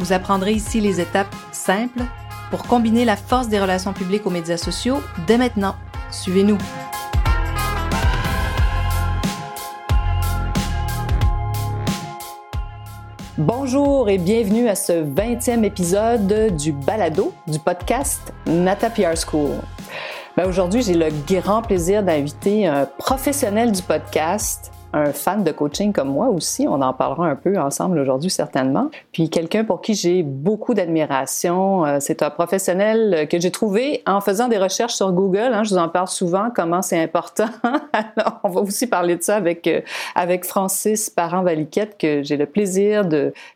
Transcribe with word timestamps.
Vous 0.00 0.12
apprendrez 0.12 0.52
ici 0.52 0.80
les 0.80 1.00
étapes 1.00 1.34
simples 1.52 2.02
pour 2.50 2.64
combiner 2.64 3.04
la 3.04 3.16
force 3.16 3.48
des 3.48 3.60
relations 3.60 3.92
publiques 3.92 4.26
aux 4.26 4.30
médias 4.30 4.56
sociaux 4.56 5.00
dès 5.26 5.38
maintenant. 5.38 5.76
Suivez-nous. 6.10 6.58
Bonjour 13.38 14.08
et 14.08 14.18
bienvenue 14.18 14.68
à 14.68 14.74
ce 14.74 14.92
20e 14.92 15.64
épisode 15.64 16.56
du 16.56 16.72
balado 16.72 17.32
du 17.46 17.58
podcast 17.58 18.32
Nata 18.46 18.90
PR 18.90 19.16
School. 19.16 19.58
Ben 20.36 20.48
aujourd'hui, 20.48 20.82
j'ai 20.82 20.94
le 20.94 21.08
grand 21.26 21.62
plaisir 21.62 22.02
d'inviter 22.02 22.66
un 22.66 22.86
professionnel 22.86 23.70
du 23.70 23.82
podcast, 23.82 24.72
un 24.94 25.12
fan 25.12 25.42
de 25.42 25.50
coaching 25.50 25.92
comme 25.92 26.08
moi 26.08 26.28
aussi. 26.28 26.66
On 26.68 26.80
en 26.80 26.92
parlera 26.92 27.26
un 27.26 27.34
peu 27.34 27.58
ensemble 27.58 27.98
aujourd'hui 27.98 28.30
certainement. 28.30 28.90
Puis 29.12 29.28
quelqu'un 29.28 29.64
pour 29.64 29.80
qui 29.80 29.94
j'ai 29.94 30.22
beaucoup 30.22 30.72
d'admiration. 30.72 31.84
Euh, 31.84 31.98
c'est 32.00 32.22
un 32.22 32.30
professionnel 32.30 33.26
que 33.28 33.40
j'ai 33.40 33.50
trouvé 33.50 34.02
en 34.06 34.20
faisant 34.20 34.48
des 34.48 34.58
recherches 34.58 34.94
sur 34.94 35.12
Google. 35.12 35.50
Hein. 35.52 35.64
je 35.64 35.70
vous 35.70 35.78
en 35.78 35.88
parle 35.88 36.08
souvent, 36.08 36.48
comment 36.54 36.80
c'est 36.80 37.02
important. 37.02 37.48
Alors, 37.92 38.40
on 38.44 38.48
va 38.48 38.60
aussi 38.60 38.86
parler 38.86 39.16
de 39.16 39.22
ça 39.22 39.36
avec, 39.36 39.66
euh, 39.66 39.80
avec 40.14 40.44
Francis 40.44 41.10
Parent-Valiquette 41.10 41.98
que 41.98 42.22
j'ai 42.22 42.36
le 42.36 42.46
plaisir 42.46 43.04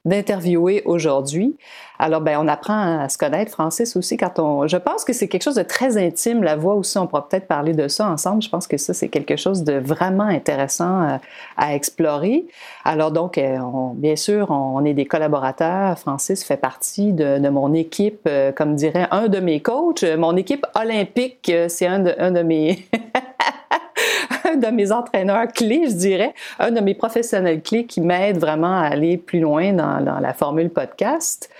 d'interviewer 0.04 0.82
aujourd'hui. 0.86 1.56
Alors, 2.00 2.20
ben, 2.20 2.38
on 2.40 2.46
apprend 2.46 3.00
à 3.00 3.08
se 3.08 3.18
connaître, 3.18 3.50
Francis, 3.50 3.96
aussi, 3.96 4.16
quand 4.16 4.38
on... 4.38 4.68
Je 4.68 4.76
pense 4.76 5.04
que 5.04 5.12
c'est 5.12 5.26
quelque 5.26 5.42
chose 5.42 5.56
de 5.56 5.64
très 5.64 5.96
intime, 5.96 6.44
la 6.44 6.54
voix 6.54 6.74
aussi, 6.74 6.96
on 6.96 7.08
pourra 7.08 7.28
peut-être 7.28 7.48
parler 7.48 7.72
de 7.72 7.88
ça 7.88 8.08
ensemble. 8.08 8.40
Je 8.40 8.48
pense 8.48 8.68
que 8.68 8.76
ça, 8.76 8.94
c'est 8.94 9.08
quelque 9.08 9.36
chose 9.36 9.64
de 9.64 9.74
vraiment 9.74 10.24
intéressant 10.24 11.02
euh, 11.02 11.16
à, 11.56 11.74
explorer. 11.74 12.46
Alors, 12.84 13.10
donc, 13.10 13.38
euh, 13.38 13.58
bien 13.94 14.16
sûr, 14.16 14.50
on, 14.50 14.84
est 14.84 14.94
des 14.94 15.06
collaborateurs. 15.06 15.98
Francis 15.98 16.44
fait 16.44 16.56
partie 16.56 17.12
de, 17.12 17.48
mon 17.48 17.74
équipe, 17.74 18.20
euh, 18.26 18.52
comme 18.52 18.74
dirait 18.74 19.08
un 19.10 19.28
de 19.28 19.40
mes 19.40 19.60
coachs. 19.60 20.04
Mon 20.04 20.36
équipe 20.36 20.66
olympique, 20.74 21.52
c'est 21.68 21.86
un 21.86 22.00
de, 22.00 22.42
mes... 22.42 22.86
de 24.56 24.66
mes 24.68 24.92
entraîneurs 24.92 25.48
clés, 25.48 25.86
je 25.88 25.94
dirais, 25.94 26.34
un 26.58 26.70
de 26.70 26.80
mes 26.80 26.94
professionnels 26.94 27.62
clés 27.62 27.86
qui 27.86 28.00
m'aide 28.00 28.38
vraiment 28.38 28.78
à 28.78 28.86
aller 28.86 29.16
plus 29.16 29.40
loin 29.40 29.72
dans 29.72 30.20
la 30.20 30.32
formule 30.34 30.70
podcast. 30.70 31.50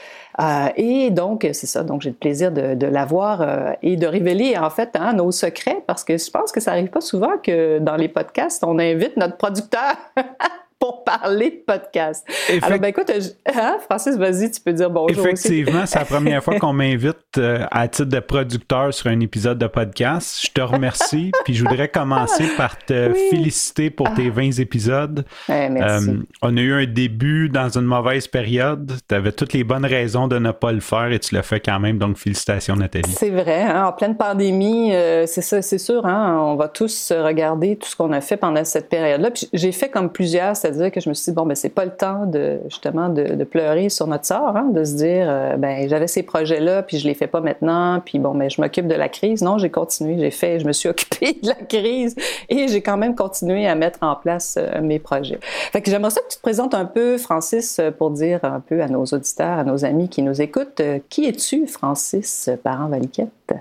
Euh, 0.40 0.68
et 0.76 1.10
donc, 1.10 1.46
c'est 1.52 1.66
ça. 1.66 1.82
Donc, 1.82 2.02
j'ai 2.02 2.10
le 2.10 2.16
plaisir 2.16 2.52
de, 2.52 2.74
de 2.74 2.86
l'avoir 2.86 3.40
euh, 3.40 3.72
et 3.82 3.96
de 3.96 4.06
révéler, 4.06 4.56
en 4.56 4.70
fait, 4.70 4.90
hein, 4.94 5.12
nos 5.12 5.32
secrets 5.32 5.82
parce 5.86 6.04
que 6.04 6.16
je 6.16 6.30
pense 6.30 6.52
que 6.52 6.60
ça 6.60 6.72
arrive 6.72 6.88
pas 6.88 7.00
souvent 7.00 7.38
que 7.42 7.78
dans 7.80 7.96
les 7.96 8.08
podcasts, 8.08 8.62
on 8.64 8.78
invite 8.78 9.16
notre 9.16 9.36
producteur 9.36 9.96
pour 10.78 11.02
parler 11.02 11.50
de 11.50 11.56
podcast. 11.66 12.24
Alors, 12.62 12.78
ben 12.78 12.88
écoute, 12.88 13.10
hein, 13.52 13.78
Francis, 13.84 14.16
vas-y, 14.16 14.50
tu 14.50 14.60
peux 14.60 14.72
dire 14.72 14.90
bonjour. 14.90 15.26
Effectivement, 15.26 15.86
c'est 15.86 15.98
la 15.98 16.04
première 16.04 16.42
fois 16.42 16.58
qu'on 16.58 16.72
m'invite 16.72 17.16
euh, 17.38 17.66
à 17.70 17.88
titre 17.88 18.10
de 18.10 18.20
producteur 18.20 18.94
sur 18.94 19.08
un 19.08 19.18
épisode 19.20 19.58
de 19.58 19.66
podcast. 19.66 20.40
Je 20.46 20.52
te 20.52 20.60
remercie, 20.60 21.32
puis 21.44 21.54
je 21.54 21.64
voudrais 21.64 21.88
commencer 21.88 22.44
par 22.56 22.78
te 22.78 23.12
féliciter 23.30 23.90
pour 23.90 24.12
tes 24.14 24.30
20 24.30 24.50
ah. 24.58 24.62
épisodes. 24.62 25.24
merci. 25.48 26.10
Euh, 26.10 26.16
on 26.42 26.56
a 26.56 26.60
eu 26.60 26.72
un 26.72 26.86
début 26.86 27.48
dans 27.48 27.76
une 27.76 27.84
mauvaise 27.84 28.28
période. 28.28 28.92
Tu 29.08 29.14
avais 29.14 29.32
toutes 29.32 29.54
les 29.54 29.64
bonnes 29.64 29.86
raisons 29.86 30.28
de 30.28 30.38
ne 30.38 30.52
pas 30.52 30.70
le 30.70 30.80
faire 30.80 31.10
et 31.10 31.18
tu 31.18 31.34
l'as 31.34 31.42
fait 31.42 31.60
quand 31.60 31.80
même, 31.80 31.98
donc 31.98 32.18
félicitations 32.18 32.76
Nathalie. 32.76 33.12
C'est 33.12 33.30
vrai, 33.30 33.62
hein, 33.62 33.86
en 33.86 33.92
pleine 33.92 34.16
pandémie, 34.16 34.94
euh, 34.94 35.26
c'est 35.26 35.42
ça, 35.42 35.60
c'est 35.60 35.78
sûr, 35.78 36.06
hein, 36.06 36.38
on 36.40 36.54
va 36.54 36.68
tous 36.68 37.12
regarder 37.12 37.76
tout 37.76 37.88
ce 37.88 37.96
qu'on 37.96 38.12
a 38.12 38.20
fait 38.20 38.36
pendant 38.36 38.64
cette 38.64 38.88
période-là. 38.88 39.32
Puis 39.32 39.48
j'ai 39.52 39.72
fait 39.72 39.88
comme 39.88 40.10
plusieurs, 40.12 40.56
c'est-à-dire 40.72 40.92
que 40.92 41.00
je 41.00 41.08
me 41.08 41.14
suis 41.14 41.30
dit, 41.30 41.34
bon, 41.34 41.46
ben, 41.46 41.54
c'est 41.54 41.68
pas 41.68 41.84
le 41.84 41.90
temps 41.90 42.26
de, 42.26 42.60
justement, 42.68 43.08
de, 43.08 43.44
pleurer 43.44 43.88
sur 43.88 44.06
notre 44.06 44.26
sort, 44.26 44.56
hein, 44.56 44.68
de 44.72 44.84
se 44.84 44.94
dire, 44.94 45.26
euh, 45.28 45.56
ben, 45.56 45.88
j'avais 45.88 46.06
ces 46.06 46.22
projets-là, 46.22 46.82
puis 46.82 46.98
je 46.98 47.06
les 47.06 47.14
fais 47.14 47.26
pas 47.26 47.40
maintenant, 47.40 48.00
puis 48.04 48.18
bon, 48.18 48.34
ben, 48.34 48.50
je 48.50 48.60
m'occupe 48.60 48.86
de 48.86 48.94
la 48.94 49.08
crise. 49.08 49.42
Non, 49.42 49.58
j'ai 49.58 49.70
continué, 49.70 50.18
j'ai 50.18 50.30
fait, 50.30 50.60
je 50.60 50.66
me 50.66 50.72
suis 50.72 50.88
occupée 50.90 51.38
de 51.42 51.48
la 51.48 51.54
crise 51.54 52.14
et 52.48 52.68
j'ai 52.68 52.82
quand 52.82 52.96
même 52.96 53.14
continué 53.14 53.66
à 53.66 53.74
mettre 53.74 54.00
en 54.02 54.16
place 54.16 54.58
euh, 54.58 54.80
mes 54.82 54.98
projets. 54.98 55.38
Fait 55.42 55.80
que 55.80 55.90
j'aimerais 55.90 56.10
ça 56.10 56.20
que 56.20 56.28
tu 56.28 56.36
te 56.36 56.42
présentes 56.42 56.74
un 56.74 56.84
peu, 56.84 57.16
Francis, 57.18 57.80
pour 57.96 58.10
dire 58.10 58.40
un 58.44 58.60
peu 58.60 58.82
à 58.82 58.88
nos 58.88 59.04
auditeurs, 59.04 59.58
à 59.58 59.64
nos 59.64 59.84
amis 59.84 60.08
qui 60.08 60.22
nous 60.22 60.40
écoutent, 60.42 60.80
euh, 60.80 60.98
qui 61.08 61.26
es-tu, 61.26 61.66
Francis 61.66 62.50
Parent-Valiquette? 62.62 63.54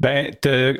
Ben, 0.00 0.30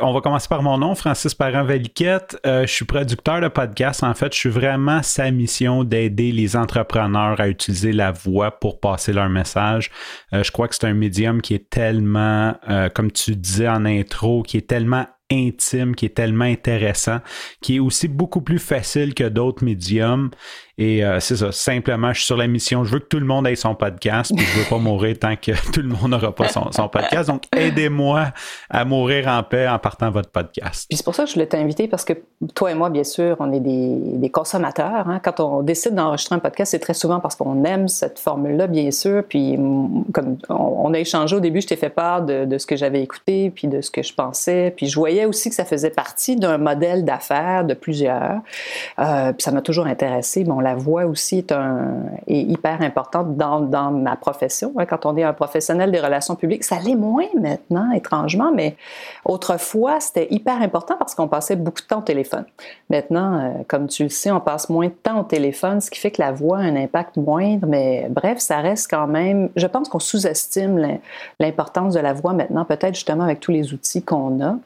on 0.00 0.12
va 0.12 0.20
commencer 0.20 0.46
par 0.48 0.62
mon 0.62 0.78
nom, 0.78 0.94
Francis 0.94 1.34
Parent-Valiquette. 1.34 2.38
Euh, 2.46 2.62
je 2.68 2.72
suis 2.72 2.84
producteur 2.84 3.40
de 3.40 3.48
podcast. 3.48 4.04
En 4.04 4.14
fait, 4.14 4.32
je 4.32 4.38
suis 4.38 4.48
vraiment 4.48 5.02
sa 5.02 5.32
mission 5.32 5.82
d'aider 5.82 6.30
les 6.30 6.54
entrepreneurs 6.54 7.40
à 7.40 7.48
utiliser 7.48 7.90
la 7.90 8.12
voix 8.12 8.52
pour 8.52 8.78
passer 8.78 9.12
leur 9.12 9.28
message. 9.28 9.90
Euh, 10.32 10.44
je 10.44 10.52
crois 10.52 10.68
que 10.68 10.76
c'est 10.76 10.86
un 10.86 10.94
médium 10.94 11.42
qui 11.42 11.54
est 11.54 11.68
tellement, 11.68 12.54
euh, 12.70 12.88
comme 12.90 13.10
tu 13.10 13.34
disais 13.34 13.68
en 13.68 13.84
intro, 13.84 14.44
qui 14.44 14.56
est 14.56 14.68
tellement 14.68 15.06
intime, 15.32 15.96
qui 15.96 16.06
est 16.06 16.16
tellement 16.16 16.44
intéressant, 16.44 17.18
qui 17.60 17.76
est 17.76 17.80
aussi 17.80 18.06
beaucoup 18.06 18.40
plus 18.40 18.60
facile 18.60 19.14
que 19.14 19.24
d'autres 19.24 19.64
médiums 19.64 20.30
et 20.78 21.04
euh, 21.04 21.18
c'est 21.18 21.34
ça, 21.34 21.50
simplement, 21.50 22.12
je 22.12 22.18
suis 22.18 22.26
sur 22.26 22.36
la 22.36 22.46
mission. 22.46 22.84
Je 22.84 22.92
veux 22.92 23.00
que 23.00 23.08
tout 23.08 23.18
le 23.18 23.26
monde 23.26 23.48
ait 23.48 23.56
son 23.56 23.74
podcast, 23.74 24.32
puis 24.34 24.46
je 24.46 24.60
veux 24.60 24.68
pas 24.68 24.78
mourir 24.78 25.18
tant 25.18 25.34
que 25.34 25.50
tout 25.72 25.80
le 25.80 25.88
monde 25.88 26.12
n'aura 26.12 26.32
pas 26.32 26.46
son, 26.48 26.88
podcast. 26.88 27.28
Donc, 27.28 27.42
aidez-moi 27.56 28.26
à 28.70 28.84
mourir 28.84 29.26
en 29.26 29.42
paix 29.42 29.66
en 29.66 29.80
partant 29.80 30.10
votre 30.10 30.30
podcast. 30.30 30.86
Puis 30.88 30.96
c'est 30.96 31.04
pour 31.04 31.16
ça 31.16 31.24
que 31.24 31.30
je 31.30 31.34
voulais 31.34 31.48
t'inviter, 31.48 31.88
parce 31.88 32.04
que 32.04 32.12
toi 32.54 32.70
et 32.70 32.74
moi, 32.76 32.90
bien 32.90 33.02
sûr, 33.02 33.36
on 33.40 33.52
est 33.52 33.58
des, 33.58 34.30
consommateurs. 34.30 35.08
Hein. 35.08 35.20
Quand 35.24 35.40
on 35.40 35.62
décide 35.62 35.96
d'enregistrer 35.96 36.36
un 36.36 36.38
podcast, 36.38 36.70
c'est 36.70 36.78
très 36.78 36.94
souvent 36.94 37.18
parce 37.18 37.34
qu'on 37.34 37.64
aime 37.64 37.88
cette 37.88 38.20
formule-là, 38.20 38.68
bien 38.68 38.92
sûr. 38.92 39.24
Puis 39.28 39.56
comme 40.12 40.36
on, 40.48 40.94
a 40.94 40.98
échangé 40.98 41.34
au 41.34 41.40
début, 41.40 41.60
je 41.60 41.66
t'ai 41.66 41.76
fait 41.76 41.88
part 41.88 42.22
de, 42.22 42.56
ce 42.56 42.66
que 42.66 42.76
j'avais 42.76 43.02
écouté, 43.02 43.50
puis 43.50 43.66
de 43.66 43.80
ce 43.80 43.90
que 43.90 44.02
je 44.02 44.14
pensais. 44.14 44.72
Puis 44.76 44.86
je 44.86 44.94
voyais 44.94 45.24
aussi 45.24 45.48
que 45.48 45.56
ça 45.56 45.64
faisait 45.64 45.90
partie 45.90 46.36
d'un 46.36 46.58
modèle 46.58 47.04
d'affaires 47.04 47.64
de 47.64 47.74
plusieurs. 47.74 48.40
Euh, 49.00 49.32
puis 49.32 49.42
ça 49.42 49.50
m'a 49.50 49.62
toujours 49.62 49.86
intéressé. 49.86 50.44
La 50.68 50.74
voix 50.74 51.06
aussi 51.06 51.38
est, 51.38 51.52
un, 51.52 52.04
hyper 52.26 52.82
importante 52.82 53.36
dans, 53.36 53.90
ma 53.90 54.16
profession. 54.16 54.74
Quand 54.88 55.06
on 55.06 55.16
est 55.16 55.22
un 55.22 55.32
professionnel 55.32 55.90
des 55.90 56.00
relations 56.00 56.36
publiques, 56.36 56.64
ça 56.64 56.78
l'est 56.78 56.94
moins 56.94 57.28
maintenant, 57.34 57.90
étrangement, 57.92 58.52
mais 58.52 58.76
autrefois, 59.24 60.00
c'était 60.00 60.28
hyper 60.30 60.60
important 60.60 60.96
parce 60.98 61.14
qu'on 61.14 61.28
passait 61.28 61.56
beaucoup 61.56 61.80
de 61.80 61.86
temps 61.86 62.00
au 62.00 62.02
téléphone. 62.02 62.44
Maintenant, 62.90 63.38
euh, 63.38 63.50
comme 63.66 63.86
tu 63.86 64.02
le 64.02 64.08
sais, 64.10 64.30
on 64.30 64.40
passe 64.40 64.68
moins 64.68 64.88
de 64.88 64.92
temps 65.02 65.20
au 65.20 65.24
téléphone, 65.24 65.80
ce 65.80 65.90
qui 65.90 65.98
fait 65.98 66.10
que 66.10 66.20
la 66.20 66.32
voix 66.32 66.58
a 66.58 66.62
un 66.62 66.76
impact 66.76 67.16
moindre, 67.16 67.66
mais 67.66 68.06
bref, 68.10 68.38
ça 68.38 68.58
reste 68.58 68.90
quand 68.90 69.06
même, 69.06 69.48
je 69.56 69.66
pense 69.66 69.88
qu'on 69.88 70.00
sous-estime 70.00 70.98
l'importance 71.40 71.94
de 71.94 72.00
la 72.00 72.12
voix 72.12 72.34
maintenant, 72.34 72.64
peut-être 72.66 72.94
justement 72.94 73.24
avec 73.24 73.40
tous 73.40 73.52
les 73.52 73.72
outils 73.72 74.02
qu'on 74.02 74.44
a. 74.44 74.56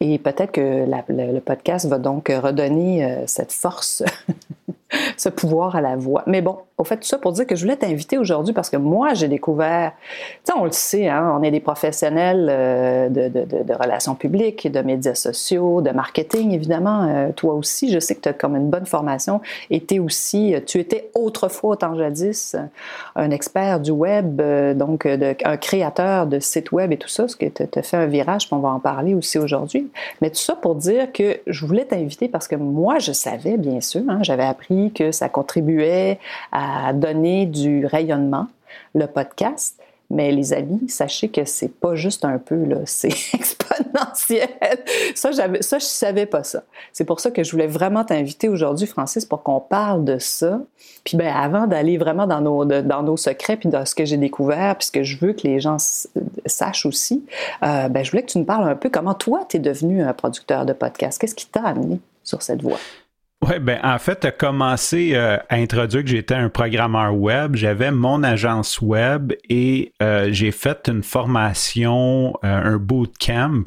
Et 0.00 0.18
peut-être 0.18 0.52
que 0.52 0.84
le, 0.86 1.40
podcast 1.40 1.86
va 1.86 1.98
donc 1.98 2.28
redonner 2.28 3.04
euh, 3.04 3.22
cette 3.26 3.52
force 3.52 4.02
ce 5.16 5.28
pouvoir 5.28 5.76
à 5.76 5.80
la 5.80 5.96
voix. 5.96 6.22
Mais 6.26 6.42
bon, 6.42 6.58
au 6.78 6.84
fait, 6.84 6.96
tout 6.98 7.06
ça 7.06 7.18
pour 7.18 7.32
dire 7.32 7.46
que 7.46 7.56
je 7.56 7.62
voulais 7.62 7.76
t'inviter 7.76 8.18
aujourd'hui 8.18 8.52
parce 8.52 8.68
que 8.68 8.76
moi, 8.76 9.14
j'ai 9.14 9.28
découvert, 9.28 9.92
tu 10.44 10.52
sais, 10.52 10.58
on 10.58 10.64
le 10.64 10.72
sait, 10.72 11.08
hein, 11.08 11.34
on 11.38 11.42
est 11.42 11.50
des 11.50 11.60
professionnels 11.60 12.48
euh, 12.50 13.08
de, 13.08 13.72
relations 13.72 14.14
publiques, 14.14 14.70
de 14.70 14.80
médias 14.80 15.14
sociaux, 15.14 15.80
de 15.80 15.90
marketing, 15.90 16.52
évidemment. 16.52 17.08
Euh, 17.08 17.32
toi 17.34 17.54
aussi, 17.54 17.90
je 17.90 17.98
sais 17.98 18.14
que 18.14 18.20
tu 18.20 18.28
as 18.28 18.32
comme 18.34 18.56
une 18.56 18.68
bonne 18.68 18.86
formation 18.86 19.40
et 19.70 19.82
es 19.90 19.98
aussi, 19.98 20.54
tu 20.66 20.78
étais 20.78 21.10
autrefois, 21.14 21.70
autant 21.70 21.96
jadis, 21.96 22.56
un 23.14 23.30
expert 23.30 23.80
du 23.80 23.90
web, 23.90 24.40
euh, 24.40 24.74
donc 24.74 25.06
un 25.06 25.56
créateur 25.56 26.26
de 26.26 26.38
sites 26.40 26.72
web 26.72 26.92
et 26.92 26.98
tout 26.98 27.08
ça, 27.08 27.26
ce 27.26 27.36
tu 27.36 27.78
as 27.78 27.82
fait 27.82 27.96
un 27.96 28.06
virage, 28.06 28.46
puis 28.46 28.54
on 28.54 28.60
va 28.60 28.68
en 28.68 28.80
parler 28.80 29.14
aussi 29.14 29.38
aujourd'hui. 29.38 29.88
Mais 30.20 30.30
tout 30.30 30.36
ça 30.36 30.54
pour 30.54 30.74
dire 30.74 31.10
que 31.12 31.38
je 31.46 31.64
voulais 31.64 31.86
t'inviter 31.86 32.28
parce 32.28 32.48
que 32.48 32.56
moi, 32.56 32.98
je 32.98 33.12
savais, 33.12 33.56
bien 33.56 33.80
sûr, 33.80 34.02
hein, 34.08 34.18
j'avais 34.22 34.44
appris 34.44 34.75
que 34.94 35.12
ça 35.12 35.28
contribuait 35.28 36.18
à 36.52 36.92
donner 36.92 37.46
du 37.46 37.86
rayonnement, 37.86 38.46
le 38.94 39.06
podcast. 39.06 39.80
Mais 40.08 40.30
les 40.30 40.52
amis, 40.52 40.88
sachez 40.88 41.28
que 41.28 41.44
c'est 41.44 41.68
pas 41.68 41.96
juste 41.96 42.24
un 42.24 42.38
peu, 42.38 42.64
là, 42.64 42.76
c'est 42.84 43.08
exponentiel. 43.34 44.48
Ça, 45.14 45.32
j'avais, 45.32 45.62
ça, 45.62 45.78
je 45.78 45.84
savais 45.84 46.26
pas 46.26 46.44
ça. 46.44 46.62
C'est 46.92 47.04
pour 47.04 47.18
ça 47.18 47.30
que 47.30 47.42
je 47.42 47.50
voulais 47.50 47.66
vraiment 47.66 48.04
t'inviter 48.04 48.48
aujourd'hui, 48.48 48.86
Francis, 48.86 49.24
pour 49.24 49.42
qu'on 49.42 49.60
parle 49.60 50.04
de 50.04 50.18
ça. 50.18 50.60
Puis 51.04 51.16
ben, 51.16 51.34
avant 51.34 51.66
d'aller 51.66 51.98
vraiment 51.98 52.26
dans 52.26 52.40
nos, 52.40 52.64
dans 52.64 53.02
nos 53.02 53.16
secrets, 53.16 53.56
puis 53.56 53.68
dans 53.68 53.84
ce 53.84 53.94
que 53.94 54.04
j'ai 54.04 54.16
découvert, 54.16 54.76
puis 54.76 54.86
ce 54.86 54.92
que 54.92 55.02
je 55.02 55.18
veux 55.18 55.32
que 55.32 55.42
les 55.42 55.58
gens 55.58 55.76
sachent 56.46 56.86
aussi, 56.86 57.24
euh, 57.64 57.88
ben, 57.88 58.04
je 58.04 58.10
voulais 58.10 58.22
que 58.22 58.30
tu 58.30 58.38
nous 58.38 58.44
parles 58.44 58.68
un 58.68 58.76
peu 58.76 58.90
comment 58.90 59.14
toi, 59.14 59.44
tu 59.48 59.56
es 59.56 59.60
devenu 59.60 60.02
un 60.02 60.12
producteur 60.12 60.66
de 60.66 60.72
podcast. 60.72 61.20
Qu'est-ce 61.20 61.34
qui 61.34 61.46
t'a 61.46 61.62
amené 61.62 61.98
sur 62.22 62.42
cette 62.42 62.62
voie? 62.62 62.78
Oui, 63.42 63.58
ben 63.60 63.78
en 63.84 63.98
fait, 63.98 64.20
tu 64.20 64.26
as 64.26 64.32
commencé 64.32 65.10
euh, 65.14 65.36
à 65.50 65.56
introduire 65.56 66.02
que 66.02 66.08
j'étais 66.08 66.34
un 66.34 66.48
programmeur 66.48 67.14
web. 67.14 67.54
J'avais 67.54 67.90
mon 67.90 68.22
agence 68.22 68.80
web 68.80 69.34
et 69.50 69.92
euh, 70.02 70.30
j'ai 70.32 70.52
fait 70.52 70.88
une 70.88 71.02
formation, 71.02 72.32
euh, 72.42 72.74
un 72.74 72.76
bootcamp. 72.78 73.64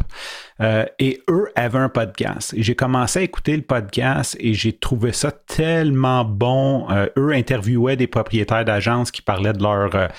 et 0.59 1.21
eux 1.29 1.49
avaient 1.55 1.77
un 1.77 1.87
podcast. 1.89 2.55
J'ai 2.57 2.75
commencé 2.75 3.19
à 3.19 3.21
écouter 3.21 3.55
le 3.55 3.61
podcast 3.61 4.35
et 4.39 4.55
j'ai 4.55 4.73
trouvé 4.73 5.13
ça 5.13 5.31
tellement 5.31 6.25
bon. 6.25 6.87
eux 7.17 7.31
interviewaient 7.31 7.95
des 7.95 8.07
propriétaires 8.07 8.65
d'agences 8.65 9.11
qui 9.11 9.21
parlaient 9.21 9.53
de 9.53 9.63
leur, 9.63 10.09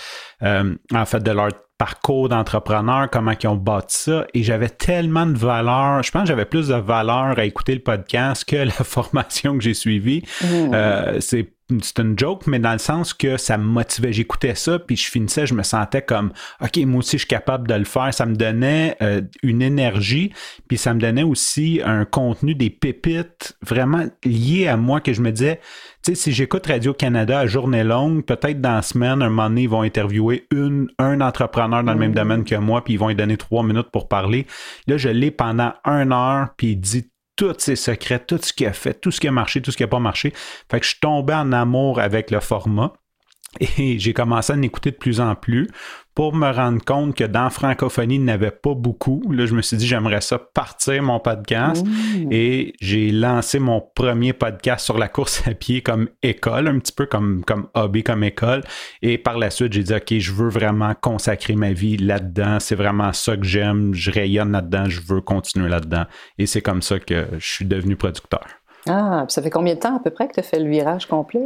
en 0.41 1.05
fait, 1.05 1.23
de 1.23 1.31
leur 1.33 1.51
parcours 1.81 2.29
d'entrepreneur, 2.29 3.09
comment 3.09 3.33
ils 3.43 3.49
ont 3.49 3.57
bâti 3.57 3.97
ça. 3.97 4.27
Et 4.35 4.43
j'avais 4.43 4.69
tellement 4.69 5.25
de 5.25 5.39
valeur. 5.39 6.03
Je 6.03 6.11
pense 6.11 6.25
que 6.25 6.29
j'avais 6.29 6.45
plus 6.45 6.69
de 6.69 6.75
valeur 6.75 7.39
à 7.39 7.45
écouter 7.47 7.73
le 7.73 7.81
podcast 7.81 8.45
que 8.45 8.57
la 8.57 8.71
formation 8.71 9.57
que 9.57 9.65
j'ai 9.65 9.73
suivie. 9.73 10.23
Mmh. 10.43 10.47
Euh, 10.75 11.21
c'est 11.21 11.55
c'est 11.83 12.01
une 12.01 12.19
joke, 12.19 12.47
mais 12.47 12.59
dans 12.59 12.73
le 12.73 12.79
sens 12.79 13.15
que 13.15 13.37
ça 13.37 13.57
me 13.57 13.65
motivait. 13.65 14.13
J'écoutais 14.13 14.55
ça, 14.55 14.79
puis 14.79 14.97
je 14.97 15.09
finissais, 15.11 15.47
je 15.47 15.55
me 15.55 15.63
sentais 15.63 16.03
comme, 16.03 16.33
OK, 16.61 16.77
moi 16.79 16.99
aussi, 16.99 17.13
je 17.13 17.19
suis 17.19 17.29
capable 17.29 17.69
de 17.69 17.75
le 17.75 17.85
faire. 17.85 18.13
Ça 18.13 18.27
me 18.27 18.35
donnait 18.35 18.97
euh, 19.03 19.23
une 19.43 19.63
énergie, 19.63 20.33
puis 20.69 20.79
ça 20.79 20.95
me 20.95 21.01
donnait 21.01 21.23
aussi 21.23 21.81
un 21.85 22.05
contenu, 22.05 22.55
des 22.55 22.71
pépites 22.71 23.57
vraiment 23.63 24.05
liées 24.25 24.67
à 24.67 24.77
moi 24.77 25.01
que 25.01 25.13
je 25.13 25.23
me 25.23 25.31
disais, 25.31 25.61
sais, 26.03 26.15
si 26.15 26.33
j'écoute 26.33 26.67
Radio-Canada 26.67 27.39
à 27.41 27.47
journée 27.47 27.85
longue, 27.85 28.25
peut-être 28.25 28.61
dans 28.61 28.75
la 28.75 28.83
semaine, 28.83 29.23
un 29.23 29.29
moment 29.29 29.49
donné, 29.49 29.63
ils 29.63 29.69
vont 29.69 29.83
interviewer 29.83 30.47
une, 30.51 30.89
un 30.99 31.21
entrepreneur 31.21 31.83
dans 31.85 31.93
le 31.93 31.99
même 31.99 32.13
mm. 32.13 32.15
domaine 32.15 32.45
que 32.45 32.55
moi, 32.55 32.83
puis 32.83 32.95
ils 32.95 32.99
vont 32.99 33.09
lui 33.09 33.17
donner 33.17 33.37
trois 33.37 33.63
minutes 33.63 33.91
pour 33.93 34.09
parler. 34.09 34.47
Là, 34.87 34.97
je 34.97 35.09
l'ai 35.09 35.31
pendant 35.31 35.75
une 35.85 36.13
heure, 36.13 36.49
puis 36.57 36.73
il 36.73 36.77
dit 36.77 37.11
tous 37.37 37.55
ses 37.59 37.77
secrets, 37.77 38.19
tout 38.19 38.39
ce 38.43 38.53
qu'il 38.53 38.67
a 38.67 38.73
fait, 38.73 38.95
tout 38.95 39.11
ce 39.11 39.21
qui 39.21 39.29
a 39.29 39.33
marché, 39.33 39.63
tout 39.63 39.71
ce 39.71 39.77
qui 39.77 39.83
n'a 39.83 39.89
pas 39.89 39.99
marché. 39.99 40.33
Fait 40.71 40.79
que 40.79 40.85
je 40.85 40.91
suis 40.91 41.01
tombé 41.01 41.35
en 41.35 41.53
amour 41.53 42.01
avec 42.01 42.31
le 42.31 42.41
format. 42.41 42.93
Et 43.59 43.99
j'ai 43.99 44.13
commencé 44.13 44.53
à 44.53 44.57
en 44.57 44.63
écouter 44.63 44.93
de 44.93 44.97
plus 44.97 45.21
en 45.21 45.35
plus 45.35 45.67
pour 46.15 46.35
me 46.35 46.53
rendre 46.53 46.85
compte 46.85 47.17
que 47.17 47.25
dans 47.25 47.51
francophonie, 47.51 48.17
il 48.17 48.25
n'y 48.25 48.31
avait 48.31 48.51
pas 48.51 48.75
beaucoup. 48.75 49.23
Là, 49.31 49.47
je 49.47 49.55
me 49.55 49.63
suis 49.63 49.77
dit, 49.77 49.87
j'aimerais 49.87 50.21
ça 50.21 50.39
partir 50.39 51.03
mon 51.03 51.19
podcast. 51.19 51.85
Et 52.31 52.75
j'ai 52.81 53.11
lancé 53.11 53.59
mon 53.59 53.81
premier 53.81 54.33
podcast 54.33 54.85
sur 54.85 54.99
la 54.99 55.09
course 55.09 55.47
à 55.49 55.55
pied 55.55 55.83
comme 55.83 56.09
école, 56.23 56.69
un 56.69 56.79
petit 56.79 56.93
peu 56.93 57.07
comme, 57.07 57.45
comme 57.45 57.69
hobby, 57.75 58.05
comme 58.05 58.23
école. 58.23 58.63
Et 59.03 59.19
par 59.19 59.39
la 59.39 59.51
suite, 59.51 59.73
j'ai 59.73 59.83
dit, 59.83 59.95
OK, 59.95 60.19
je 60.19 60.33
veux 60.33 60.49
vraiment 60.49 60.95
consacrer 61.01 61.57
ma 61.57 61.73
vie 61.73 61.97
là-dedans. 61.97 62.61
C'est 62.61 62.77
vraiment 62.77 63.13
ça 63.13 63.37
que 63.37 63.45
j'aime. 63.45 63.95
Je 63.95 64.11
rayonne 64.11 64.53
là-dedans. 64.53 64.85
Je 64.89 65.01
veux 65.01 65.21
continuer 65.21 65.69
là-dedans. 65.69 66.05
Et 66.39 66.47
c'est 66.47 66.63
comme 66.63 66.83
ça 66.83 67.01
que 67.01 67.27
je 67.39 67.49
suis 67.49 67.65
devenu 67.65 67.97
producteur. 67.97 68.45
Ah, 68.89 69.25
ça 69.29 69.43
fait 69.43 69.51
combien 69.51 69.75
de 69.75 69.81
temps 69.81 69.97
à 69.97 70.01
peu 70.01 70.11
près 70.11 70.29
que 70.29 70.35
tu 70.35 70.41
as 70.41 70.45
fait 70.45 70.59
le 70.59 70.71
virage 70.71 71.07
complet? 71.07 71.41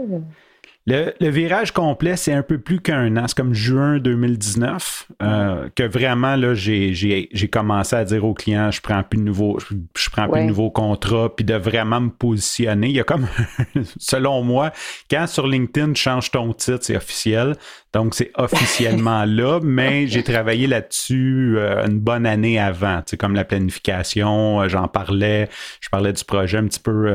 Le, 0.86 1.14
virage 1.31 1.72
complet, 1.72 2.14
c'est 2.14 2.34
un 2.34 2.42
peu 2.42 2.58
plus 2.58 2.78
qu'un 2.78 3.16
an. 3.16 3.25
C'est 3.26 3.36
comme 3.36 3.54
juin 3.54 3.98
2019 3.98 5.06
euh, 5.22 5.69
que 5.75 5.82
vraiment, 5.82 6.36
là, 6.36 6.52
j'ai, 6.52 7.48
commencé 7.50 7.96
à 7.96 8.04
dire 8.04 8.22
aux 8.22 8.34
clients, 8.34 8.70
je 8.70 8.82
prends 8.82 9.02
plus 9.02 9.19
de 9.19 9.22
nouveaux, 9.22 9.58
je, 9.60 10.10
prends 10.10 10.28
plus 10.28 10.42
de 10.42 10.46
nouveaux 10.48 10.70
contrats, 10.70 11.34
puis 11.34 11.44
de 11.44 11.54
vraiment 11.54 12.02
me 12.02 12.10
positionner. 12.10 12.88
Il 12.88 12.96
y 12.96 13.00
a 13.00 13.04
comme, 13.04 13.26
selon 13.98 14.42
moi, 14.42 14.72
quand 15.10 15.26
sur 15.26 15.46
LinkedIn, 15.46 15.94
tu 15.94 16.02
changes 16.02 16.31
ton 16.31 16.52
titre, 16.52 16.81
c'est 16.82 16.96
officiel. 16.96 17.56
Donc, 17.94 18.14
c'est 18.14 18.32
officiellement 18.34 19.25
là, 19.26 19.60
mais 19.62 20.06
j'ai 20.06 20.22
travaillé 20.22 20.66
là-dessus 20.66 21.54
euh, 21.56 21.86
une 21.86 21.98
bonne 21.98 22.26
année 22.26 22.58
avant. 22.58 23.00
Tu 23.06 23.16
comme 23.16 23.34
la 23.34 23.44
planification, 23.44 24.60
euh, 24.60 24.69
j'en 24.69 24.88
parlais, 24.88 25.48
je 25.81 25.88
parlais 25.88 26.12
du 26.12 26.25
projet 26.25 26.58
un 26.58 26.66
petit 26.66 26.81
peu, 26.81 27.08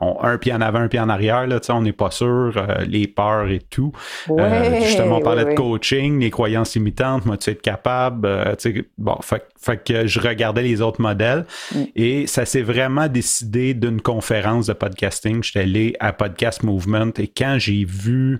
un 0.00 0.38
pied 0.38 0.52
en 0.52 0.60
avant, 0.60 0.80
un 0.80 0.88
pied 0.88 0.98
en 0.98 1.08
arrière, 1.08 1.46
là, 1.46 1.60
tu 1.60 1.66
sais, 1.66 1.72
on 1.72 1.82
n'est 1.82 1.92
pas 1.92 2.10
sûr, 2.10 2.66
les 2.88 3.11
peurs 3.14 3.48
et 3.48 3.60
tout. 3.60 3.92
Euh, 4.30 4.80
justement, 4.82 5.18
on 5.18 5.20
parlait 5.20 5.44
de 5.44 5.54
coaching, 5.54 6.20
les 6.20 6.30
croyances 6.30 6.74
limitantes, 6.74 7.26
moi, 7.26 7.36
tu 7.36 7.50
être 7.50 7.62
capable. 7.62 8.26
Euh, 8.26 8.54
bon, 8.98 9.16
fait, 9.22 9.84
que 9.84 10.06
je 10.06 10.20
regardais 10.20 10.62
les 10.62 10.80
autres 10.80 11.00
modèles 11.00 11.46
mm. 11.74 11.82
et 11.94 12.26
ça 12.26 12.44
s'est 12.44 12.62
vraiment 12.62 13.08
décidé 13.08 13.74
d'une 13.74 14.00
conférence 14.00 14.66
de 14.66 14.72
podcasting. 14.72 15.42
J'étais 15.42 15.60
allé 15.60 15.96
à 16.00 16.12
Podcast 16.12 16.62
Movement 16.62 17.12
et 17.18 17.28
quand 17.28 17.56
j'ai 17.58 17.84
vu 17.84 18.38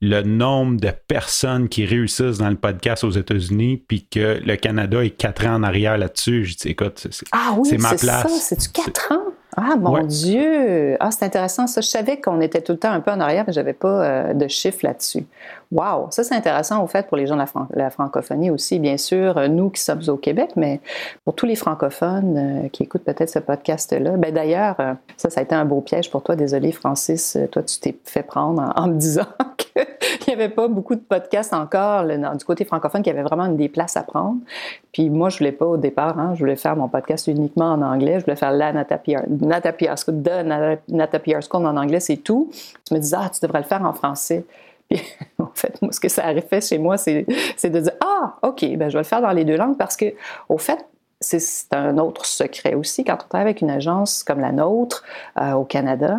le 0.00 0.22
nombre 0.22 0.80
de 0.80 0.90
personnes 1.08 1.68
qui 1.68 1.84
réussissent 1.84 2.38
dans 2.38 2.50
le 2.50 2.56
podcast 2.56 3.02
aux 3.02 3.10
États-Unis, 3.10 3.82
puis 3.88 4.06
que 4.06 4.40
le 4.44 4.56
Canada 4.56 5.04
est 5.04 5.10
quatre 5.10 5.44
ans 5.46 5.54
en 5.54 5.62
arrière 5.62 5.98
là-dessus, 5.98 6.44
je 6.44 6.56
dis, 6.56 6.68
écoute, 6.68 7.08
c'est 7.10 7.26
ah 7.32 7.56
ma 7.78 7.94
place. 7.94 8.48
C'est-tu 8.48 8.68
quatre 8.70 9.12
ans? 9.12 9.27
Ah, 9.60 9.76
mon 9.76 10.04
Dieu! 10.04 10.96
Ah, 11.00 11.10
c'est 11.10 11.24
intéressant. 11.24 11.66
Ça, 11.66 11.80
je 11.80 11.88
savais 11.88 12.20
qu'on 12.20 12.40
était 12.40 12.60
tout 12.60 12.72
le 12.72 12.78
temps 12.78 12.92
un 12.92 13.00
peu 13.00 13.10
en 13.10 13.18
arrière, 13.18 13.44
mais 13.46 13.52
je 13.52 13.58
n'avais 13.58 13.72
pas 13.72 14.04
euh, 14.04 14.34
de 14.34 14.46
chiffres 14.46 14.80
là-dessus. 14.82 15.26
Wow! 15.70 16.06
Ça, 16.10 16.24
c'est 16.24 16.34
intéressant, 16.34 16.82
au 16.82 16.86
fait, 16.86 17.06
pour 17.06 17.16
les 17.16 17.26
gens 17.26 17.36
de 17.36 17.44
la, 17.74 17.90
francophonie 17.90 18.50
aussi. 18.50 18.78
Bien 18.78 18.96
sûr, 18.96 19.36
euh, 19.36 19.48
nous 19.48 19.68
qui 19.68 19.82
sommes 19.82 20.00
au 20.08 20.16
Québec, 20.16 20.50
mais 20.56 20.80
pour 21.24 21.34
tous 21.34 21.44
les 21.44 21.56
francophones 21.56 22.36
euh, 22.64 22.68
qui 22.68 22.84
écoutent 22.84 23.04
peut-être 23.04 23.28
ce 23.28 23.38
podcast-là. 23.38 24.12
Ben, 24.16 24.32
D'ailleurs, 24.32 24.76
ça, 25.16 25.30
ça 25.30 25.40
a 25.40 25.42
été 25.42 25.54
un 25.54 25.64
beau 25.64 25.80
piège 25.80 26.10
pour 26.10 26.22
toi. 26.22 26.36
Désolé, 26.36 26.72
Francis. 26.72 27.36
Toi, 27.50 27.62
tu 27.62 27.80
t'es 27.80 27.98
fait 28.04 28.22
prendre 28.22 28.72
en, 28.76 28.88
me 28.88 28.94
disant 28.94 29.26
qu'il 29.56 29.84
n'y 30.28 30.34
avait 30.34 30.48
pas 30.48 30.68
beaucoup 30.68 30.94
de 30.94 31.00
podcasts 31.00 31.52
encore 31.52 32.04
du 32.04 32.44
côté 32.44 32.64
francophone, 32.64 33.02
qu'il 33.02 33.12
y 33.12 33.16
avait 33.16 33.26
vraiment 33.26 33.46
une 33.46 33.56
des 33.56 33.68
places 33.68 33.96
à 33.96 34.02
prendre. 34.02 34.38
Puis 34.92 35.10
moi, 35.10 35.28
je 35.28 35.38
voulais 35.38 35.52
pas 35.52 35.66
au 35.66 35.76
départ. 35.76 36.18
Hein, 36.18 36.32
je 36.34 36.40
voulais 36.40 36.56
faire 36.56 36.76
mon 36.76 36.88
podcast 36.88 37.26
uniquement 37.26 37.72
en 37.72 37.82
anglais. 37.82 38.20
Je 38.20 38.24
voulais 38.24 38.36
faire 38.36 38.52
la 38.52 38.72
Nata 38.72 38.98
PR 38.98 39.96
School, 39.96 40.22
de 40.22 40.42
Nata 40.88 41.18
PR 41.18 41.42
School 41.42 41.66
en 41.66 41.76
anglais, 41.76 42.00
c'est 42.00 42.16
tout. 42.16 42.50
Tu 42.86 42.94
me 42.94 42.98
disais, 43.00 43.16
ah, 43.18 43.30
tu 43.32 43.40
devrais 43.44 43.60
le 43.60 43.66
faire 43.66 43.84
en 43.84 43.92
français. 43.92 44.44
En 45.38 45.50
fait, 45.54 45.80
moi, 45.82 45.92
ce 45.92 46.00
que 46.00 46.08
ça 46.08 46.30
aurait 46.30 46.40
fait 46.40 46.60
chez 46.60 46.78
moi, 46.78 46.96
c'est 46.98 47.24
de 47.24 47.80
dire, 47.80 47.92
ah, 48.04 48.36
OK, 48.42 48.64
ben, 48.76 48.88
je 48.88 48.94
vais 48.96 49.02
le 49.02 49.04
faire 49.04 49.20
dans 49.20 49.32
les 49.32 49.44
deux 49.44 49.56
langues 49.56 49.76
parce 49.76 49.96
que, 49.96 50.06
au 50.48 50.58
fait, 50.58 50.84
c'est 51.20 51.72
un 51.72 51.98
autre 51.98 52.26
secret 52.26 52.74
aussi. 52.74 53.04
Quand 53.04 53.14
on 53.14 53.28
travaille 53.28 53.46
avec 53.46 53.60
une 53.60 53.70
agence 53.70 54.22
comme 54.22 54.40
la 54.40 54.52
nôtre 54.52 55.04
euh, 55.40 55.52
au 55.52 55.64
Canada, 55.64 56.18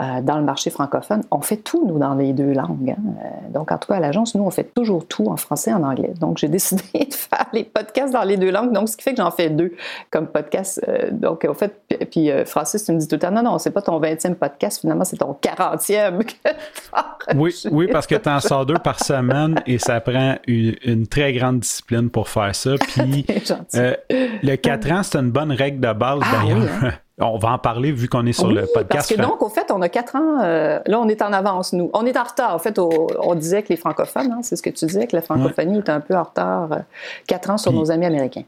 euh, 0.00 0.22
dans 0.22 0.38
le 0.38 0.44
marché 0.44 0.70
francophone, 0.70 1.22
on 1.30 1.40
fait 1.42 1.58
tout, 1.58 1.86
nous, 1.86 1.98
dans 1.98 2.14
les 2.14 2.32
deux 2.32 2.52
langues. 2.52 2.94
Hein. 2.96 3.02
Euh, 3.22 3.52
donc, 3.52 3.70
en 3.70 3.76
tout 3.76 3.88
cas, 3.88 3.96
à 3.96 4.00
l'agence, 4.00 4.34
nous, 4.34 4.42
on 4.42 4.50
fait 4.50 4.72
toujours 4.74 5.06
tout 5.06 5.26
en 5.26 5.36
français 5.36 5.72
et 5.72 5.74
en 5.74 5.82
anglais. 5.82 6.14
Donc, 6.18 6.38
j'ai 6.38 6.48
décidé 6.60 6.82
de 6.94 7.12
faire 7.12 7.46
les 7.52 7.64
podcasts 7.64 8.12
dans 8.12 8.22
les 8.22 8.38
deux 8.38 8.50
langues, 8.50 8.72
donc 8.72 8.88
ce 8.88 8.96
qui 8.96 9.02
fait 9.02 9.10
que 9.10 9.18
j'en 9.18 9.30
fais 9.30 9.50
deux 9.50 9.74
comme 10.10 10.26
podcast. 10.28 10.80
Euh, 10.88 11.10
donc, 11.10 11.44
en 11.44 11.52
fait, 11.52 11.74
puis 12.10 12.30
Francis, 12.46 12.84
tu 12.84 12.92
me 12.92 12.98
dis 12.98 13.08
tout 13.08 13.16
le 13.16 13.20
temps, 13.20 13.30
non, 13.30 13.42
non, 13.42 13.58
c'est 13.58 13.72
pas 13.72 13.82
ton 13.82 14.00
20e 14.00 14.36
podcast, 14.36 14.80
finalement, 14.80 15.04
c'est 15.04 15.18
ton 15.18 15.36
40e. 15.42 16.22
oui, 17.34 17.54
oui, 17.70 17.88
parce 17.88 18.06
que 18.06 18.14
tu 18.14 18.28
en 18.28 18.40
sors 18.40 18.64
deux 18.64 18.78
par 18.78 19.00
semaine 19.04 19.60
et 19.66 19.78
ça 19.78 20.00
prend 20.00 20.36
une, 20.46 21.06
très 21.08 21.32
grande 21.32 21.60
discipline 21.60 22.08
pour 22.08 22.28
faire 22.28 22.54
ça. 22.54 22.70
Puis, 22.78 23.26
le 23.74 24.56
4 24.56 24.92
ans, 24.92 25.02
c'est 25.02 25.18
une 25.18 25.30
bonne 25.30 25.52
règle 25.52 25.80
de 25.80 25.92
base, 25.92 26.20
ah 26.22 26.36
d'ailleurs. 26.36 26.68
Hein. 26.82 26.92
On 27.20 27.38
va 27.38 27.52
en 27.52 27.58
parler 27.58 27.92
vu 27.92 28.08
qu'on 28.08 28.26
est 28.26 28.32
sur 28.32 28.48
le 28.48 28.62
podcast. 28.62 28.88
Parce 28.88 29.08
que 29.08 29.20
donc, 29.20 29.42
au 29.42 29.48
fait, 29.48 29.70
on 29.70 29.82
a 29.82 29.88
quatre 29.88 30.16
ans. 30.16 30.40
Euh, 30.42 30.80
là, 30.86 31.00
on 31.00 31.08
est 31.08 31.22
en 31.22 31.32
avance, 31.32 31.72
nous. 31.72 31.90
On 31.92 32.06
est 32.06 32.16
en 32.16 32.24
retard. 32.24 32.54
En 32.54 32.58
fait, 32.58 32.78
on 32.78 33.34
disait 33.34 33.62
que 33.62 33.68
les 33.68 33.76
francophones, 33.76 34.32
hein, 34.32 34.40
c'est 34.42 34.56
ce 34.56 34.62
que 34.62 34.70
tu 34.70 34.86
disais, 34.86 35.06
que 35.06 35.16
la 35.16 35.22
francophonie 35.22 35.78
est 35.78 35.88
un 35.88 36.00
peu 36.00 36.16
en 36.16 36.22
retard. 36.22 36.72
Euh, 36.72 36.78
quatre 37.26 37.50
ans 37.50 37.58
sur 37.58 37.72
nos 37.72 37.90
amis 37.90 38.06
américains. 38.06 38.44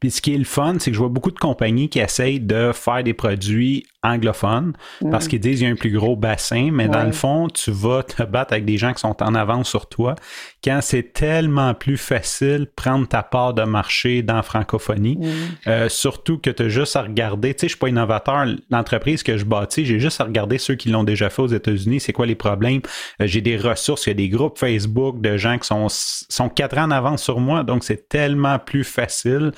Puis 0.00 0.10
ce 0.10 0.20
qui 0.20 0.34
est 0.34 0.38
le 0.38 0.44
fun, 0.44 0.74
c'est 0.78 0.90
que 0.90 0.94
je 0.94 0.98
vois 0.98 1.08
beaucoup 1.08 1.30
de 1.30 1.38
compagnies 1.38 1.88
qui 1.88 2.00
essayent 2.00 2.40
de 2.40 2.72
faire 2.72 3.02
des 3.02 3.14
produits 3.14 3.86
anglophones 4.06 4.72
parce 5.10 5.26
mm. 5.26 5.28
qu'ils 5.28 5.40
disent 5.40 5.58
qu'il 5.58 5.66
y 5.66 5.70
a 5.70 5.72
un 5.72 5.76
plus 5.76 5.90
gros 5.90 6.16
bassin, 6.16 6.70
mais 6.72 6.88
dans 6.88 7.04
le 7.04 7.12
fond, 7.12 7.48
tu 7.48 7.70
vas 7.70 8.02
te 8.02 8.22
battre 8.22 8.52
avec 8.52 8.64
des 8.64 8.78
gens 8.78 8.92
qui 8.92 9.00
sont 9.00 9.22
en 9.22 9.34
avance 9.34 9.68
sur 9.68 9.88
toi 9.88 10.14
quand 10.62 10.80
c'est 10.82 11.12
tellement 11.12 11.74
plus 11.74 11.96
facile 11.96 12.66
prendre 12.74 13.06
ta 13.06 13.22
part 13.22 13.54
de 13.54 13.62
marché 13.62 14.22
dans 14.22 14.34
la 14.34 14.42
francophonie. 14.42 15.16
Mm. 15.16 15.24
Euh, 15.68 15.88
surtout 15.88 16.38
que 16.38 16.50
tu 16.50 16.64
as 16.64 16.68
juste 16.68 16.96
à 16.96 17.02
regarder, 17.02 17.54
tu 17.54 17.60
sais, 17.60 17.66
je 17.68 17.72
suis 17.72 17.78
pas 17.78 17.88
innovateur, 17.88 18.46
l'entreprise 18.70 19.22
que 19.22 19.36
je 19.36 19.44
bâtis, 19.44 19.84
j'ai 19.84 20.00
juste 20.00 20.20
à 20.20 20.24
regarder 20.24 20.58
ceux 20.58 20.74
qui 20.74 20.88
l'ont 20.88 21.04
déjà 21.04 21.30
fait 21.30 21.42
aux 21.42 21.46
États-Unis, 21.46 22.00
c'est 22.00 22.12
quoi 22.12 22.26
les 22.26 22.34
problèmes. 22.34 22.80
Euh, 23.20 23.26
j'ai 23.26 23.40
des 23.40 23.56
ressources, 23.56 24.06
il 24.06 24.10
y 24.10 24.12
a 24.12 24.14
des 24.14 24.28
groupes 24.28 24.58
Facebook 24.58 25.20
de 25.20 25.36
gens 25.36 25.58
qui 25.58 25.66
sont, 25.66 25.86
sont 25.88 26.48
quatre 26.48 26.78
ans 26.78 26.84
en 26.84 26.90
avance 26.90 27.22
sur 27.22 27.40
moi, 27.40 27.62
donc 27.62 27.84
c'est 27.84 28.08
tellement 28.08 28.58
plus 28.58 28.84
facile 28.84 29.52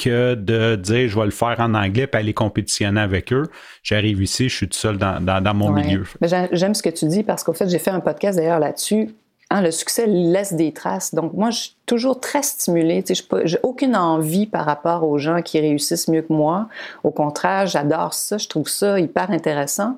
que 0.00 0.34
de 0.34 0.76
dire 0.76 1.08
je 1.08 1.18
vais 1.18 1.24
le 1.24 1.30
faire 1.30 1.56
en 1.58 1.74
anglais 1.74 2.08
et 2.12 2.16
aller 2.16 2.34
compétitionner 2.34 3.00
avec 3.00 3.32
eux. 3.32 3.46
J'arrive 3.82 4.22
ici, 4.22 4.48
je 4.48 4.56
suis 4.56 4.68
tout 4.68 4.78
seul 4.78 4.96
dans, 4.96 5.54
mon 5.54 5.70
milieu. 5.70 6.04
J'aime 6.52 6.74
ce 6.74 6.82
que 6.82 6.88
tu 6.88 7.06
dis 7.06 7.22
parce 7.22 7.44
qu'au 7.44 7.52
fait, 7.52 7.68
j'ai 7.68 7.78
fait 7.78 7.90
un 7.90 8.00
podcast 8.00 8.38
d'ailleurs 8.38 8.58
là-dessus. 8.58 9.10
Hein, 9.52 9.62
le 9.62 9.72
succès 9.72 10.06
laisse 10.06 10.52
des 10.52 10.70
traces. 10.70 11.12
Donc, 11.12 11.32
moi, 11.32 11.50
je 11.50 11.58
suis 11.58 11.76
toujours 11.84 12.20
très 12.20 12.40
stimulée. 12.44 13.02
Je 13.08 13.56
n'ai 13.56 13.60
aucune 13.64 13.96
envie 13.96 14.46
par 14.46 14.64
rapport 14.64 15.02
aux 15.02 15.18
gens 15.18 15.42
qui 15.42 15.58
réussissent 15.58 16.06
mieux 16.06 16.22
que 16.22 16.32
moi. 16.32 16.68
Au 17.02 17.10
contraire, 17.10 17.66
j'adore 17.66 18.14
ça. 18.14 18.38
Je 18.38 18.46
trouve 18.46 18.68
ça 18.68 19.00
hyper 19.00 19.32
intéressant. 19.32 19.96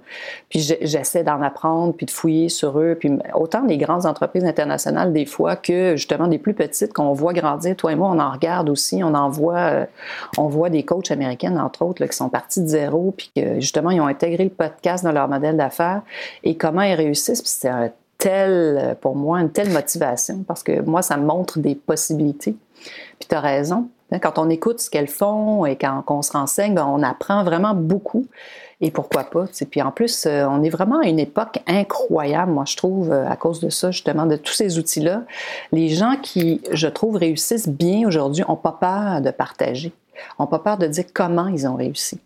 Puis, 0.49 0.61
j'essaie 0.81 1.23
d'en 1.23 1.43
apprendre, 1.43 1.93
puis 1.93 2.07
de 2.07 2.11
fouiller 2.11 2.49
sur 2.49 2.79
eux. 2.79 2.97
Puis, 2.99 3.13
autant 3.35 3.61
des 3.65 3.77
grandes 3.77 4.07
entreprises 4.07 4.47
internationales, 4.47 5.13
des 5.13 5.27
fois, 5.27 5.55
que 5.55 5.97
justement 5.97 6.29
des 6.29 6.39
plus 6.39 6.55
petites 6.55 6.95
qu'on 6.95 7.13
voit 7.13 7.35
grandir. 7.35 7.77
Toi 7.77 7.93
et 7.93 7.95
moi, 7.95 8.09
on 8.11 8.21
en 8.21 8.31
regarde 8.31 8.71
aussi. 8.71 9.05
On 9.05 9.13
en 9.13 9.29
voit, 9.29 9.59
euh, 9.59 9.85
on 10.39 10.49
voit 10.49 10.71
des 10.71 10.83
coachs 10.83 11.11
américaines, 11.11 11.59
entre 11.59 11.85
autres, 11.85 12.07
qui 12.07 12.17
sont 12.17 12.31
partis 12.31 12.63
de 12.63 12.69
zéro, 12.69 13.13
puis 13.15 13.31
que 13.37 13.61
justement, 13.61 13.91
ils 13.91 14.01
ont 14.01 14.07
intégré 14.07 14.45
le 14.45 14.51
podcast 14.51 15.05
dans 15.05 15.13
leur 15.13 15.29
modèle 15.29 15.59
d'affaires 15.59 16.01
et 16.43 16.57
comment 16.57 16.81
ils 16.81 16.95
réussissent. 16.95 17.43
Puis, 17.43 17.53
c'est 17.55 17.69
un 17.69 17.91
telle, 18.23 18.97
pour 19.01 19.17
moi, 19.17 19.41
une 19.41 19.51
telle 19.51 19.71
motivation 19.71 20.45
parce 20.47 20.63
que 20.63 20.81
moi, 20.83 21.03
ça 21.03 21.17
me 21.17 21.27
montre 21.27 21.59
des 21.59 21.75
possibilités. 21.75 22.55
Puis 23.19 23.29
tu 23.29 23.35
as 23.35 23.41
raison. 23.41 23.89
Hein, 24.13 24.21
quand 24.21 24.39
on 24.39 24.49
écoute 24.49 24.79
ce 24.79 24.91
qu'elles 24.91 25.09
font 25.09 25.67
et 25.67 25.75
quand 25.75 26.05
on 26.07 26.23
se 26.23 26.31
renseigne, 26.31 26.73
ben, 26.73 26.87
on 26.87 27.03
apprend 27.03 27.43
vraiment 27.43 27.75
beaucoup. 27.75 28.27
Et 28.81 28.93
pourquoi 28.93 29.25
pas? 29.25 29.47
Puis 29.69 29.83
en 29.83 29.91
plus, 29.91 30.27
euh, 30.27 30.47
on 30.49 30.63
est 30.63 30.69
vraiment 30.69 31.01
à 31.01 31.09
une 31.09 31.19
époque 31.19 31.59
incroyable, 31.67 32.53
moi, 32.53 32.65
je 32.65 32.77
trouve, 32.77 33.11
euh, 33.11 33.29
à 33.29 33.35
cause 33.35 33.59
de 33.59 33.71
ça, 33.71 33.91
justement, 33.91 34.27
de 34.27 34.37
tous 34.37 34.53
ces 34.53 34.79
outils-là. 34.79 35.25
Les 35.73 35.89
gens 35.89 36.15
qui, 36.23 36.61
je 36.71 36.87
trouve, 36.87 37.17
réussissent 37.17 37.69
bien 37.69 38.07
aujourd'hui 38.07 38.45
n'ont 38.49 38.57
pas 38.57 38.77
peur 38.81 39.21
de 39.21 39.31
partager, 39.33 39.93
n'ont 40.39 40.47
pas 40.47 40.61
peur 40.61 40.79
de 40.79 40.87
dire 40.87 41.07
comment 41.13 41.49
ils 41.49 41.67
ont 41.67 41.75
réussi. 41.75 42.21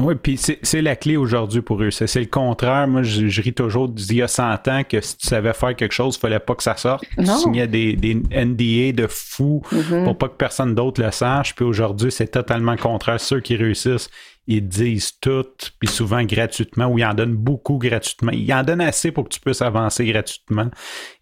Oui, 0.00 0.16
puis 0.20 0.36
c'est 0.36 0.82
la 0.82 0.96
clé 0.96 1.16
aujourd'hui 1.16 1.62
pour 1.62 1.80
eux. 1.80 1.92
C'est 1.92 2.12
le 2.18 2.26
contraire. 2.26 2.88
Moi, 2.88 3.04
je, 3.04 3.40
ris 3.40 3.52
toujours 3.52 3.88
d'il 3.88 4.16
y 4.16 4.22
a 4.22 4.28
100 4.28 4.66
ans 4.66 4.82
que 4.88 5.00
si 5.00 5.16
tu 5.16 5.26
savais 5.28 5.52
faire 5.52 5.76
quelque 5.76 5.92
chose, 5.92 6.16
il 6.16 6.18
fallait 6.18 6.40
pas 6.40 6.56
que 6.56 6.64
ça 6.64 6.76
sorte. 6.76 7.04
Tu 7.16 7.26
signais 7.26 7.68
des, 7.68 7.94
des 7.94 8.14
NDA 8.14 8.92
de 8.92 9.06
fou 9.06 9.62
mm-hmm. 9.72 10.04
pour 10.04 10.18
pas 10.18 10.28
que 10.28 10.36
personne 10.36 10.74
d'autre 10.74 11.00
le 11.00 11.12
sache. 11.12 11.54
Puis 11.54 11.64
aujourd'hui, 11.64 12.10
c'est 12.10 12.26
totalement 12.26 12.76
contraire. 12.76 13.20
Ceux 13.20 13.38
qui 13.38 13.54
réussissent, 13.54 14.10
ils 14.46 14.66
disent 14.66 15.18
tout, 15.20 15.46
puis 15.78 15.88
souvent 15.88 16.22
gratuitement, 16.22 16.86
ou 16.86 16.98
ils 16.98 17.04
en 17.04 17.14
donnent 17.14 17.36
beaucoup 17.36 17.78
gratuitement. 17.78 18.32
Ils 18.32 18.52
en 18.52 18.62
donnent 18.62 18.82
assez 18.82 19.10
pour 19.10 19.24
que 19.24 19.30
tu 19.30 19.40
puisses 19.40 19.62
avancer 19.62 20.04
gratuitement. 20.04 20.66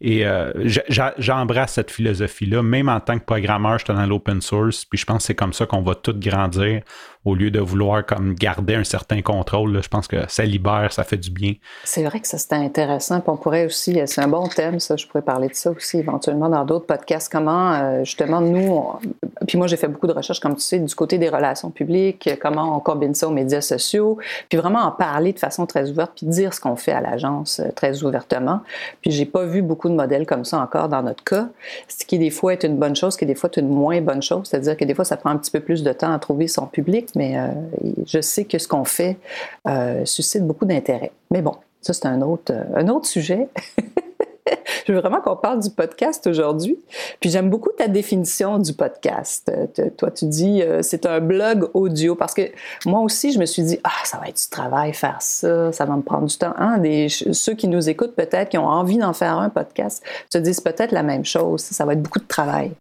Et 0.01 0.27
euh, 0.27 0.53
j'embrasse 1.19 1.75
cette 1.75 1.91
philosophie-là. 1.91 2.63
Même 2.63 2.89
en 2.89 3.01
tant 3.01 3.19
que 3.19 3.25
programmeur, 3.25 3.79
je 3.79 3.85
suis 3.85 3.95
dans 3.95 4.07
l'open 4.07 4.41
source, 4.41 4.85
puis 4.85 4.99
je 4.99 5.07
pense 5.07 5.19
que 5.19 5.23
c'est 5.25 5.35
comme 5.35 5.53
ça 5.53 5.67
qu'on 5.67 5.83
va 5.83 5.95
tout 5.95 6.19
grandir 6.19 6.83
au 7.25 7.37
lieu 7.37 7.51
de 7.51 7.61
vouloir 7.61 8.05
comme 8.05 8.35
garder 8.35 8.75
un 8.75 8.85
certain 8.85 9.23
contrôle. 9.23 9.81
je 9.81 9.89
pense 9.89 10.09
que 10.09 10.17
ça 10.29 10.45
libère, 10.45 10.93
ça 10.93 11.05
fait 11.05 11.17
du 11.17 11.31
bien. 11.31 11.55
C'est 11.85 12.03
vrai 12.03 12.19
que 12.19 12.27
ça, 12.27 12.37
c'était 12.37 12.57
intéressant. 12.57 13.21
Puis 13.21 13.31
on 13.31 13.37
pourrait 13.37 13.67
aussi, 13.67 14.01
c'est 14.07 14.21
un 14.21 14.29
bon 14.29 14.49
thème, 14.49 14.81
ça, 14.81 14.97
je 14.97 15.07
pourrais 15.07 15.23
parler 15.23 15.49
de 15.49 15.55
ça 15.55 15.71
aussi 15.71 15.99
éventuellement 15.99 16.49
dans 16.49 16.65
d'autres 16.65 16.87
podcasts. 16.87 17.31
Comment, 17.31 17.75
euh, 17.75 18.05
justement, 18.05 18.41
nous, 18.41 18.85
puis 19.47 19.57
moi, 19.57 19.69
j'ai 19.69 19.77
fait 19.77 19.89
beaucoup 19.89 20.09
de 20.09 20.13
recherches, 20.13 20.41
comme 20.41 20.57
tu 20.57 20.63
sais, 20.63 20.79
du 20.81 20.95
côté 20.95 21.19
des 21.19 21.29
relations 21.29 21.71
publiques, 21.71 22.29
comment 22.41 22.77
on 22.77 22.81
combine 22.81 23.12
ça 23.15 23.29
aux 23.29 23.33
médias 23.33 23.61
sociaux, 23.61 24.19
puis 24.49 24.59
vraiment 24.59 24.81
en 24.81 24.91
parler 24.91 25.33
de 25.33 25.39
façon 25.39 25.67
très 25.67 25.91
ouverte, 25.91 26.13
puis 26.17 26.27
dire 26.27 26.55
ce 26.55 26.61
qu'on 26.61 26.77
fait 26.77 26.93
à 26.93 27.01
l'agence 27.01 27.61
euh, 27.61 27.71
très 27.75 28.03
ouvertement. 28.03 28.61
Puis 29.01 29.11
j'ai 29.11 29.27
pas 29.27 29.45
vu 29.45 29.63
beaucoup 29.63 29.89
de 29.89 29.95
modèles 29.95 30.27
comme 30.27 30.45
ça 30.45 30.59
encore 30.59 30.89
dans 30.89 31.03
notre 31.03 31.25
cas, 31.25 31.49
ce 31.89 32.05
qui 32.05 32.19
des 32.19 32.31
fois 32.31 32.53
est 32.53 32.65
une 32.65 32.77
bonne 32.77 32.97
chose, 32.97 33.15
ce 33.15 33.19
qui 33.19 33.27
des 33.27 33.35
fois 33.35 33.51
est 33.53 33.61
une 33.61 33.69
moins 33.69 34.01
bonne 34.01 34.23
chose, 34.23 34.49
c'est-à-dire 34.49 34.77
que 34.77 34.85
des 34.85 34.95
fois, 34.95 35.05
ça 35.05 35.17
prend 35.17 35.31
un 35.31 35.37
petit 35.37 35.51
peu 35.51 35.61
plus 35.61 35.83
de 35.83 35.93
temps 35.93 36.13
à 36.13 36.19
trouver 36.19 36.49
son 36.49 36.67
public, 36.67 37.09
mais 37.15 37.39
euh, 37.39 37.49
je 38.07 38.21
sais 38.21 38.45
que 38.45 38.59
ce 38.59 38.69
qu'on 38.69 38.85
fait 38.85 39.17
euh, 39.69 40.05
suscite 40.05 40.47
beaucoup 40.47 40.65
d'intérêt. 40.65 41.13
Mais 41.31 41.43
bon, 41.43 41.55
ça, 41.81 41.93
c'est 41.93 42.07
un 42.07 42.21
autre, 42.23 42.53
un 42.75 42.89
autre 42.89 43.07
sujet. 43.07 43.49
je 44.87 44.93
veux 44.93 45.01
vraiment 45.01 45.21
qu'on 45.21 45.37
parle 45.37 45.61
du 45.61 45.71
podcast 45.71 46.27
aujourd'hui. 46.27 46.79
Puis 47.21 47.31
j'aime 47.31 47.51
beaucoup 47.51 47.71
ta 47.77 47.89
définition 47.89 48.59
du 48.59 48.73
podcast. 48.73 49.51
Toi, 49.97 50.11
tu 50.11 50.27
dis 50.27 50.63
c'est 50.83 51.07
un 51.07 51.21
blog 51.21 51.71
audio 51.75 52.15
parce 52.15 52.35
que 52.35 52.43
moi 52.87 53.01
aussi, 53.01 53.33
je 53.33 53.39
me 53.39 53.47
suis 53.47 53.63
dit 53.63 53.79
ah 53.85 53.91
ça 54.05 54.19
va 54.19 54.29
être 54.29 54.41
du 54.41 54.49
travail 54.49 54.93
faire 54.93 55.21
ça, 55.21 55.73
ça 55.73 55.85
va 55.85 55.97
me 55.97 56.03
prendre 56.03 56.27
du 56.27 56.37
temps. 56.37 56.55
Hein? 56.57 56.79
Des, 56.79 57.09
ceux 57.09 57.55
qui 57.55 57.69
nous 57.69 57.89
écoutent 57.89 58.15
peut-être 58.15 58.51
qui 58.51 58.59
ont 58.59 58.67
envie 58.67 58.99
d'en 58.99 59.13
faire 59.13 59.39
un 59.39 59.51
podcast 59.51 60.03
se 60.33 60.39
disent 60.39 60.61
peut-être 60.61 60.93
la 60.93 61.03
même 61.03 61.25
chose. 61.25 61.63
Ça 61.63 61.85
va 61.85 61.93
être 61.95 62.03
beaucoup 62.03 62.21
de 62.21 62.27
travail. 62.27 62.73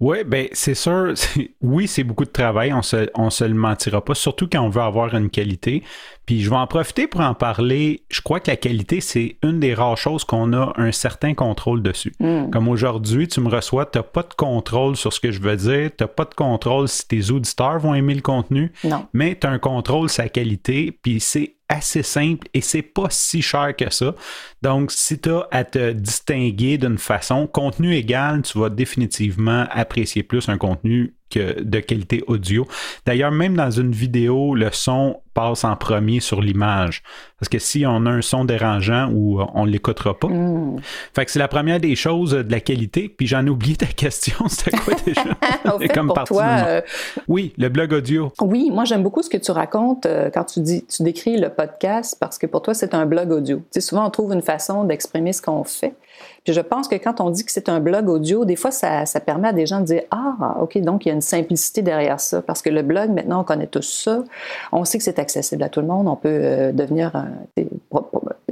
Oui, 0.00 0.18
ben 0.24 0.48
c'est 0.52 0.74
sûr. 0.74 1.14
Oui, 1.62 1.88
c'est 1.88 2.04
beaucoup 2.04 2.24
de 2.24 2.30
travail, 2.30 2.72
on 2.72 2.82
se, 2.82 3.08
on 3.14 3.30
se 3.30 3.44
le 3.44 3.54
mentira 3.54 4.04
pas, 4.04 4.14
surtout 4.14 4.48
quand 4.50 4.60
on 4.60 4.68
veut 4.68 4.82
avoir 4.82 5.14
une 5.14 5.30
qualité. 5.30 5.82
Puis 6.26 6.40
je 6.42 6.50
vais 6.50 6.56
en 6.56 6.66
profiter 6.66 7.06
pour 7.06 7.20
en 7.20 7.34
parler. 7.34 8.02
Je 8.10 8.20
crois 8.20 8.40
que 8.40 8.50
la 8.50 8.56
qualité, 8.56 9.00
c'est 9.00 9.36
une 9.42 9.60
des 9.60 9.74
rares 9.74 9.96
choses 9.96 10.24
qu'on 10.24 10.52
a 10.52 10.72
un 10.76 10.92
certain 10.92 11.34
contrôle 11.34 11.82
dessus. 11.82 12.12
Hmm. 12.20 12.50
Comme 12.50 12.68
aujourd'hui, 12.68 13.28
tu 13.28 13.40
me 13.40 13.48
reçois, 13.48 13.86
tu 13.86 13.98
n'as 13.98 14.02
pas 14.02 14.22
de 14.22 14.34
contrôle 14.34 14.96
sur 14.96 15.12
ce 15.12 15.20
que 15.20 15.30
je 15.30 15.40
veux 15.40 15.56
dire, 15.56 15.90
tu 15.96 16.04
n'as 16.04 16.08
pas 16.08 16.24
de 16.24 16.34
contrôle 16.34 16.88
si 16.88 17.06
tes 17.06 17.30
auditeurs 17.30 17.78
vont 17.78 17.94
aimer 17.94 18.14
le 18.14 18.22
contenu, 18.22 18.72
mais 19.12 19.36
tu 19.38 19.46
as 19.46 19.50
un 19.50 19.58
contrôle 19.58 20.08
sur 20.08 20.22
la 20.22 20.28
qualité, 20.28 20.96
puis 21.02 21.20
c'est 21.20 21.53
assez 21.68 22.02
simple 22.02 22.48
et 22.54 22.60
c'est 22.60 22.82
pas 22.82 23.08
si 23.10 23.42
cher 23.42 23.74
que 23.76 23.90
ça. 23.90 24.14
Donc, 24.62 24.92
si 24.92 25.20
tu 25.20 25.30
as 25.30 25.48
à 25.50 25.64
te 25.64 25.92
distinguer 25.92 26.78
d'une 26.78 26.98
façon, 26.98 27.46
contenu 27.46 27.94
égal, 27.94 28.42
tu 28.42 28.58
vas 28.58 28.70
définitivement 28.70 29.66
apprécier 29.70 30.22
plus 30.22 30.48
un 30.48 30.58
contenu 30.58 31.14
de 31.32 31.80
qualité 31.80 32.22
audio. 32.26 32.66
D'ailleurs, 33.06 33.32
même 33.32 33.56
dans 33.56 33.70
une 33.70 33.92
vidéo, 33.92 34.54
le 34.54 34.70
son 34.72 35.20
passe 35.34 35.64
en 35.64 35.76
premier 35.76 36.20
sur 36.20 36.40
l'image. 36.40 37.02
Parce 37.38 37.48
que 37.48 37.58
si 37.58 37.84
on 37.84 38.06
a 38.06 38.10
un 38.10 38.22
son 38.22 38.44
dérangeant 38.44 39.10
ou 39.12 39.40
euh, 39.40 39.44
on 39.54 39.66
ne 39.66 39.70
l'écoutera 39.70 40.18
pas. 40.18 40.28
Hmm. 40.28 40.78
Fait 41.12 41.24
que 41.24 41.30
c'est 41.30 41.40
la 41.40 41.48
première 41.48 41.80
des 41.80 41.96
choses 41.96 42.30
de 42.30 42.50
la 42.50 42.60
qualité. 42.60 43.08
Puis 43.08 43.26
j'en 43.26 43.44
ai 43.44 43.50
oublié 43.50 43.76
ta 43.76 43.86
question. 43.96 44.48
C'était 44.48 44.76
quoi 44.78 44.94
déjà? 45.06 45.88
Comme 45.92 46.06
pour 46.06 46.24
toi, 46.24 46.44
euh, 46.66 46.80
Oui, 47.28 47.52
le 47.58 47.68
blog 47.68 47.92
audio. 47.92 48.32
Oui, 48.40 48.70
moi 48.70 48.84
j'aime 48.84 49.02
beaucoup 49.02 49.22
ce 49.22 49.28
que 49.28 49.36
tu 49.36 49.50
racontes 49.50 50.06
euh, 50.06 50.30
quand 50.32 50.44
tu 50.44 50.60
dis, 50.60 50.86
tu 50.86 51.02
décris 51.02 51.36
le 51.36 51.50
podcast 51.50 52.16
parce 52.18 52.38
que 52.38 52.46
pour 52.46 52.62
toi 52.62 52.72
c'est 52.72 52.94
un 52.94 53.04
blog 53.04 53.32
audio. 53.32 53.58
Tu 53.58 53.64
sais, 53.72 53.80
souvent 53.80 54.06
on 54.06 54.10
trouve 54.10 54.32
une 54.32 54.42
façon 54.42 54.84
d'exprimer 54.84 55.32
ce 55.32 55.42
qu'on 55.42 55.64
fait. 55.64 55.94
Puis 56.44 56.52
je 56.52 56.60
pense 56.60 56.88
que 56.88 56.96
quand 56.96 57.20
on 57.20 57.30
dit 57.30 57.44
que 57.44 57.50
c'est 57.50 57.68
un 57.68 57.80
blog 57.80 58.08
audio, 58.08 58.44
des 58.44 58.56
fois, 58.56 58.70
ça, 58.70 59.04
permet 59.24 59.48
à 59.48 59.52
des 59.52 59.66
gens 59.66 59.80
de 59.80 59.86
dire 59.86 60.02
Ah, 60.10 60.58
OK, 60.60 60.78
donc 60.78 61.06
il 61.06 61.08
y 61.08 61.12
a 61.12 61.14
une 61.14 61.22
simplicité 61.22 61.80
derrière 61.82 62.20
ça. 62.20 62.42
Parce 62.42 62.60
que 62.60 62.70
le 62.70 62.82
blog, 62.82 63.10
maintenant, 63.10 63.40
on 63.40 63.44
connaît 63.44 63.66
tous 63.66 63.82
ça. 63.82 64.22
On 64.70 64.84
sait 64.84 64.98
que 64.98 65.04
c'est 65.04 65.18
accessible 65.18 65.62
à 65.62 65.68
tout 65.68 65.80
le 65.80 65.86
monde. 65.86 66.06
On 66.06 66.16
peut 66.16 66.28
euh, 66.28 66.72
devenir, 66.72 67.12
euh, 67.16 68.00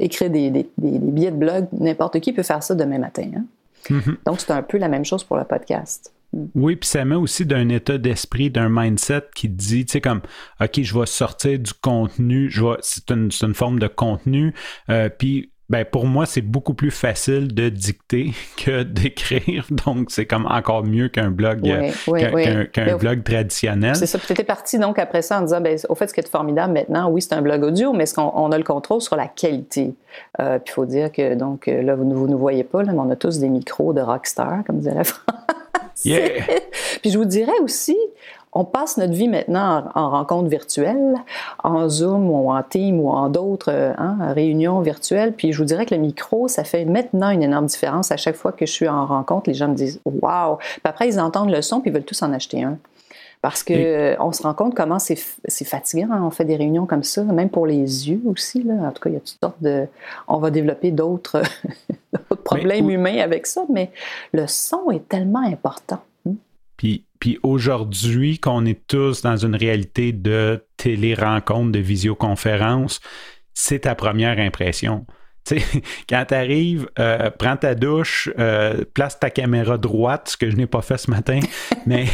écrire 0.01 0.31
des, 0.31 0.67
billets 0.79 1.31
de 1.31 1.37
blog. 1.37 1.67
N'importe 1.73 2.21
qui 2.21 2.33
peut 2.33 2.43
faire 2.43 2.63
ça 2.63 2.75
demain 2.75 2.99
matin. 2.99 3.29
Hein. 3.37 3.45
Mm-hmm. 3.91 4.17
Donc, 4.27 4.41
c'est 4.41 4.53
un 4.53 4.63
peu 4.63 4.79
la 4.79 4.89
même 4.89 5.05
chose 5.05 5.23
pour 5.23 5.37
le 5.37 5.45
podcast. 5.45 6.13
Oui, 6.55 6.77
puis 6.77 6.89
ça 6.89 7.05
met 7.05 7.15
aussi 7.15 7.45
d'un 7.45 7.69
état 7.69 7.99
d'esprit, 7.99 8.51
d'un 8.51 8.71
mindset 8.71 9.25
qui 9.35 9.51
dit, 9.51 9.85
tu 9.85 9.93
sais, 9.93 10.01
comme, 10.01 10.23
OK, 10.63 10.81
je 10.81 10.99
vais 10.99 11.05
sortir 11.05 11.59
du 11.59 11.75
contenu, 11.75 12.51
je 12.51 12.65
c'est 12.81 13.11
une, 13.11 13.29
une, 13.43 13.55
forme 13.55 13.79
de 13.79 13.87
contenu, 13.87 14.55
euh, 14.89 15.11
puis 15.11 15.52
ben 15.73 15.87
pour 15.87 16.05
moi, 16.05 16.27
c'est 16.27 16.43
beaucoup 16.43 16.75
plus 16.75 16.91
facile 16.91 17.55
de 17.55 17.71
dicter 17.71 18.33
que 18.59 18.83
d'écrire. 18.83 19.67
Donc, 19.71 20.11
c'est 20.11 20.27
comme 20.27 20.45
encore 20.45 20.85
mieux 20.85 21.09
qu'un 21.09 21.31
blog, 21.31 21.67
euh, 21.67 22.67
qu'un, 22.67 22.97
blog 22.99 23.25
traditionnel. 23.25 23.97
C'est 23.97 24.05
ça. 24.05 24.19
Puis 24.19 24.27
tu 24.27 24.33
étais 24.35 24.45
parti 24.45 24.79
donc 24.79 24.99
après 24.99 25.23
ça 25.23 25.39
en 25.39 25.43
disant, 25.43 25.63
ben, 25.63 25.79
au 25.89 25.95
fait, 25.95 26.09
ce 26.09 26.13
qui 26.13 26.21
est 26.21 26.29
formidable 26.29 26.75
maintenant, 26.75 27.09
oui, 27.11 27.23
c'est 27.23 27.33
un 27.33 27.41
blog 27.41 27.65
audio, 27.65 27.95
mais 27.95 28.03
est-ce 28.03 28.15
qu'on 28.15 28.53
a 28.53 28.59
le 28.59 28.65
contrôle 28.65 29.01
sur 29.01 29.17
la 29.17 29.29
qualité? 29.29 29.95
Euh, 30.41 30.59
puis 30.59 30.73
il 30.73 30.75
faut 30.75 30.85
dire 30.85 31.11
que, 31.11 31.35
donc, 31.35 31.69
euh, 31.69 31.81
là, 31.81 31.95
vous 31.95 32.05
ne 32.05 32.13
nous 32.13 32.39
voyez 32.39 32.65
pas, 32.65 32.83
là, 32.83 32.93
mais 32.93 33.01
on 33.01 33.09
a 33.09 33.17
tous 33.17 33.39
des 33.39 33.49
micros 33.49 33.95
de 33.95 34.03
rockstar, 34.03 34.65
comme 34.67 34.79
dirait 34.79 35.05
France. 35.05 35.25
Yeah. 36.05 36.45
puis 37.01 37.11
je 37.11 37.17
vous 37.17 37.25
dirais 37.25 37.59
aussi, 37.63 37.97
on 38.53 38.65
passe 38.65 38.99
notre 38.99 39.15
vie 39.15 39.29
maintenant 39.29 39.91
en, 39.95 40.11
rencontre 40.11 40.49
virtuelle, 40.49 41.15
en 41.65 41.89
Zoom 41.89 42.31
ou 42.31 42.51
en 42.51 42.63
Team 42.63 43.01
ou 43.01 43.09
en 43.09 43.29
d'autres 43.29 43.73
euh, 43.73 43.93
hein, 43.97 44.33
réunions 44.33 44.81
virtuelles. 44.81 45.33
Puis 45.33 45.53
je 45.53 45.59
vous 45.59 45.65
dirais 45.65 45.87
que 45.87 45.95
le 45.95 46.01
micro, 46.01 46.49
ça 46.49 46.65
fait 46.65 46.85
maintenant 46.85 47.31
une 47.31 47.43
énorme 47.43 47.67
différence. 47.67 48.13
À 48.13 48.17
chaque 48.17 48.37
fois 48.37 48.53
que 48.53 48.67
je 48.67 48.73
suis 48.73 48.89
en 48.89 49.07
rencontre, 49.07 49.49
les 49.49 49.55
gens 49.55 49.69
me 49.69 49.75
disent 49.75 50.01
Waouh! 50.05 50.57
Puis 50.57 50.81
après, 50.85 51.09
ils 51.09 51.19
entendent 51.19 51.51
le 51.51 51.63
son 51.63 51.81
puis 51.81 51.91
ils 51.91 51.95
veulent 51.95 52.05
tous 52.05 52.23
en 52.23 52.33
acheter 52.33 52.63
un. 52.63 52.79
Parce 53.41 53.65
qu'on 53.65 53.75
euh, 53.75 54.15
on 54.21 54.31
se 54.31 54.43
rend 54.45 54.55
compte 54.55 54.75
comment 54.75 55.01
c'est 55.01 55.17
fatigant. 55.65 56.13
Hein. 56.13 56.23
On 56.25 56.31
fait 56.31 56.45
des 56.45 56.55
réunions 56.55 56.87
comme 56.87 57.03
ça, 57.03 57.25
même 57.25 57.51
pour 57.51 57.67
les 57.67 58.09
yeux 58.09 58.21
aussi. 58.27 58.63
Là. 58.63 58.75
En 58.75 58.93
tout 58.93 59.03
cas, 59.03 59.11
il 59.11 59.15
y 59.15 59.17
a 59.17 59.21
toutes 59.21 59.39
sortes 59.43 59.61
de. 59.61 59.89
On 60.29 60.39
va 60.39 60.51
développer 60.51 60.93
d'autres 60.93 61.43
problèmes 62.45 62.89
humains 62.89 63.19
avec 63.19 63.47
ça, 63.47 63.65
mais 63.69 63.91
le 64.33 64.47
son 64.47 64.91
est 64.93 65.09
tellement 65.09 65.43
important. 65.45 65.99
Puis 66.77 67.05
puis 67.23 67.39
aujourd'hui, 67.45 68.41
qu'on 68.41 68.67
est 68.67 68.85
tous 68.89 69.23
dans 69.23 69.37
une 69.37 69.55
réalité 69.55 70.11
de 70.11 70.67
télé-rencontre, 70.77 71.71
de 71.71 71.79
visioconférence, 71.79 72.99
c'est 73.55 73.83
ta 73.83 73.95
première 73.95 74.41
impression. 74.41 75.07
sais, 75.45 75.63
quand 76.09 76.25
tu 76.27 76.35
arrives, 76.35 76.89
euh, 76.99 77.31
prends 77.31 77.57
ta 77.57 77.77
douche, 77.77 78.29
euh, 78.41 78.85
place 78.93 79.21
ta 79.21 79.31
caméra 79.31 79.79
droite, 79.79 80.31
ce 80.31 80.37
que 80.37 80.51
je 80.51 80.57
n'ai 80.57 80.67
pas 80.67 80.83
fait 80.83 80.99
ce 80.99 81.13
matin, 81.13 81.39
mais 81.87 82.07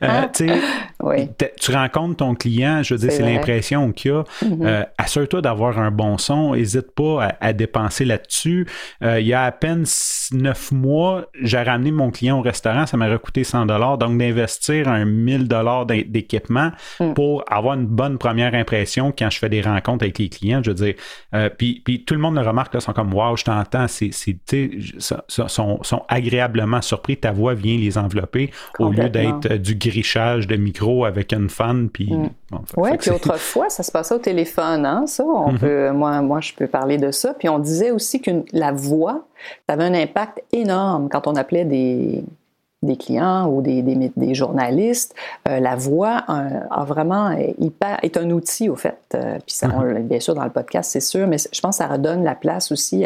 Ah. 0.00 0.30
tu 1.60 1.72
rencontres 1.72 2.16
ton 2.16 2.34
client, 2.34 2.82
je 2.82 2.94
veux 2.94 3.00
dire, 3.00 3.12
c'est 3.12 3.22
l'impression 3.22 3.92
qu'il 3.92 4.10
y 4.10 4.14
a. 4.14 4.24
Mm-hmm. 4.42 4.86
Assure-toi 4.98 5.42
d'avoir 5.42 5.78
un 5.78 5.90
bon 5.90 6.18
son, 6.18 6.54
n'hésite 6.54 6.94
pas 6.94 7.36
à, 7.40 7.52
dépenser 7.52 8.04
là-dessus. 8.04 8.66
il 9.02 9.26
y 9.26 9.32
a 9.32 9.44
à 9.44 9.52
peine 9.52 9.84
neuf 10.32 10.72
mois, 10.72 11.26
j'ai 11.40 11.62
ramené 11.62 11.90
mon 11.90 12.10
client 12.10 12.38
au 12.38 12.42
restaurant, 12.42 12.86
ça 12.86 12.96
m'a 12.96 13.16
coûté 13.18 13.44
100 13.44 13.66
donc 13.66 14.18
d'investir 14.18 14.88
un 14.88 15.04
1000 15.04 15.48
d'équipement 16.06 16.70
mm. 17.00 17.14
pour 17.14 17.44
avoir 17.48 17.74
une 17.74 17.86
bonne 17.86 18.18
première 18.18 18.54
impression 18.54 19.12
quand 19.16 19.30
je 19.30 19.38
fais 19.38 19.48
des 19.48 19.60
rencontres 19.60 20.04
avec 20.04 20.18
les 20.18 20.28
clients, 20.28 20.62
je 20.62 20.70
veux 20.70 20.76
dire, 20.76 20.94
puis, 21.58 21.82
puis 21.84 22.04
tout 22.04 22.14
le 22.14 22.20
monde 22.20 22.34
le 22.36 22.42
remarque, 22.42 22.74
là, 22.74 22.80
sont 22.80 22.92
comme, 22.92 23.12
wow, 23.12 23.36
je 23.36 23.44
t'entends, 23.44 23.86
c'est, 23.88 24.10
sont, 25.28 25.82
sont 25.82 26.02
agréablement 26.08 26.82
surpris, 26.82 27.16
ta 27.16 27.32
voix 27.32 27.54
vient 27.54 27.76
les 27.76 27.98
envelopper 27.98 28.50
au 28.78 28.90
lieu 28.90 29.08
d'être 29.08 29.50
euh, 29.50 29.58
du 29.58 29.74
grichage 29.88 30.46
de 30.46 30.56
micro 30.56 31.04
avec 31.04 31.32
une 31.32 31.48
fan. 31.48 31.88
Puis, 31.88 32.12
mm. 32.12 32.30
oui, 32.76 32.90
puis 32.98 33.10
autrefois, 33.10 33.68
ça 33.70 33.82
se 33.82 33.92
passait 33.92 34.14
au 34.14 34.18
téléphone, 34.18 34.86
hein, 34.86 35.06
ça. 35.06 35.24
On 35.24 35.52
mm-hmm. 35.52 35.58
peut, 35.58 35.90
moi, 35.92 36.22
moi, 36.22 36.40
je 36.40 36.52
peux 36.52 36.66
parler 36.66 36.98
de 36.98 37.10
ça. 37.10 37.34
Puis 37.34 37.48
on 37.48 37.58
disait 37.58 37.90
aussi 37.90 38.20
que 38.20 38.30
la 38.52 38.72
voix, 38.72 39.26
ça 39.68 39.74
avait 39.74 39.84
un 39.84 39.94
impact 39.94 40.42
énorme 40.52 41.08
quand 41.10 41.26
on 41.26 41.36
appelait 41.36 41.64
des, 41.64 42.24
des 42.82 42.96
clients 42.96 43.48
ou 43.48 43.62
des, 43.62 43.82
des, 43.82 44.34
journalistes, 44.34 45.14
euh, 45.48 45.60
la 45.60 45.74
voix 45.76 46.24
euh, 46.28 46.60
a 46.70 46.84
vraiment 46.84 47.30
hyper, 47.58 47.98
est 48.02 48.16
un 48.16 48.30
outil 48.30 48.68
au 48.68 48.76
fait. 48.76 48.98
puis 49.10 49.54
ça, 49.54 49.68
mm-hmm. 49.68 50.02
bien 50.02 50.20
sûr 50.20 50.34
dans 50.34 50.44
le 50.44 50.50
podcast, 50.50 50.90
c'est 50.90 51.00
sûr, 51.00 51.26
mais 51.26 51.36
je 51.38 51.60
pense 51.60 51.78
que 51.78 51.84
ça 51.84 51.88
redonne 51.88 52.24
la 52.24 52.34
place 52.34 52.72
aussi 52.72 53.04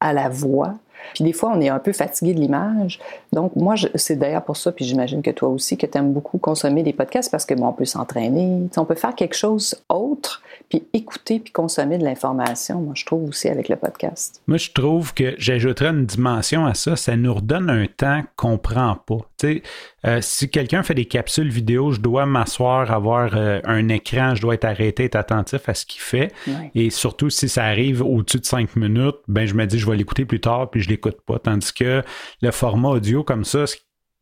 à 0.00 0.12
la 0.12 0.28
voix. 0.28 0.74
Puis 1.14 1.24
des 1.24 1.32
fois, 1.32 1.52
on 1.54 1.60
est 1.60 1.68
un 1.68 1.78
peu 1.78 1.92
fatigué 1.92 2.34
de 2.34 2.40
l'image. 2.40 2.98
Donc, 3.36 3.54
moi, 3.54 3.74
c'est 3.96 4.16
d'ailleurs 4.16 4.44
pour 4.46 4.56
ça, 4.56 4.72
puis 4.72 4.86
j'imagine 4.86 5.20
que 5.20 5.30
toi 5.30 5.50
aussi, 5.50 5.76
que 5.76 5.84
tu 5.84 5.98
aimes 5.98 6.14
beaucoup 6.14 6.38
consommer 6.38 6.82
des 6.82 6.94
podcasts 6.94 7.30
parce 7.30 7.44
que, 7.44 7.52
bon, 7.52 7.66
on 7.66 7.72
peut 7.74 7.84
s'entraîner, 7.84 8.66
on 8.78 8.84
peut 8.86 8.94
faire 8.94 9.14
quelque 9.14 9.36
chose 9.36 9.74
autre, 9.90 10.40
puis 10.70 10.84
écouter, 10.94 11.38
puis 11.38 11.52
consommer 11.52 11.98
de 11.98 12.04
l'information, 12.04 12.80
moi, 12.80 12.94
je 12.96 13.04
trouve 13.04 13.28
aussi 13.28 13.50
avec 13.50 13.68
le 13.68 13.76
podcast. 13.76 14.40
Moi, 14.46 14.56
je 14.56 14.70
trouve 14.70 15.12
que 15.12 15.34
j'ajouterais 15.36 15.90
une 15.90 16.06
dimension 16.06 16.64
à 16.64 16.72
ça, 16.72 16.96
ça 16.96 17.14
nous 17.14 17.34
redonne 17.34 17.68
un 17.68 17.84
temps 17.94 18.22
qu'on 18.36 18.56
prend 18.56 18.96
pas. 19.06 19.18
Tu 19.38 19.46
sais, 19.46 19.62
euh, 20.06 20.20
si 20.22 20.48
quelqu'un 20.48 20.82
fait 20.82 20.94
des 20.94 21.04
capsules 21.04 21.50
vidéo, 21.50 21.90
je 21.90 22.00
dois 22.00 22.26
m'asseoir, 22.26 22.90
avoir 22.90 23.36
euh, 23.36 23.60
un 23.64 23.88
écran, 23.88 24.34
je 24.34 24.40
dois 24.40 24.54
être 24.54 24.64
arrêté, 24.64 25.04
être 25.04 25.16
attentif 25.16 25.68
à 25.68 25.74
ce 25.74 25.84
qu'il 25.84 26.00
fait. 26.00 26.32
Et 26.74 26.90
surtout, 26.90 27.28
si 27.28 27.48
ça 27.48 27.64
arrive 27.64 28.02
au-dessus 28.02 28.38
de 28.38 28.46
cinq 28.46 28.76
minutes, 28.76 29.16
ben 29.28 29.46
je 29.46 29.54
me 29.54 29.66
dis, 29.66 29.78
je 29.78 29.88
vais 29.90 29.96
l'écouter 29.96 30.24
plus 30.24 30.40
tard, 30.40 30.70
puis 30.70 30.80
je 30.80 30.88
l'écoute 30.88 31.20
pas. 31.26 31.38
Tandis 31.38 31.72
que 31.72 32.02
le 32.40 32.50
format 32.50 32.88
audio 32.90 33.24
comme 33.26 33.44
ça, 33.44 33.64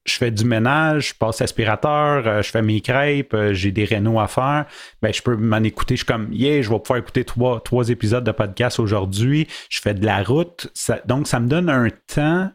je 0.05 0.13
fais 0.13 0.31
du 0.31 0.45
ménage, 0.45 1.11
je 1.11 1.15
passe 1.15 1.41
aspirateur, 1.41 2.27
euh, 2.27 2.43
je 2.43 2.51
fais 2.51 2.63
mes 2.63 2.81
crêpes, 2.81 3.37
j'ai 3.53 3.71
des 3.71 3.85
rénaux 3.85 4.21
à 4.21 4.27
faire, 4.27 4.67
ben 5.01 5.13
je 5.13 5.23
peux 5.23 5.37
m'en 5.37 5.63
écouter. 5.63 5.95
Je 5.95 6.01
suis 6.01 6.07
comme, 6.07 6.33
yeah, 6.33 6.61
je 6.61 6.71
vais 6.71 6.79
pouvoir 6.79 6.99
écouter 6.99 7.25
trois, 7.25 7.61
trois 7.61 7.89
épisodes 7.89 8.25
de 8.25 8.33
podcast 8.33 8.81
aujourd'hui. 8.81 9.47
Je 9.71 9.81
fais 9.81 9.95
de 9.95 10.05
la 10.05 10.23
route. 10.23 10.69
donc, 11.07 11.27
ça 11.29 11.41
me 11.41 11.49
donne 11.49 11.71
un 11.71 11.89
temps 12.13 12.51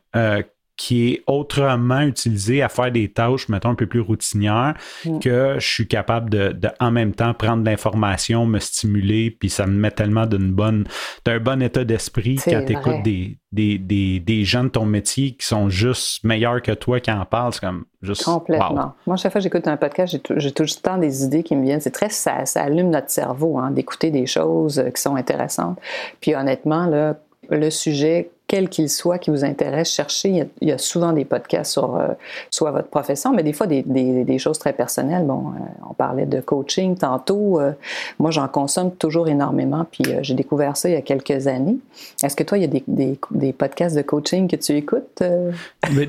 qui 0.79 1.09
est 1.09 1.24
autrement 1.27 2.00
utilisé 2.00 2.62
à 2.62 2.69
faire 2.69 2.89
des 2.89 3.12
tâches, 3.12 3.50
mettons, 3.50 3.71
un 3.71 3.75
peu 3.75 3.86
plus 3.86 4.00
routinières, 4.00 4.75
mm. 5.03 5.19
que 5.19 5.55
je 5.59 5.67
suis 5.67 5.88
capable 5.89 6.29
de, 6.29 6.55
en 6.79 6.89
même 6.89 7.13
temps, 7.13 7.33
prendre 7.33 7.65
l'information, 7.65 8.45
me 8.45 8.59
stimuler, 8.59 9.29
puis 9.29 9.50
ça 9.50 9.67
me 9.67 9.74
met 9.74 9.91
tellement 9.91 10.25
d'une 10.25 10.53
bonne, 10.53 10.86
d'un 11.25 11.41
bon 11.41 11.62
état 11.62 11.83
d'esprit 11.83 12.38
quand 12.38 12.63
tu 12.65 12.71
écoutes 12.71 13.03
des, 13.03 13.38
des, 13.51 13.77
des, 13.77 14.21
des, 14.21 14.45
gens 14.45 14.63
de 14.63 14.69
ton 14.69 14.86
métier 14.86 15.33
qui 15.33 15.45
sont 15.45 15.69
juste 15.69 16.24
meilleurs 16.24 16.62
que 16.62 16.71
toi 16.71 17.01
qui 17.01 17.12
en 17.12 17.25
parlent. 17.25 17.51
C'est 17.51 17.59
comme 17.59 17.83
juste. 18.01 18.24
Complètement. 18.24 18.93
Moi, 19.05 19.17
chaque 19.17 19.33
fois 19.33 19.39
que 19.39 19.43
j'écoute 19.43 19.67
un 19.67 19.75
podcast, 19.75 20.17
j'ai 20.38 20.51
tout 20.51 20.63
le 20.63 20.81
temps 20.81 20.98
des 20.98 21.25
idées 21.25 21.43
qui 21.43 21.57
me 21.57 21.63
viennent. 21.65 21.81
C'est 21.81 21.91
très, 21.91 22.09
ça, 22.09 22.45
ça 22.45 22.63
allume 22.63 22.89
notre 22.89 23.09
cerveau, 23.09 23.57
hein, 23.57 23.71
d'écouter 23.71 24.12
des 24.12 24.25
choses 24.25 24.81
qui 24.95 25.01
sont 25.01 25.17
intéressantes. 25.17 25.77
Puis 26.21 26.36
honnêtement, 26.36 26.86
là, 26.86 27.17
le 27.50 27.69
sujet 27.69 28.29
quel 28.50 28.68
qu'il 28.68 28.89
soit 28.89 29.20
qui 29.20 29.29
vous 29.29 29.46
intéresse, 29.46 29.94
cherchez. 29.94 30.44
Il 30.60 30.68
y 30.68 30.72
a, 30.72 30.77
souvent 30.79 31.13
des 31.13 31.24
podcasts 31.24 31.72
sur 31.72 31.96
euh, 31.96 32.08
soit 32.50 32.72
votre 32.72 32.88
profession, 32.88 33.32
mais 33.32 33.44
des 33.44 33.53
fois 33.53 33.68
des, 33.68 33.84
des, 33.84 34.39
choses 34.39 34.58
très 34.58 34.74
personnelles. 34.74 35.24
Bon, 35.24 35.50
euh, 35.50 35.88
on 35.88 35.94
parlait 35.94 36.25
de 36.25 36.41
coaching 36.41 36.98
tantôt. 36.98 37.60
Euh, 37.60 37.74
moi, 38.18 38.32
j'en 38.32 38.48
consomme 38.48 38.96
toujours 38.96 39.27
énormément, 39.27 39.86
puis 39.89 40.03
j'ai 40.24 40.34
découvert 40.34 40.77
ça 40.77 40.89
il 40.89 40.94
y 40.94 40.98
a 40.98 41.03
quelques 41.03 41.46
années. 41.46 41.77
Est-ce 42.24 42.36
que 42.36 42.44
toi, 42.44 42.58
il 42.58 42.62
y 42.62 42.63
a 42.63 42.82
des, 42.88 43.20
des 43.29 43.53
podcasts 43.53 43.96
de 43.96 44.01
coaching 44.01 44.48
que 44.48 44.56
tu 44.56 44.75
écoutes? 44.75 45.22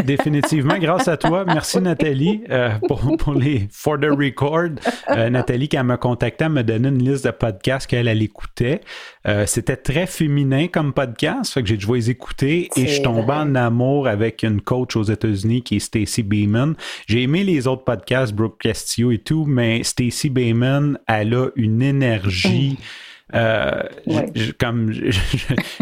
définitivement, 0.06 0.78
grâce 0.78 1.08
à 1.08 1.18
toi. 1.18 1.44
Merci 1.44 1.78
Nathalie 1.82 2.44
pour, 2.88 3.02
pour, 3.18 3.34
les 3.34 3.68
For 3.70 4.00
the 4.00 4.06
Record. 4.06 4.76
Nathalie, 5.30 5.68
quand 5.68 5.80
elle 5.80 5.84
m'a 5.84 5.98
contacté, 5.98 6.46
elle 6.46 6.52
m'a 6.52 6.62
donné 6.62 6.88
une 6.88 7.02
liste 7.02 7.26
de 7.26 7.32
podcasts 7.32 7.86
qu'elle 7.86 8.08
elle 8.08 8.22
écoutait. 8.22 8.80
C'était 9.44 9.76
très 9.76 10.06
féminin 10.06 10.68
comme 10.68 10.94
podcast, 10.94 11.52
fait 11.52 11.60
que 11.60 11.68
j'ai 11.68 11.78
joué 11.78 11.98
les 11.98 12.10
écouter 12.10 12.29
et 12.42 12.68
je 12.76 12.86
suis 12.86 13.02
tombé 13.02 13.32
en 13.32 13.54
amour 13.54 14.08
avec 14.08 14.42
une 14.42 14.60
coach 14.60 14.96
aux 14.96 15.02
États-Unis 15.02 15.62
qui 15.62 15.76
est 15.76 15.80
Stacy 15.80 16.22
Beeman. 16.22 16.74
J'ai 17.06 17.22
aimé 17.22 17.44
les 17.44 17.66
autres 17.66 17.84
podcasts, 17.84 18.32
Brooke 18.32 18.58
Castillo 18.60 19.10
et 19.10 19.18
tout, 19.18 19.44
mais 19.46 19.82
Stacy 19.82 20.30
Beeman, 20.30 20.98
elle 21.06 21.34
a 21.34 21.48
une 21.56 21.82
énergie. 21.82 22.78
Euh, 23.34 23.82
je, 24.34 24.52
comme 24.52 24.92
je, 24.92 25.10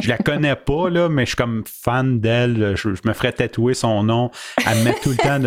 la 0.09 0.19
connais 0.19 0.57
pas 0.57 0.91
là, 0.91 1.09
mais 1.09 1.23
je 1.25 1.29
suis 1.29 1.37
comme 1.37 1.65
fan 1.67 2.21
d'elle. 2.21 2.75
Je, 2.77 2.89
me 2.89 3.13
ferais 3.13 3.33
tatouer 3.33 3.75
son 3.75 4.03
nom. 4.03 4.31
Elle 4.67 4.79
me 4.79 4.85
met 4.85 4.95
tout 5.03 5.11
le 5.11 5.17
temps 5.17 5.39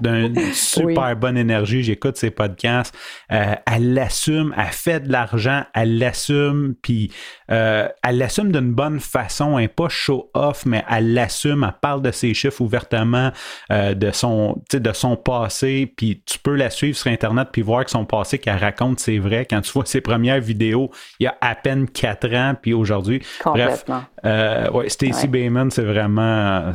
d'une 0.00 0.38
super 0.52 1.16
bonne 1.16 1.36
énergie. 1.36 1.82
J'écoute 1.82 2.16
ses 2.16 2.30
podcasts. 2.30 2.94
Euh, 3.32 3.54
elle 3.66 3.94
l'assume. 3.94 4.54
Elle 4.56 4.72
fait 4.72 5.00
de 5.00 5.12
l'argent. 5.12 5.64
Elle 5.74 5.98
l'assume. 5.98 6.74
Puis 6.82 7.12
euh, 7.50 7.88
elle 8.02 8.18
l'assume 8.18 8.52
d'une 8.52 8.72
bonne 8.72 9.00
façon. 9.00 9.58
Elle 9.58 9.64
n'est 9.64 9.68
pas 9.68 9.88
show 9.88 10.30
off, 10.34 10.66
mais 10.66 10.84
elle 10.90 11.14
l'assume. 11.14 11.64
Elle 11.64 11.80
parle 11.80 12.02
de 12.02 12.10
ses 12.10 12.34
chiffres 12.34 12.60
ouvertement, 12.60 13.32
de 13.70 14.10
son 14.10 14.62
de 14.72 14.92
son 14.92 15.16
passé. 15.16 15.92
Puis 15.96 16.22
tu 16.26 16.38
peux 16.38 16.54
la 16.54 16.70
suivre 16.70 16.96
sur 16.96 17.10
internet 17.10 17.48
puis 17.52 17.62
voir 17.62 17.84
que 17.84 17.90
son 17.90 18.04
passé 18.04 18.38
qu'elle 18.38 18.56
raconte 18.56 19.00
c'est 19.00 19.18
vrai. 19.18 19.46
Quand 19.48 19.60
tu 19.60 19.72
vois 19.72 19.86
ses 19.86 20.00
premières 20.00 20.40
vidéos, 20.40 20.90
il 21.18 21.24
y 21.24 21.26
a 21.26 21.37
à 21.40 21.54
peine 21.54 21.88
quatre 21.88 22.32
ans, 22.34 22.54
puis 22.60 22.74
aujourd'hui. 22.74 23.22
Bref, 23.44 23.84
euh, 24.24 24.70
ouais, 24.70 24.88
Stacey 24.88 25.28
Bayman, 25.28 25.70
c'est 25.70 25.84
vraiment. 25.84 26.72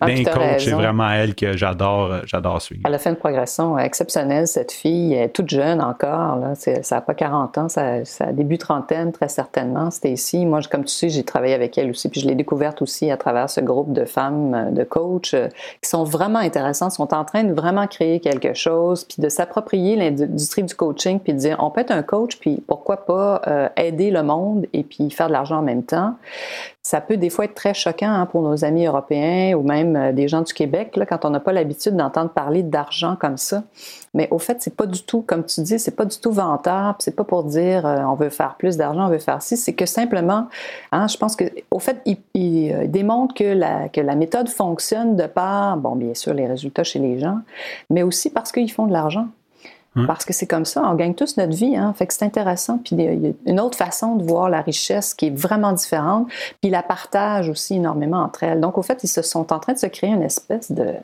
Ah, 0.00 0.06
d'un 0.06 0.24
coach, 0.24 0.64
c'est 0.64 0.70
vraiment 0.70 1.10
elle 1.10 1.34
que 1.34 1.56
j'adore, 1.56 2.12
euh, 2.12 2.20
j'adore 2.24 2.62
suivre. 2.62 2.82
Elle 2.86 2.94
a 2.94 2.98
fait 2.98 3.10
une 3.10 3.16
progression 3.16 3.78
exceptionnelle, 3.78 4.46
cette 4.46 4.72
fille. 4.72 5.14
Elle 5.14 5.24
est 5.24 5.28
toute 5.28 5.50
jeune 5.50 5.80
encore. 5.80 6.36
Là. 6.36 6.54
Ça 6.54 6.96
n'a 6.96 7.00
pas 7.00 7.14
40 7.14 7.58
ans, 7.58 7.68
ça, 7.68 8.04
ça, 8.04 8.26
a 8.26 8.32
début 8.32 8.58
trentaine, 8.58 9.12
très 9.12 9.28
certainement. 9.28 9.90
Stacey, 9.90 10.44
moi, 10.44 10.60
comme 10.70 10.84
tu 10.84 10.94
sais, 10.94 11.08
j'ai 11.08 11.22
travaillé 11.22 11.54
avec 11.54 11.76
elle 11.76 11.90
aussi, 11.90 12.08
puis 12.08 12.20
je 12.20 12.26
l'ai 12.26 12.34
découverte 12.34 12.80
aussi 12.82 13.10
à 13.10 13.16
travers 13.16 13.50
ce 13.50 13.60
groupe 13.60 13.92
de 13.92 14.04
femmes, 14.04 14.54
euh, 14.54 14.70
de 14.70 14.84
coachs, 14.84 15.34
qui 15.82 15.88
sont 15.88 16.04
vraiment 16.04 16.38
intéressantes, 16.38 16.92
sont 16.92 17.12
en 17.12 17.24
train 17.24 17.44
de 17.44 17.52
vraiment 17.52 17.86
créer 17.86 18.20
quelque 18.20 18.54
chose, 18.54 19.04
puis 19.04 19.22
de 19.22 19.28
s'approprier 19.28 19.96
l'industrie 19.96 20.62
du 20.62 20.74
coaching, 20.74 21.20
puis 21.20 21.34
de 21.34 21.38
dire, 21.38 21.56
on 21.60 21.70
peut 21.70 21.82
être 21.82 21.90
un 21.90 22.02
coach, 22.02 22.38
puis 22.38 22.62
pourquoi 22.66 23.04
pas 23.04 23.42
aider 23.76 24.05
le 24.10 24.22
monde 24.22 24.66
et 24.72 24.82
puis 24.82 25.10
faire 25.10 25.28
de 25.28 25.32
l'argent 25.32 25.58
en 25.58 25.62
même 25.62 25.82
temps 25.82 26.14
ça 26.86 27.00
peut 27.00 27.16
des 27.16 27.30
fois 27.30 27.46
être 27.46 27.54
très 27.54 27.74
choquant 27.74 28.12
hein, 28.12 28.26
pour 28.26 28.42
nos 28.42 28.64
amis 28.64 28.86
européens 28.86 29.56
ou 29.56 29.62
même 29.62 29.96
euh, 29.96 30.12
des 30.12 30.28
gens 30.28 30.42
du 30.42 30.54
Québec 30.54 30.96
là, 30.96 31.04
quand 31.04 31.24
on 31.24 31.30
n'a 31.30 31.40
pas 31.40 31.52
l'habitude 31.52 31.96
d'entendre 31.96 32.30
parler 32.30 32.62
d'argent 32.62 33.16
comme 33.16 33.36
ça. 33.36 33.64
Mais 34.14 34.28
au 34.30 34.38
fait, 34.38 34.58
c'est 34.62 34.76
pas 34.76 34.86
du 34.86 35.02
tout, 35.02 35.20
comme 35.22 35.44
tu 35.44 35.62
dis, 35.62 35.80
c'est 35.80 35.96
pas 35.96 36.04
du 36.04 36.16
tout 36.18 36.30
vantard. 36.30 36.94
C'est 37.00 37.16
pas 37.16 37.24
pour 37.24 37.42
dire 37.42 37.84
euh, 37.84 38.04
on 38.04 38.14
veut 38.14 38.28
faire 38.28 38.54
plus 38.56 38.76
d'argent, 38.76 39.06
on 39.06 39.10
veut 39.10 39.18
faire 39.18 39.42
ci. 39.42 39.56
C'est 39.56 39.72
que 39.72 39.84
simplement, 39.84 40.46
hein, 40.92 41.08
je 41.08 41.16
pense 41.16 41.34
que 41.34 41.44
au 41.72 41.80
fait, 41.80 42.00
il, 42.06 42.18
il, 42.34 42.72
euh, 42.72 42.86
démontre 42.86 43.34
que 43.34 43.42
la, 43.42 43.88
que 43.88 44.00
la 44.00 44.14
méthode 44.14 44.48
fonctionne 44.48 45.16
de 45.16 45.26
par, 45.26 45.78
bon, 45.78 45.96
bien 45.96 46.14
sûr, 46.14 46.34
les 46.34 46.46
résultats 46.46 46.84
chez 46.84 47.00
les 47.00 47.18
gens, 47.18 47.40
mais 47.90 48.04
aussi 48.04 48.30
parce 48.30 48.52
qu'ils 48.52 48.70
font 48.70 48.86
de 48.86 48.92
l'argent. 48.92 49.26
Parce 50.06 50.24
que 50.24 50.32
c'est 50.32 50.46
comme 50.46 50.64
ça, 50.64 50.82
on 50.84 50.94
gagne 50.94 51.14
tous 51.14 51.36
notre 51.36 51.56
vie. 51.56 51.76
Hein? 51.76 51.94
Fait 51.96 52.06
que 52.06 52.12
c'est 52.12 52.24
intéressant. 52.24 52.78
Puis 52.78 52.96
il 52.96 53.00
y 53.00 53.28
a 53.28 53.32
une 53.46 53.60
autre 53.60 53.78
façon 53.78 54.16
de 54.16 54.24
voir 54.24 54.50
la 54.50 54.60
richesse 54.60 55.14
qui 55.14 55.26
est 55.26 55.36
vraiment 55.36 55.72
différente. 55.72 56.28
Puis 56.60 56.70
la 56.70 56.82
partage 56.82 57.48
aussi 57.48 57.76
énormément 57.76 58.18
entre 58.18 58.42
elles. 58.42 58.60
Donc, 58.60 58.76
au 58.76 58.82
fait, 58.82 59.02
ils 59.04 59.08
se 59.08 59.22
sont 59.22 59.52
en 59.52 59.58
train 59.58 59.72
de 59.72 59.78
se 59.78 59.86
créer 59.86 60.10
une 60.10 60.22
espèce 60.22 60.70
de. 60.70 60.94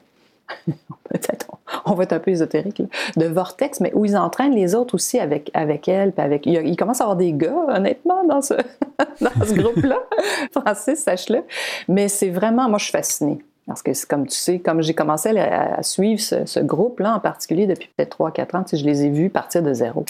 Peut-être, 1.09 1.47
on 1.87 1.95
va 1.95 2.03
être 2.03 2.13
un 2.13 2.19
peu 2.19 2.31
ésotérique, 2.31 2.83
de 3.17 3.27
vortex, 3.27 3.81
mais 3.81 3.93
où 3.95 4.05
ils 4.05 4.17
entraînent 4.17 4.55
les 4.55 4.75
autres 4.75 4.95
aussi 4.95 5.19
avec, 5.19 5.51
avec 5.55 5.89
elles. 5.89 6.13
Puis 6.13 6.23
avec, 6.23 6.47
il, 6.47 6.77
commence 6.77 7.01
à 7.01 7.05
avoir 7.05 7.17
des 7.17 7.33
gars, 7.33 7.57
honnêtement, 7.69 8.25
dans 8.25 8.43
ce, 8.43 8.55
dans 9.21 9.45
ce 9.45 9.55
groupe-là. 9.55 9.99
Francis, 10.53 11.03
sache-le. 11.03 11.45
Mais 11.89 12.09
c'est 12.09 12.31
vraiment, 12.31 12.69
moi, 12.69 12.79
je 12.79 12.85
suis 12.85 12.93
fascinée. 12.93 13.39
Parce 13.67 13.83
que 13.83 13.93
comme 14.07 14.27
tu 14.27 14.37
sais, 14.37 14.59
comme 14.59 14.83
j'ai 14.83 14.95
commencé 14.95 15.29
à, 15.39 15.83
suivre 15.83 16.21
ce, 16.21 16.61
groupe-là 16.61 17.15
en 17.15 17.21
particulier 17.21 17.67
depuis 17.67 17.89
peut-être 17.97 18.19
3-4 18.19 18.57
ans, 18.57 18.65
je 18.73 18.85
les 18.85 19.05
ai 19.05 19.09
vus 19.09 19.31
partir 19.31 19.63
de 19.63 19.73
zéro 19.73 20.05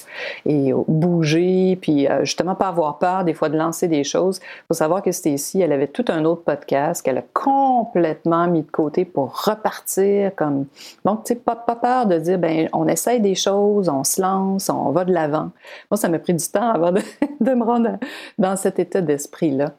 et 0.47 0.73
bouger, 0.89 1.77
puis 1.81 2.09
euh, 2.09 2.25
justement 2.25 2.55
pas 2.55 2.69
avoir 2.69 2.99
peur 2.99 3.25
des 3.25 3.35
fois 3.35 3.51
de 3.51 3.57
lancer 3.59 3.89
des 3.89 4.05
choses. 4.05 4.41
Il 4.43 4.67
faut 4.69 4.75
savoir 4.75 5.03
que 5.03 5.13
Stacy, 5.13 5.61
elle 5.61 5.73
avait 5.73 5.87
tout 5.87 6.05
un 6.09 6.25
autre 6.25 6.43
podcast 6.43 7.03
qu'elle 7.03 7.19
a 7.19 7.25
complètement 7.35 8.47
mis 8.49 8.63
de 8.63 8.71
côté 8.71 9.05
pour 9.05 9.45
repartir 9.45 10.35
comme... 10.35 10.67
Donc, 11.05 11.25
tu 11.25 11.35
sais, 11.35 11.41
pas, 11.41 11.57
peur 11.57 12.07
de 12.07 12.19
dire, 12.19 12.39
ben 12.39 12.69
on 12.73 12.89
essaye 12.89 13.21
des 13.21 13.35
choses, 13.35 13.89
on 13.89 14.05
se 14.05 14.21
lance, 14.21 14.71
on 14.71 14.91
va 14.93 15.05
de 15.05 15.13
l'avant. 15.13 15.51
Moi, 15.91 15.99
ça 15.99 16.09
m'a 16.09 16.19
pris 16.19 16.35
du 16.35 16.47
temps 16.47 16.71
avant 16.71 16.93
de 16.93 17.01
me 17.55 17.65
rendre 17.65 17.99
dans 18.39 18.57
cet 18.57 18.79
état 18.79 19.01
d'esprit-là. 19.01 19.73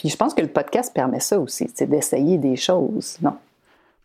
Puis 0.00 0.08
je 0.08 0.16
pense 0.16 0.32
que 0.32 0.40
le 0.40 0.48
podcast 0.48 0.94
permet 0.94 1.20
ça 1.20 1.38
aussi, 1.38 1.70
c'est 1.74 1.86
d'essayer 1.86 2.38
des 2.38 2.56
choses, 2.56 3.18
non? 3.20 3.36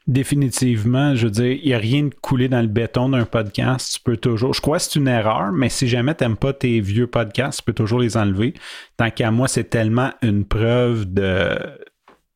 Définitivement, 0.08 1.16
je 1.16 1.28
veux 1.28 1.32
dire, 1.32 1.54
il 1.54 1.68
n'y 1.68 1.74
a 1.74 1.78
rien 1.78 2.04
de 2.04 2.14
coulé 2.14 2.50
dans 2.50 2.60
le 2.60 2.68
béton 2.68 3.08
d'un 3.08 3.24
podcast. 3.24 3.94
Tu 3.94 4.02
peux 4.02 4.18
toujours. 4.18 4.54
Je 4.54 4.60
crois 4.60 4.78
que 4.78 4.84
c'est 4.84 5.00
une 5.00 5.08
erreur, 5.08 5.54
mais 5.54 5.70
si 5.70 5.88
jamais 5.88 6.14
tu 6.14 6.26
n'aimes 6.26 6.36
pas 6.36 6.52
tes 6.52 6.82
vieux 6.82 7.08
podcasts, 7.08 7.60
tu 7.60 7.64
peux 7.64 7.74
toujours 7.74 8.00
les 8.00 8.18
enlever. 8.18 8.54
Tant 8.98 9.10
qu'à 9.10 9.32
moi, 9.32 9.48
c'est 9.48 9.70
tellement 9.70 10.12
une 10.22 10.44
preuve 10.44 11.12
de, 11.12 11.58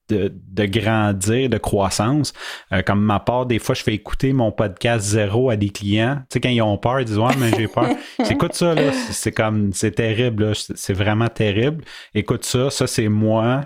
de, 0.10 0.66
grandir, 0.66 1.50
de 1.50 1.58
croissance. 1.58 2.34
Euh, 2.74 2.82
comme 2.82 3.02
ma 3.02 3.20
part, 3.20 3.46
des 3.46 3.60
fois, 3.60 3.76
je 3.76 3.84
fais 3.84 3.94
écouter 3.94 4.34
mon 4.34 4.52
podcast 4.52 5.06
zéro 5.06 5.50
à 5.50 5.56
des 5.56 5.70
clients. 5.70 6.18
Tu 6.30 6.34
sais, 6.34 6.40
quand 6.42 6.50
ils 6.50 6.62
ont 6.62 6.78
peur, 6.78 7.00
ils 7.00 7.06
disent 7.06 7.18
Ouais, 7.18 7.36
mais 7.38 7.52
j'ai 7.58 7.68
peur. 7.68 7.90
Écoute 8.30 8.54
ça, 8.54 8.76
là, 8.76 8.92
c'est 9.12 9.32
comme 9.32 9.72
c'est 9.74 9.92
terrible, 9.92 10.54
c'est 10.56 10.94
vraiment 10.94 11.30
terrible. 11.30 11.84
Écoute 12.14 12.46
ça, 12.46 12.70
ça 12.70 12.88
c'est 12.88 13.10
moi, 13.10 13.66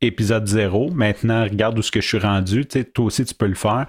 épisode 0.00 0.46
zéro. 0.46 0.90
Maintenant, 0.90 1.44
regarde 1.44 1.78
où 1.78 1.82
ce 1.82 1.90
que 1.90 2.00
je 2.00 2.08
suis 2.08 2.18
rendu. 2.18 2.66
Tu 2.66 2.78
sais, 2.78 2.84
toi 2.84 3.06
aussi, 3.06 3.24
tu 3.24 3.34
peux 3.34 3.46
le 3.46 3.54
faire. 3.54 3.86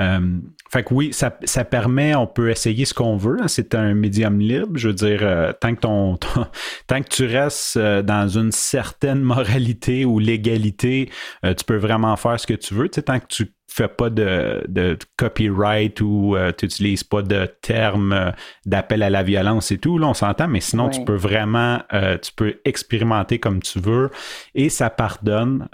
Euh, 0.00 0.38
fait 0.70 0.84
que 0.84 0.94
oui, 0.94 1.12
ça, 1.12 1.36
ça, 1.44 1.64
permet, 1.64 2.14
on 2.14 2.26
peut 2.26 2.50
essayer 2.50 2.84
ce 2.84 2.94
qu'on 2.94 3.16
veut. 3.16 3.38
Hein. 3.40 3.48
C'est 3.48 3.74
un 3.74 3.94
médium 3.94 4.38
libre. 4.38 4.76
Je 4.76 4.88
veux 4.88 4.94
dire, 4.94 5.20
euh, 5.22 5.52
tant, 5.52 5.74
que 5.74 5.80
ton, 5.80 6.16
tant 6.86 7.02
que 7.02 7.08
tu 7.08 7.26
restes 7.26 7.76
euh, 7.76 8.02
dans 8.02 8.28
une 8.28 8.52
certaine 8.52 9.20
moralité 9.20 10.04
ou 10.04 10.18
légalité, 10.18 11.10
tu 11.42 11.64
peux 11.66 11.76
vraiment 11.76 12.16
faire 12.16 12.38
ce 12.38 12.46
que 12.46 12.54
tu 12.54 12.74
veux. 12.74 12.88
Tu 12.88 12.96
sais, 12.96 13.02
tant 13.02 13.18
que 13.18 13.26
tu 13.28 13.52
fais 13.70 13.88
pas 13.88 14.10
de, 14.10 14.64
de 14.68 14.96
copyright 15.16 16.00
ou 16.00 16.36
tu 16.56 16.64
n'utilises 16.64 17.04
pas 17.04 17.22
de 17.22 17.46
termes 17.60 18.32
d'appel 18.66 19.02
à 19.02 19.10
la 19.10 19.22
violence 19.22 19.70
et 19.72 19.78
tout, 19.78 19.98
là, 19.98 20.08
on 20.08 20.14
s'entend, 20.14 20.48
mais 20.48 20.60
sinon, 20.60 20.88
tu 20.88 21.04
peux 21.04 21.14
vraiment, 21.14 21.80
tu 22.22 22.32
peux 22.34 22.60
expérimenter 22.64 23.38
comme 23.38 23.60
tu 23.60 23.78
veux 23.78 24.10
et 24.54 24.68
ça 24.68 24.90
pardonne 24.90 25.68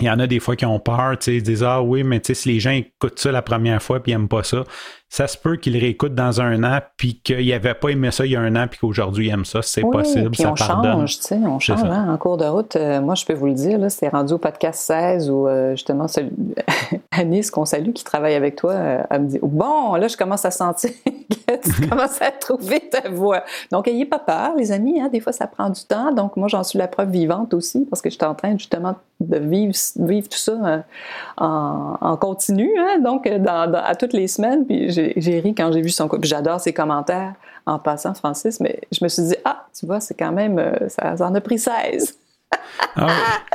il 0.00 0.06
y 0.06 0.10
en 0.10 0.18
a 0.18 0.26
des 0.26 0.40
fois 0.40 0.54
qui 0.56 0.64
ont 0.64 0.78
peur, 0.78 1.18
tu 1.18 1.24
sais, 1.24 1.36
ils 1.36 1.42
disent 1.42 1.64
Ah 1.64 1.82
oui, 1.82 2.04
mais 2.04 2.20
tu 2.20 2.28
sais, 2.28 2.34
si 2.34 2.52
les 2.52 2.60
gens 2.60 2.70
écoutent 2.70 3.18
ça 3.18 3.32
la 3.32 3.42
première 3.42 3.82
fois 3.82 4.00
puis 4.00 4.12
ils 4.12 4.14
n'aiment 4.14 4.28
pas 4.28 4.44
ça, 4.44 4.64
ça 5.10 5.26
se 5.26 5.38
peut 5.38 5.56
qu'ils 5.56 5.78
réécoutent 5.78 6.14
dans 6.14 6.42
un 6.42 6.62
an 6.64 6.80
puis 6.98 7.18
qu'ils 7.24 7.48
n'avaient 7.48 7.74
pas 7.74 7.88
aimé 7.88 8.10
ça 8.10 8.26
il 8.26 8.32
y 8.32 8.36
a 8.36 8.40
un 8.40 8.54
an 8.56 8.66
puis 8.68 8.78
qu'aujourd'hui 8.78 9.28
ils 9.28 9.30
aiment 9.30 9.46
ça. 9.46 9.62
C'est 9.62 9.80
possible, 9.80 10.30
puis 10.30 10.42
ça 10.42 10.52
on 10.52 10.56
change, 10.56 11.18
tu 11.18 11.22
sais, 11.22 11.36
on 11.36 11.58
change 11.58 11.82
hein, 11.82 12.12
en 12.12 12.16
cours 12.18 12.36
de 12.36 12.44
route. 12.44 12.76
Euh, 12.76 13.00
moi, 13.00 13.14
je 13.14 13.24
peux 13.24 13.32
vous 13.32 13.46
le 13.46 13.54
dire, 13.54 13.78
là, 13.78 13.88
c'est 13.88 14.08
rendu 14.08 14.34
au 14.34 14.38
podcast 14.38 14.80
16 14.80 15.30
où 15.30 15.48
euh, 15.48 15.72
justement 15.72 16.08
celui, 16.08 16.30
Anis, 17.10 17.50
qu'on 17.50 17.64
salue, 17.64 17.92
qui 17.92 18.04
travaille 18.04 18.34
avec 18.34 18.56
toi, 18.56 18.72
euh, 18.72 19.02
elle 19.08 19.22
me 19.22 19.28
dit 19.28 19.38
Bon, 19.42 19.94
là, 19.94 20.08
je 20.08 20.16
commence 20.16 20.44
à 20.44 20.50
sentir 20.50 20.90
que 21.04 21.56
tu 21.56 21.88
commences 21.88 22.20
à 22.20 22.30
trouver 22.30 22.80
ta 22.80 23.08
voix. 23.08 23.44
Donc, 23.72 23.88
ayez 23.88 24.04
pas 24.04 24.18
peur, 24.18 24.54
les 24.56 24.72
amis, 24.72 25.00
hein, 25.00 25.08
des 25.08 25.20
fois 25.20 25.32
ça 25.32 25.46
prend 25.46 25.70
du 25.70 25.84
temps. 25.84 26.12
Donc, 26.12 26.36
moi, 26.36 26.48
j'en 26.48 26.62
suis 26.62 26.78
la 26.78 26.86
preuve 26.86 27.10
vivante 27.10 27.54
aussi 27.54 27.86
parce 27.88 28.02
que 28.02 28.10
je 28.10 28.16
suis 28.16 28.24
en 28.26 28.34
train 28.34 28.58
justement 28.58 28.96
de 29.20 29.38
vivre, 29.38 29.72
vivre 29.96 30.28
tout 30.28 30.38
ça 30.38 30.84
en, 31.36 32.16
continu, 32.18 32.70
hein, 32.78 33.00
donc 33.00 33.26
à 33.26 33.94
toutes 33.96 34.12
les 34.12 34.28
semaines. 34.28 34.64
Puis 34.64 34.90
j'ai 35.16 35.40
ri 35.40 35.54
quand 35.54 35.72
j'ai 35.72 35.80
vu 35.80 35.90
son 35.90 36.08
j'adore 36.22 36.60
ses 36.60 36.72
commentaires 36.72 37.34
en 37.66 37.78
passant, 37.78 38.14
Francis, 38.14 38.60
mais 38.60 38.80
je 38.92 39.02
me 39.02 39.08
suis 39.08 39.22
dit, 39.22 39.36
ah, 39.44 39.66
tu 39.78 39.86
vois, 39.86 40.00
c'est 40.00 40.14
quand 40.14 40.32
même, 40.32 40.58
euh, 40.58 40.88
ça, 40.88 41.14
en 41.20 41.34
a 41.34 41.40
pris 41.40 41.58
16. 41.58 42.16
Ah 42.96 43.08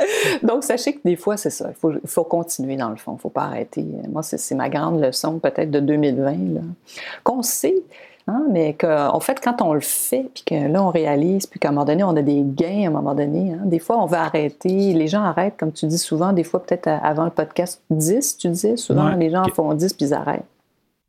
donc, 0.44 0.64
sachez 0.64 0.94
que 0.94 1.00
des 1.04 1.16
fois, 1.16 1.36
c'est 1.36 1.50
ça. 1.50 1.70
Il 1.70 1.76
faut, 1.76 1.94
faut, 2.06 2.24
continuer 2.24 2.76
dans 2.76 2.90
le 2.90 2.96
fond. 2.96 3.14
Il 3.14 3.16
ne 3.16 3.20
faut 3.20 3.30
pas 3.30 3.46
arrêter. 3.46 3.84
Moi, 4.10 4.22
c'est 4.22 4.54
ma 4.54 4.70
grande 4.70 5.02
leçon 5.02 5.40
peut-être 5.40 5.72
de 5.72 5.80
2020. 5.80 6.36
Qu'on 7.24 7.42
sait 7.42 7.82
Hein, 8.26 8.46
mais 8.50 8.74
qu'en 8.74 9.20
fait, 9.20 9.42
quand 9.44 9.62
on 9.62 9.74
le 9.74 9.82
fait, 9.82 10.30
puis 10.34 10.44
que 10.46 10.56
là, 10.56 10.82
on 10.82 10.90
réalise, 10.90 11.46
puis 11.46 11.60
qu'à 11.60 11.70
un 11.70 11.72
moment 11.72 11.84
donné, 11.84 12.06
on 12.06 12.16
a 12.16 12.22
des 12.22 12.42
gains 12.42 12.86
à 12.86 12.88
un 12.88 12.92
moment 12.92 13.14
donné, 13.14 13.52
hein, 13.52 13.64
des 13.66 13.80
fois, 13.80 14.02
on 14.02 14.06
va 14.06 14.22
arrêter. 14.22 14.94
Les 14.94 15.08
gens 15.10 15.24
arrêtent, 15.24 15.58
comme 15.58 15.74
tu 15.74 15.88
dis 15.88 15.98
souvent, 15.98 16.32
des 16.32 16.46
fois, 16.46 16.64
peut-être 16.64 16.88
avant 16.88 17.26
le 17.26 17.32
podcast 17.32 17.82
10, 17.90 18.38
tu 18.38 18.48
disais, 18.48 18.78
souvent, 18.78 19.10
les 19.10 19.30
gens 19.30 19.44
font 19.54 19.74
10 19.74 19.94
puis 19.94 20.06
ils 20.06 20.14
arrêtent. 20.14 20.46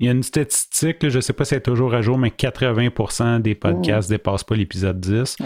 Il 0.00 0.06
y 0.06 0.08
a 0.08 0.12
une 0.12 0.24
statistique, 0.24 1.08
je 1.08 1.16
ne 1.16 1.20
sais 1.20 1.32
pas 1.32 1.44
si 1.44 1.50
c'est 1.50 1.60
toujours 1.60 1.94
à 1.94 2.02
jour, 2.02 2.18
mais 2.18 2.30
80% 2.30 3.40
des 3.40 3.54
podcasts 3.54 4.10
ne 4.10 4.16
dépassent 4.16 4.42
pas 4.42 4.56
l'épisode 4.56 5.00
10. 5.00 5.36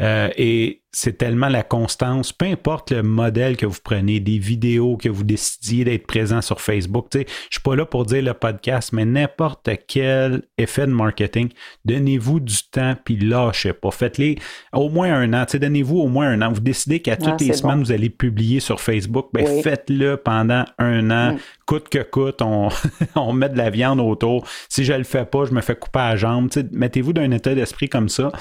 Euh, 0.00 0.28
et 0.36 0.82
c'est 0.90 1.18
tellement 1.18 1.48
la 1.48 1.62
constance, 1.62 2.32
peu 2.32 2.46
importe 2.46 2.92
le 2.92 3.02
modèle 3.02 3.56
que 3.58 3.66
vous 3.66 3.78
prenez, 3.82 4.20
des 4.20 4.38
vidéos 4.38 4.96
que 4.96 5.10
vous 5.10 5.22
décidiez 5.22 5.84
d'être 5.84 6.06
présent 6.06 6.40
sur 6.40 6.62
Facebook. 6.62 7.08
Je 7.12 7.18
ne 7.18 7.24
suis 7.50 7.60
pas 7.62 7.76
là 7.76 7.84
pour 7.84 8.06
dire 8.06 8.22
le 8.22 8.32
podcast, 8.32 8.92
mais 8.94 9.04
n'importe 9.04 9.68
quel 9.86 10.42
effet 10.56 10.86
de 10.86 10.92
marketing, 10.92 11.50
donnez-vous 11.84 12.40
du 12.40 12.56
temps 12.72 12.94
puis 13.04 13.18
lâchez 13.18 13.74
pas. 13.74 13.90
Faites-les 13.90 14.38
au 14.72 14.88
moins 14.88 15.12
un 15.12 15.34
an. 15.34 15.44
Donnez-vous 15.52 15.98
au 15.98 16.08
moins 16.08 16.28
un 16.28 16.40
an. 16.40 16.52
Vous 16.52 16.60
décidez 16.60 17.00
qu'à 17.00 17.16
toutes 17.16 17.40
les 17.40 17.52
semaines, 17.52 17.80
vous 17.80 17.92
allez 17.92 18.10
publier 18.10 18.60
sur 18.60 18.80
Facebook. 18.80 19.28
Ben, 19.34 19.62
Faites-le 19.62 20.16
pendant 20.16 20.64
un 20.78 21.10
an. 21.10 21.34
Mm. 21.34 21.38
Coûte 21.66 21.88
que 21.90 22.02
coûte, 22.02 22.40
on, 22.40 22.70
on 23.14 23.34
met 23.34 23.50
de 23.50 23.58
la 23.58 23.68
viande 23.68 24.00
autour. 24.00 24.46
Si 24.70 24.84
je 24.84 24.94
le 24.94 25.04
fais 25.04 25.26
pas, 25.26 25.44
je 25.44 25.52
me 25.52 25.60
fais 25.60 25.76
couper 25.76 25.98
à 25.98 26.08
la 26.10 26.16
jambe. 26.16 26.48
Mettez-vous 26.72 27.12
dans 27.12 27.22
un 27.22 27.30
état 27.30 27.54
d'esprit 27.54 27.90
comme 27.90 28.08
ça. 28.08 28.32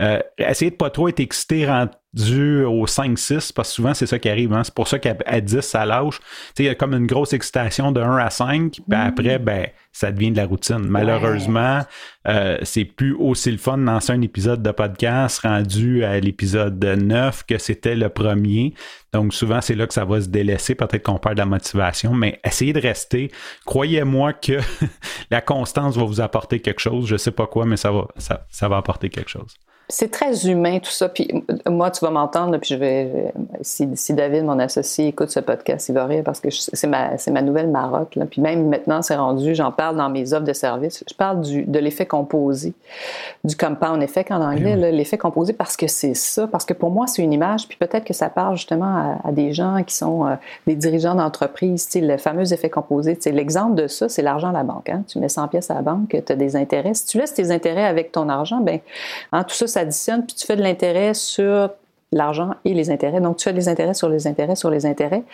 Euh, 0.00 0.20
essayez 0.38 0.70
de 0.70 0.76
pas 0.76 0.90
trop 0.90 1.08
être 1.08 1.20
excité 1.20 1.66
rendu 2.14 2.64
au 2.64 2.86
5-6, 2.86 3.52
parce 3.52 3.68
que 3.68 3.74
souvent 3.74 3.94
c'est 3.94 4.06
ça 4.06 4.18
qui 4.18 4.28
arrive. 4.28 4.52
Hein. 4.52 4.64
C'est 4.64 4.74
pour 4.74 4.88
ça 4.88 4.98
qu'à 4.98 5.40
10, 5.40 5.60
ça 5.60 5.86
lâche. 5.86 6.20
Il 6.58 6.64
y 6.64 6.68
a 6.68 6.74
comme 6.74 6.94
une 6.94 7.06
grosse 7.06 7.32
excitation 7.32 7.92
de 7.92 8.00
1 8.00 8.16
à 8.16 8.30
5, 8.30 8.72
puis 8.72 8.82
mm. 8.86 8.94
après, 8.94 9.38
ben, 9.38 9.68
ça 9.92 10.12
devient 10.12 10.30
de 10.30 10.36
la 10.36 10.46
routine. 10.46 10.86
Malheureusement, 10.86 11.80
euh, 12.28 12.58
c'est 12.62 12.84
plus 12.84 13.14
aussi 13.14 13.50
le 13.50 13.56
fun 13.56 13.78
de 13.78 13.84
lancer 13.84 14.12
un 14.12 14.20
épisode 14.20 14.62
de 14.62 14.70
podcast 14.70 15.40
rendu 15.40 16.04
à 16.04 16.20
l'épisode 16.20 16.82
9 16.84 17.44
que 17.46 17.58
c'était 17.58 17.96
le 17.96 18.08
premier. 18.08 18.74
Donc 19.12 19.32
souvent, 19.32 19.60
c'est 19.62 19.74
là 19.74 19.86
que 19.86 19.94
ça 19.94 20.04
va 20.04 20.20
se 20.20 20.28
délaisser. 20.28 20.74
Peut-être 20.74 21.02
qu'on 21.02 21.18
perd 21.18 21.36
de 21.36 21.40
la 21.40 21.46
motivation, 21.46 22.12
mais 22.12 22.40
essayez 22.44 22.74
de 22.74 22.80
rester. 22.80 23.30
Croyez-moi 23.64 24.34
que 24.34 24.58
la 25.30 25.40
constance 25.40 25.96
va 25.96 26.04
vous 26.04 26.20
apporter 26.20 26.60
quelque 26.60 26.80
chose. 26.80 27.06
Je 27.06 27.16
sais 27.16 27.30
pas 27.30 27.46
quoi, 27.46 27.64
mais 27.64 27.78
ça 27.78 27.90
va, 27.90 28.06
ça 28.18 28.68
va 28.68 28.76
apporter 28.76 29.08
quelque 29.08 29.30
chose. 29.30 29.56
C'est 29.88 30.10
très 30.10 30.48
humain 30.48 30.80
tout 30.80 30.90
ça. 30.90 31.08
Puis 31.08 31.28
moi, 31.68 31.92
tu 31.92 32.04
vas 32.04 32.10
m'entendre, 32.10 32.58
puis 32.58 32.70
je 32.70 32.74
vais. 32.74 33.32
Si, 33.60 33.88
si, 33.94 34.14
David, 34.14 34.44
mon 34.44 34.58
associé, 34.58 35.06
écoute 35.06 35.30
ce 35.30 35.38
podcast, 35.38 35.88
il 35.88 35.94
va 35.94 36.06
rire 36.06 36.24
parce 36.24 36.40
que 36.40 36.48
c'est 36.50 36.88
ma, 36.88 37.10
ma 37.30 37.42
nouvelle 37.42 37.68
Maroc. 37.68 38.16
Là. 38.16 38.26
Puis 38.26 38.40
même 38.40 38.68
maintenant, 38.68 39.02
c'est 39.02 39.14
rendu, 39.14 39.54
j'en 39.54 39.70
parle 39.70 39.96
dans 39.96 40.08
mes 40.08 40.32
offres 40.32 40.44
de 40.44 40.52
services. 40.52 41.04
Je 41.08 41.14
parle 41.14 41.40
du, 41.40 41.62
de 41.62 41.78
l'effet 41.78 42.04
composé, 42.04 42.74
du 43.44 43.56
compound 43.56 44.02
effect 44.02 44.32
en 44.32 44.42
anglais, 44.42 44.74
l'effet 44.90 45.18
composé 45.18 45.52
parce 45.52 45.76
que 45.76 45.86
c'est 45.86 46.14
ça. 46.14 46.48
Parce 46.48 46.64
que 46.64 46.74
pour 46.74 46.90
moi, 46.90 47.06
c'est 47.06 47.22
une 47.22 47.32
image. 47.32 47.68
Puis 47.68 47.78
peut-être 47.78 48.04
que 48.04 48.14
ça 48.14 48.28
parle 48.28 48.56
justement 48.56 49.20
à, 49.22 49.30
des 49.30 49.52
gens 49.52 49.84
qui 49.84 49.94
sont 49.94 50.26
euh, 50.26 50.34
des 50.66 50.74
dirigeants 50.74 51.14
d'entreprise. 51.14 51.88
Le 51.94 52.16
fameux 52.16 52.52
effet 52.52 52.70
composé. 52.70 53.16
L'exemple 53.26 53.76
de 53.76 53.86
ça, 53.86 54.08
c'est 54.08 54.22
l'argent 54.22 54.48
à 54.48 54.52
la 54.52 54.64
banque. 54.64 54.88
Hein. 54.88 55.04
Tu 55.06 55.20
mets 55.20 55.28
100 55.28 55.46
pièces 55.46 55.70
à 55.70 55.74
la 55.74 55.82
banque, 55.82 56.08
tu 56.26 56.32
as 56.32 56.36
des 56.36 56.56
intérêts. 56.56 56.94
Si 56.94 57.06
tu 57.06 57.18
laisses 57.18 57.34
tes 57.34 57.52
intérêts 57.52 57.84
avec 57.84 58.10
ton 58.10 58.28
argent, 58.28 58.60
ben, 58.60 58.80
hein, 59.30 59.44
tout 59.44 59.54
ça, 59.54 59.75
puis 60.22 60.36
tu 60.36 60.46
fais 60.46 60.56
de 60.56 60.62
l'intérêt 60.62 61.14
sur 61.14 61.70
l'argent 62.12 62.50
et 62.64 62.74
les 62.74 62.90
intérêts. 62.90 63.20
Donc, 63.20 63.36
tu 63.36 63.44
fais 63.44 63.52
des 63.52 63.68
intérêts 63.68 63.94
sur 63.94 64.08
les 64.08 64.26
intérêts 64.26 64.56
sur 64.56 64.70
les 64.70 64.86
intérêts. 64.86 65.24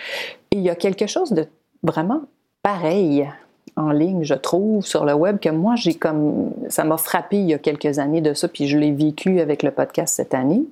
Et 0.50 0.57
il 0.57 0.62
y 0.62 0.70
a 0.70 0.74
quelque 0.74 1.07
chose 1.07 1.33
de 1.33 1.46
vraiment 1.83 2.22
pareil 2.62 3.28
en 3.83 3.90
ligne, 3.90 4.25
je 4.25 4.35
trouve, 4.35 4.85
sur 4.85 5.05
le 5.05 5.14
web, 5.14 5.38
que 5.38 5.49
moi, 5.49 5.75
j'ai 5.77 5.95
comme. 5.95 6.51
Ça 6.68 6.85
m'a 6.85 6.97
frappé 6.97 7.38
il 7.38 7.49
y 7.49 7.55
a 7.55 7.59
quelques 7.59 7.99
années 7.99 8.21
de 8.21 8.35
ça, 8.35 8.49
puis 8.49 8.66
je 8.66 8.79
l'ai 8.79 8.92
vécu 8.92 9.40
avec 9.40 9.62
le 9.62 9.71
podcast 9.71 10.14
cette 10.14 10.35
année. 10.35 10.62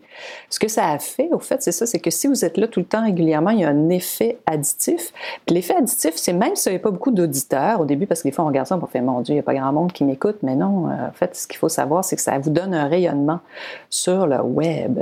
Ce 0.48 0.58
que 0.58 0.68
ça 0.68 0.88
a 0.88 0.98
fait, 0.98 1.28
au 1.32 1.38
fait, 1.38 1.62
c'est 1.62 1.72
ça, 1.72 1.86
c'est 1.86 1.98
que 1.98 2.10
si 2.10 2.26
vous 2.26 2.44
êtes 2.44 2.56
là 2.56 2.68
tout 2.68 2.80
le 2.80 2.86
temps 2.86 3.04
régulièrement, 3.04 3.50
il 3.50 3.60
y 3.60 3.64
a 3.64 3.68
un 3.68 3.88
effet 3.90 4.38
additif. 4.46 5.12
L'effet 5.48 5.76
additif, 5.76 6.12
c'est 6.16 6.32
même 6.32 6.56
s'il 6.56 6.72
n'y 6.72 6.76
avait 6.76 6.82
pas 6.82 6.90
beaucoup 6.90 7.10
d'auditeurs 7.10 7.80
au 7.80 7.84
début, 7.84 8.06
parce 8.06 8.22
que 8.22 8.28
des 8.28 8.32
fois, 8.32 8.44
on 8.44 8.48
regarde 8.48 8.66
ça, 8.66 8.78
on 8.80 8.86
fait, 8.86 9.00
mon 9.00 9.20
Dieu, 9.20 9.32
il 9.32 9.36
n'y 9.36 9.40
a 9.40 9.44
pas 9.44 9.54
grand 9.54 9.72
monde 9.72 9.92
qui 9.92 10.04
m'écoute, 10.04 10.38
mais 10.42 10.56
non, 10.56 10.88
euh, 10.88 11.08
en 11.08 11.12
fait, 11.12 11.36
ce 11.36 11.46
qu'il 11.46 11.58
faut 11.58 11.68
savoir, 11.68 12.04
c'est 12.04 12.16
que 12.16 12.22
ça 12.22 12.38
vous 12.38 12.50
donne 12.50 12.74
un 12.74 12.86
rayonnement 12.86 13.40
sur 13.88 14.26
le 14.26 14.40
web. 14.40 15.00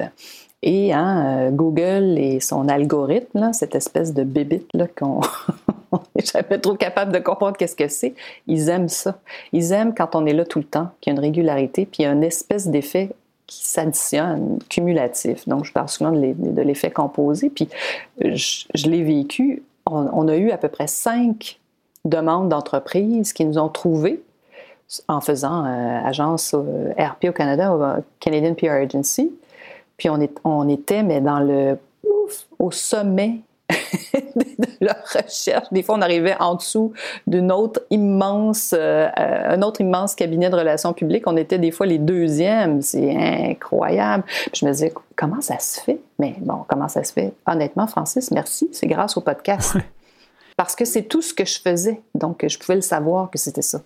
Et 0.63 0.93
hein, 0.93 1.25
euh, 1.27 1.51
Google 1.51 2.19
et 2.19 2.41
son 2.41 2.69
algorithme, 2.69 3.53
cette 3.53 3.75
espèce 3.75 4.13
de 4.13 4.25
bébite 4.25 4.73
qu'on 4.99 5.21
n'est 6.15 6.25
jamais 6.25 6.59
trop 6.59 6.75
capable 6.75 7.13
de 7.13 7.19
comprendre 7.19 7.57
qu'est-ce 7.57 7.77
que 7.77 7.89
c'est, 7.89 8.15
ils 8.47 8.69
aiment 8.69 8.89
ça. 8.89 9.19
Ils 9.53 9.73
aiment 9.73 9.95
quand 9.95 10.15
on 10.15 10.27
est 10.27 10.33
là 10.33 10.45
tout 10.45 10.59
le 10.59 10.65
temps, 10.65 10.91
qu'il 11.01 11.13
y 11.13 11.17
a 11.17 11.19
une 11.19 11.25
régularité, 11.25 11.87
puis 11.87 12.03
il 12.03 12.07
y 12.07 12.07
a 12.07 12.13
une 12.13 12.25
espèce 12.25 12.69
d'effet 12.69 13.11
qui 13.47 13.67
s'additionne, 13.67 14.59
cumulatif. 14.69 15.49
Donc, 15.49 15.65
je 15.65 15.73
parle 15.73 15.89
souvent 15.89 16.13
de 16.13 16.63
l'effet 16.63 16.91
composé, 16.91 17.49
puis 17.49 17.69
je, 18.21 18.65
je 18.75 18.91
l'ai 18.91 19.03
vécu 19.03 19.63
on, 19.91 20.29
a 20.29 20.37
eu 20.37 20.51
à 20.51 20.59
peu 20.59 20.69
près 20.69 20.87
cinq 20.87 21.59
demandes 22.05 22.49
d'entreprises 22.49 23.33
qui 23.33 23.45
nous 23.45 23.59
ont 23.59 23.69
trouvés 23.69 24.23
en 25.07 25.21
faisant 25.21 25.65
euh, 25.65 26.01
agence 26.05 26.55
RP 26.55 27.27
au 27.29 27.33
Canada, 27.33 28.01
Canadian 28.21 28.55
PR 28.55 28.73
Agency. 28.73 29.33
Puis 29.97 30.09
on, 30.09 30.19
on 30.45 30.69
était, 30.69 31.03
mais 31.03 31.21
dans 31.21 31.41
le 31.41 31.79
au 32.59 32.71
sommet 32.71 33.41
de 34.15 34.67
leur 34.81 34.97
recherche. 35.05 35.67
Des 35.73 35.83
fois, 35.83 35.97
on 35.97 36.03
arrivait 36.03 36.37
en 36.41 36.55
dessous 36.55 36.93
d'une 37.27 37.53
autre 37.53 37.81
immense, 37.91 38.75
euh, 38.77 39.09
un 39.15 39.63
autre 39.63 39.81
immense 39.81 40.15
cabinet 40.15 40.51
de 40.51 40.57
relations 40.57 40.93
publiques. 40.93 41.25
On 41.27 41.37
était 41.37 41.59
des 41.59 41.71
fois 41.71 41.87
les 41.87 41.99
deuxièmes. 41.99 42.83
C'est 42.83 43.51
incroyable. 43.51 44.25
je 44.55 44.65
me 44.65 44.73
disais, 44.73 44.93
comment 45.17 45.41
ça 45.41 45.59
se 45.59 45.81
fait? 45.81 46.01
Mais 46.19 46.35
bon, 46.41 46.65
comment 46.69 46.89
ça 46.89 47.05
se 47.05 47.13
fait? 47.13 47.33
Honnêtement, 47.47 47.87
Francis, 47.87 48.31
merci. 48.31 48.69
C'est 48.73 48.87
grâce 48.87 49.17
au 49.17 49.21
podcast. 49.21 49.77
Parce 50.57 50.75
que 50.75 50.85
c'est 50.85 51.03
tout 51.03 51.23
ce 51.23 51.33
que 51.35 51.45
je 51.45 51.61
faisais. 51.61 52.01
Donc, 52.15 52.45
je 52.47 52.59
pouvais 52.59 52.75
le 52.75 52.81
savoir 52.81 53.31
que 53.31 53.39
c'était 53.39 53.63
ça. 53.63 53.81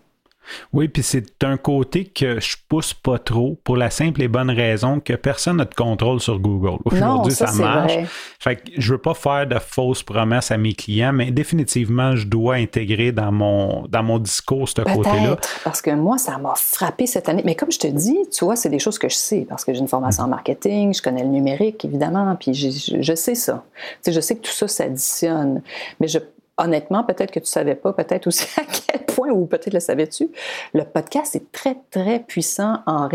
Oui, 0.73 0.89
puis 0.89 1.03
c'est 1.03 1.45
un 1.45 1.57
côté 1.57 2.05
que 2.05 2.41
je 2.41 2.57
pousse 2.69 2.95
pas 2.95 3.19
trop 3.19 3.59
pour 3.65 3.77
la 3.77 3.91
simple 3.91 4.23
et 4.23 4.29
bonne 4.29 4.51
raison 4.51 5.01
que 5.01 5.15
personne 5.15 5.59
n'a 5.59 5.65
de 5.65 5.75
contrôle 5.75 6.21
sur 6.21 6.39
Google. 6.39 6.79
Aujourd'hui, 6.85 7.33
ça, 7.33 7.53
marche. 7.53 7.93
Fait 8.39 8.57
que 8.57 8.63
je 8.77 8.93
veux 8.93 8.99
pas 8.99 9.15
faire 9.15 9.47
de 9.47 9.59
fausses 9.59 10.03
promesses 10.03 10.51
à 10.51 10.57
mes 10.57 10.73
clients, 10.73 11.13
mais 11.13 11.31
définitivement, 11.31 12.17
je 12.17 12.27
dois 12.27 12.55
intégrer 12.55 13.13
dans 13.13 13.33
mon, 13.33 13.87
dans 13.89 14.03
mon 14.03 14.19
discours 14.19 14.69
ce 14.69 14.83
côté-là. 14.83 15.37
Parce 15.65 15.81
que 15.81 15.91
moi, 15.91 16.19
ça 16.19 16.39
m'a 16.39 16.55
frappé 16.57 17.07
cette 17.07 17.29
année. 17.29 17.43
Mais 17.45 17.55
comme 17.55 17.73
je 17.73 17.79
te 17.79 17.87
dis, 17.87 18.19
tu 18.31 18.45
vois, 18.45 18.57
c'est 18.57 18.71
des 18.71 18.79
choses 18.79 18.99
que 18.99 19.09
je 19.09 19.17
sais 19.17 19.47
parce 19.49 19.65
que 19.65 19.73
j'ai 19.73 19.81
une 19.81 19.89
formation 19.89 20.25
en 20.25 20.29
marketing, 20.29 20.95
je 20.95 21.03
connais 21.03 21.23
le 21.23 21.29
numérique, 21.29 21.85
évidemment, 21.85 22.35
puis 22.37 22.55
je, 22.55 23.01
je 23.01 23.15
sais 23.15 23.35
ça. 23.35 23.65
Tu 23.75 23.83
sais, 24.03 24.13
je 24.13 24.21
sais 24.21 24.37
que 24.37 24.43
tout 24.43 24.53
ça 24.53 24.69
s'additionne. 24.69 25.63
Mais 26.01 26.09
je 26.09 26.19
honnêtement, 26.63 27.05
peut-être 27.05 27.31
que 27.31 27.41
tu 27.41 27.45
ne 27.45 27.49
savais 27.49 27.75
pas, 27.75 27.93
peut-être 27.93 28.27
aussi 28.27 28.47
à 28.61 28.65
quel 28.65 29.05
point, 29.05 29.31
ou 29.31 29.47
peut-être 29.47 29.75
le 29.75 29.81
savais-tu, 29.81 30.31
le 30.75 30.85
podcast 30.85 31.37
est 31.37 31.51
très, 31.53 31.77
très 31.91 32.21
puissant 32.21 32.79
en, 32.87 33.09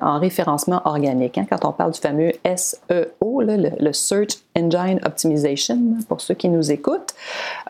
en 0.00 0.18
référencement 0.18 0.82
organique. 0.84 1.38
Hein. 1.38 1.46
Quand 1.48 1.64
on 1.64 1.72
parle 1.72 1.92
du 1.92 2.00
fameux 2.00 2.32
SEO, 2.56 3.40
le, 3.40 3.92
Search 3.92 4.38
Engine 4.56 5.00
Optimization, 5.04 5.78
pour 6.08 6.20
ceux 6.20 6.34
qui 6.34 6.48
nous 6.48 6.72
écoutent, 6.72 7.14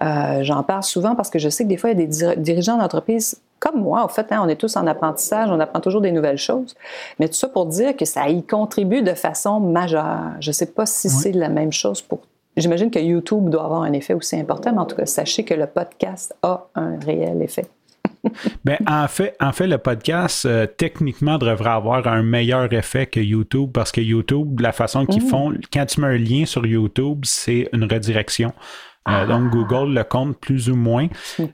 euh, 0.03 0.43
j'en 0.43 0.63
parle 0.63 0.83
souvent 0.83 1.15
parce 1.15 1.31
que 1.31 1.39
je 1.39 1.49
sais 1.49 1.65
que 1.65 1.69
des 1.69 1.77
fois, 1.77 1.91
il 1.91 2.01
y 2.01 2.03
a 2.03 2.35
des 2.35 2.41
dirigeants 2.41 2.79
d'entreprise 2.79 3.41
comme 3.65 3.81
moi, 3.81 4.03
en 4.03 4.09
fait, 4.09 4.31
hein, 4.31 4.43
on 4.45 4.49
est 4.49 4.57
tous 4.57 4.77
en 4.77 4.87
apprentissage, 4.87 5.49
on 5.51 5.59
apprend 5.59 5.81
toujours 5.81 6.03
des 6.03 6.13
nouvelles 6.13 6.37
choses. 6.37 6.75
Mais 7.19 7.29
tout 7.29 7.35
ça 7.35 7.49
pour 7.49 7.65
dire 7.65 7.97
que 7.97 8.05
ça 8.05 8.29
y 8.29 8.43
contribue 8.43 9.01
de 9.01 9.15
façon 9.15 9.59
majeure. 9.59 10.33
Je 10.41 10.51
ne 10.51 10.53
sais 10.53 10.67
pas 10.67 10.85
si 10.85 11.09
c'est 11.09 11.33
la 11.33 11.49
même 11.49 11.73
chose 11.73 12.03
pour 12.03 12.21
J'imagine 12.57 12.91
que 12.91 12.99
YouTube 12.99 13.51
doit 13.51 13.65
avoir 13.65 13.83
un 13.83 13.93
effet 13.93 14.15
aussi 14.15 14.37
important, 14.37 14.73
mais 14.73 14.81
en 14.81 14.87
tout 14.87 14.97
cas, 14.97 15.07
sachez 15.07 15.45
que 15.45 15.55
le 15.55 15.67
podcast 15.67 16.35
a 16.43 16.69
un 16.75 16.99
réel 17.01 17.43
effet. 17.43 17.67
ben, 18.65 18.79
en, 18.87 19.09
fait, 19.09 19.37
en 19.41 19.53
fait, 19.53 19.67
le 19.67 19.79
podcast, 19.79 20.47
euh, 20.47 20.67
techniquement, 20.67 21.39
devrait 21.39 21.71
avoir 21.71 22.07
un 22.07 22.23
meilleur 22.23 22.73
effet 22.73 23.07
que 23.07 23.21
YouTube 23.21 23.71
parce 23.73 23.93
que 23.93 24.01
YouTube, 24.01 24.61
la 24.61 24.73
façon 24.73 25.05
qu'ils 25.05 25.25
mmh. 25.25 25.29
font, 25.29 25.55
quand 25.73 25.87
tu 25.87 26.01
mets 26.01 26.07
un 26.09 26.19
lien 26.19 26.45
sur 26.47 26.65
YouTube, 26.67 27.21
c'est 27.25 27.69
une 27.73 27.85
redirection. 27.85 28.53
Euh, 29.07 29.13
ah. 29.13 29.27
donc, 29.27 29.51
Google 29.51 29.93
le 29.93 30.03
compte 30.03 30.39
plus 30.39 30.71
ou 30.71 30.77
moins. 30.77 31.09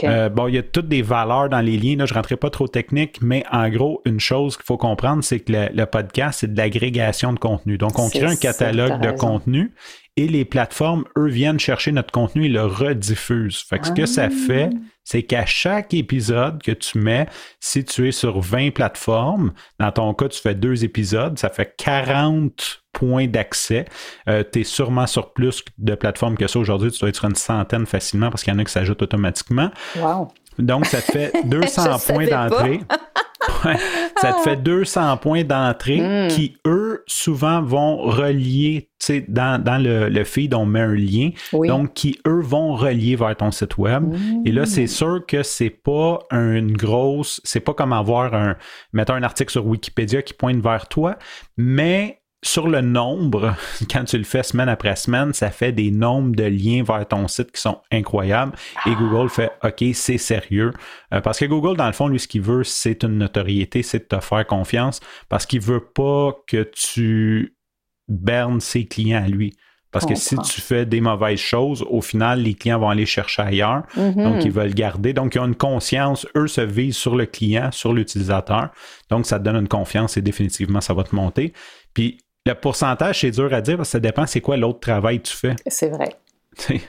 Euh, 0.04 0.28
bon, 0.28 0.46
il 0.46 0.54
y 0.54 0.58
a 0.58 0.62
toutes 0.62 0.86
des 0.86 1.02
valeurs 1.02 1.48
dans 1.48 1.60
les 1.60 1.76
liens. 1.76 1.96
Là, 1.96 2.06
je 2.06 2.12
ne 2.12 2.16
rentrerai 2.16 2.36
pas 2.36 2.50
trop 2.50 2.68
technique, 2.68 3.18
mais 3.22 3.44
en 3.50 3.68
gros, 3.68 4.02
une 4.04 4.20
chose 4.20 4.56
qu'il 4.56 4.66
faut 4.66 4.76
comprendre, 4.76 5.24
c'est 5.24 5.40
que 5.40 5.52
le, 5.52 5.84
podcast, 5.86 6.40
c'est 6.40 6.52
de 6.52 6.56
l'agrégation 6.56 7.32
de 7.32 7.40
contenu. 7.40 7.76
Donc, 7.76 7.98
on 7.98 8.08
crée 8.08 8.26
un 8.26 8.36
catalogue 8.36 9.00
de 9.00 9.10
contenu 9.10 9.72
et 10.20 10.28
les 10.28 10.44
plateformes, 10.44 11.04
eux, 11.16 11.28
viennent 11.28 11.58
chercher 11.58 11.92
notre 11.92 12.12
contenu 12.12 12.44
et 12.44 12.48
le 12.50 12.64
rediffusent. 12.66 13.62
Fait 13.62 13.78
que 13.78 13.86
ce 13.86 13.92
que 13.92 14.04
ça 14.04 14.24
ah. 14.26 14.30
fait, 14.30 14.70
c'est 15.02 15.22
qu'à 15.22 15.46
chaque 15.46 15.94
épisode 15.94 16.62
que 16.62 16.72
tu 16.72 16.98
mets, 16.98 17.26
si 17.58 17.84
tu 17.86 18.06
es 18.06 18.12
sur 18.12 18.40
20 18.40 18.70
plateformes, 18.74 19.52
dans 19.78 19.90
ton 19.92 20.12
cas, 20.12 20.28
tu 20.28 20.38
fais 20.38 20.54
deux 20.54 20.84
épisodes, 20.84 21.38
ça 21.38 21.48
fait 21.48 21.74
40 21.78 22.82
points 22.92 23.28
d'accès. 23.28 23.86
Euh, 24.28 24.44
tu 24.52 24.60
es 24.60 24.64
sûrement 24.64 25.06
sur 25.06 25.32
plus 25.32 25.64
de 25.78 25.94
plateformes 25.94 26.36
que 26.36 26.46
ça 26.46 26.58
aujourd'hui. 26.58 26.90
Tu 26.90 27.00
dois 27.00 27.08
être 27.08 27.16
sur 27.16 27.28
une 27.28 27.34
centaine 27.34 27.86
facilement 27.86 28.28
parce 28.28 28.44
qu'il 28.44 28.52
y 28.52 28.56
en 28.56 28.58
a 28.58 28.64
qui 28.64 28.72
s'ajoutent 28.72 29.02
automatiquement. 29.02 29.70
Wow. 29.96 30.28
Donc, 30.58 30.84
ça 30.84 31.00
te 31.00 31.12
fait 31.12 31.32
200 31.46 31.98
points 32.06 32.26
d'entrée. 32.26 32.80
ça 34.16 34.32
te 34.32 34.40
fait 34.42 34.56
200 34.56 35.16
points 35.18 35.44
d'entrée 35.44 36.00
hmm. 36.00 36.28
qui, 36.28 36.56
eux, 36.66 37.02
souvent 37.06 37.62
vont 37.62 37.98
relier, 37.98 38.90
tu 38.98 39.06
sais, 39.06 39.24
dans, 39.28 39.62
dans 39.62 39.82
le, 39.82 40.08
le, 40.08 40.24
feed, 40.24 40.54
on 40.54 40.66
met 40.66 40.80
un 40.80 40.94
lien, 40.94 41.30
donc 41.52 41.94
qui, 41.94 42.18
eux, 42.26 42.40
vont 42.40 42.74
relier 42.74 43.16
vers 43.16 43.36
ton 43.36 43.50
site 43.50 43.78
web. 43.78 44.04
Hmm. 44.04 44.42
Et 44.44 44.52
là, 44.52 44.66
c'est 44.66 44.86
sûr 44.86 45.24
que 45.26 45.42
c'est 45.42 45.70
pas 45.70 46.20
une 46.30 46.76
grosse, 46.76 47.40
c'est 47.44 47.60
pas 47.60 47.74
comme 47.74 47.92
avoir 47.92 48.34
un, 48.34 48.56
mettons 48.92 49.14
un 49.14 49.22
article 49.22 49.50
sur 49.50 49.66
Wikipédia 49.66 50.22
qui 50.22 50.34
pointe 50.34 50.62
vers 50.62 50.88
toi, 50.88 51.16
mais 51.56 52.19
sur 52.42 52.68
le 52.68 52.80
nombre, 52.80 53.54
quand 53.90 54.04
tu 54.04 54.18
le 54.18 54.24
fais 54.24 54.42
semaine 54.42 54.68
après 54.68 54.96
semaine, 54.96 55.32
ça 55.32 55.50
fait 55.50 55.72
des 55.72 55.90
nombres 55.90 56.34
de 56.34 56.44
liens 56.44 56.82
vers 56.82 57.06
ton 57.06 57.28
site 57.28 57.52
qui 57.52 57.60
sont 57.60 57.80
incroyables. 57.92 58.52
Et 58.86 58.94
Google 58.94 59.28
fait 59.28 59.52
OK, 59.62 59.84
c'est 59.94 60.18
sérieux. 60.18 60.72
Euh, 61.12 61.20
parce 61.20 61.38
que 61.38 61.44
Google, 61.44 61.76
dans 61.76 61.86
le 61.86 61.92
fond, 61.92 62.08
lui, 62.08 62.18
ce 62.18 62.28
qu'il 62.28 62.42
veut, 62.42 62.64
c'est 62.64 63.02
une 63.04 63.18
notoriété, 63.18 63.82
c'est 63.82 64.10
de 64.10 64.16
te 64.16 64.20
faire 64.20 64.46
confiance. 64.46 65.00
Parce 65.28 65.46
qu'il 65.46 65.60
veut 65.60 65.84
pas 65.84 66.34
que 66.46 66.68
tu 66.72 67.56
bernes 68.08 68.60
ses 68.60 68.86
clients 68.86 69.22
à 69.22 69.28
lui. 69.28 69.54
Parce 69.92 70.06
que 70.06 70.14
si 70.14 70.36
tu 70.38 70.60
fais 70.60 70.86
des 70.86 71.00
mauvaises 71.00 71.40
choses, 71.40 71.84
au 71.88 72.00
final, 72.00 72.42
les 72.42 72.54
clients 72.54 72.78
vont 72.78 72.90
aller 72.90 73.06
chercher 73.06 73.42
ailleurs. 73.42 73.82
Mm-hmm. 73.96 74.22
Donc, 74.22 74.44
ils 74.44 74.52
veulent 74.52 74.72
garder. 74.72 75.12
Donc, 75.12 75.34
ils 75.34 75.40
ont 75.40 75.46
une 75.46 75.56
conscience. 75.56 76.28
Eux 76.36 76.46
se 76.46 76.60
visent 76.60 76.96
sur 76.96 77.16
le 77.16 77.26
client, 77.26 77.72
sur 77.72 77.92
l'utilisateur. 77.92 78.70
Donc, 79.10 79.26
ça 79.26 79.40
te 79.40 79.44
donne 79.44 79.56
une 79.56 79.68
confiance 79.68 80.16
et 80.16 80.22
définitivement, 80.22 80.80
ça 80.80 80.94
va 80.94 81.02
te 81.02 81.14
monter. 81.14 81.52
Puis, 81.92 82.18
le 82.46 82.54
pourcentage, 82.54 83.20
c'est 83.20 83.30
dur 83.30 83.52
à 83.52 83.60
dire 83.60 83.76
parce 83.76 83.88
que 83.88 83.92
ça 83.92 84.00
dépend 84.00 84.26
c'est 84.26 84.40
quoi 84.40 84.56
l'autre 84.56 84.80
travail 84.80 85.20
que 85.20 85.28
tu 85.28 85.36
fais. 85.36 85.56
C'est 85.66 85.88
vrai. 85.88 86.16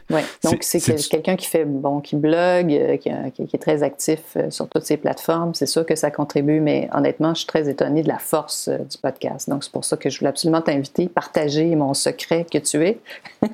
Ouais. 0.10 0.24
Donc, 0.44 0.64
c'est 0.64 0.80
quelqu'un 1.10 1.36
qui 1.36 1.48
fait, 1.48 1.66
bon, 1.66 2.02
qui 2.02 2.16
blogue, 2.16 2.74
euh, 2.74 2.98
qui, 2.98 3.10
est 3.10 3.62
très 3.62 3.84
actif 3.84 4.20
euh, 4.36 4.50
sur 4.50 4.68
toutes 4.68 4.86
ces 4.86 4.98
plateformes. 4.98 5.54
C'est 5.54 5.66
sûr 5.66 5.86
que 5.86 5.96
ça 5.96 6.12
contribue, 6.12 6.60
mais 6.60 6.90
honnêtement, 6.94 7.34
je 7.34 7.40
suis 7.40 7.48
très 7.48 7.70
étonnée 7.70 8.02
de 8.02 8.08
la 8.08 8.18
force 8.18 8.68
euh, 8.68 8.80
du 8.80 8.98
podcast. 8.98 9.50
Donc, 9.50 9.64
c'est 9.64 9.72
pour 9.72 9.86
ça 9.86 9.98
que 9.98 10.10
je 10.10 10.20
voulais 10.20 10.30
absolument 10.30 10.62
t'inviter, 10.62 11.08
partager 11.08 11.76
mon 11.76 11.94
secret 11.94 12.46
que 12.52 12.58
tu 12.58 12.86
es 12.86 13.00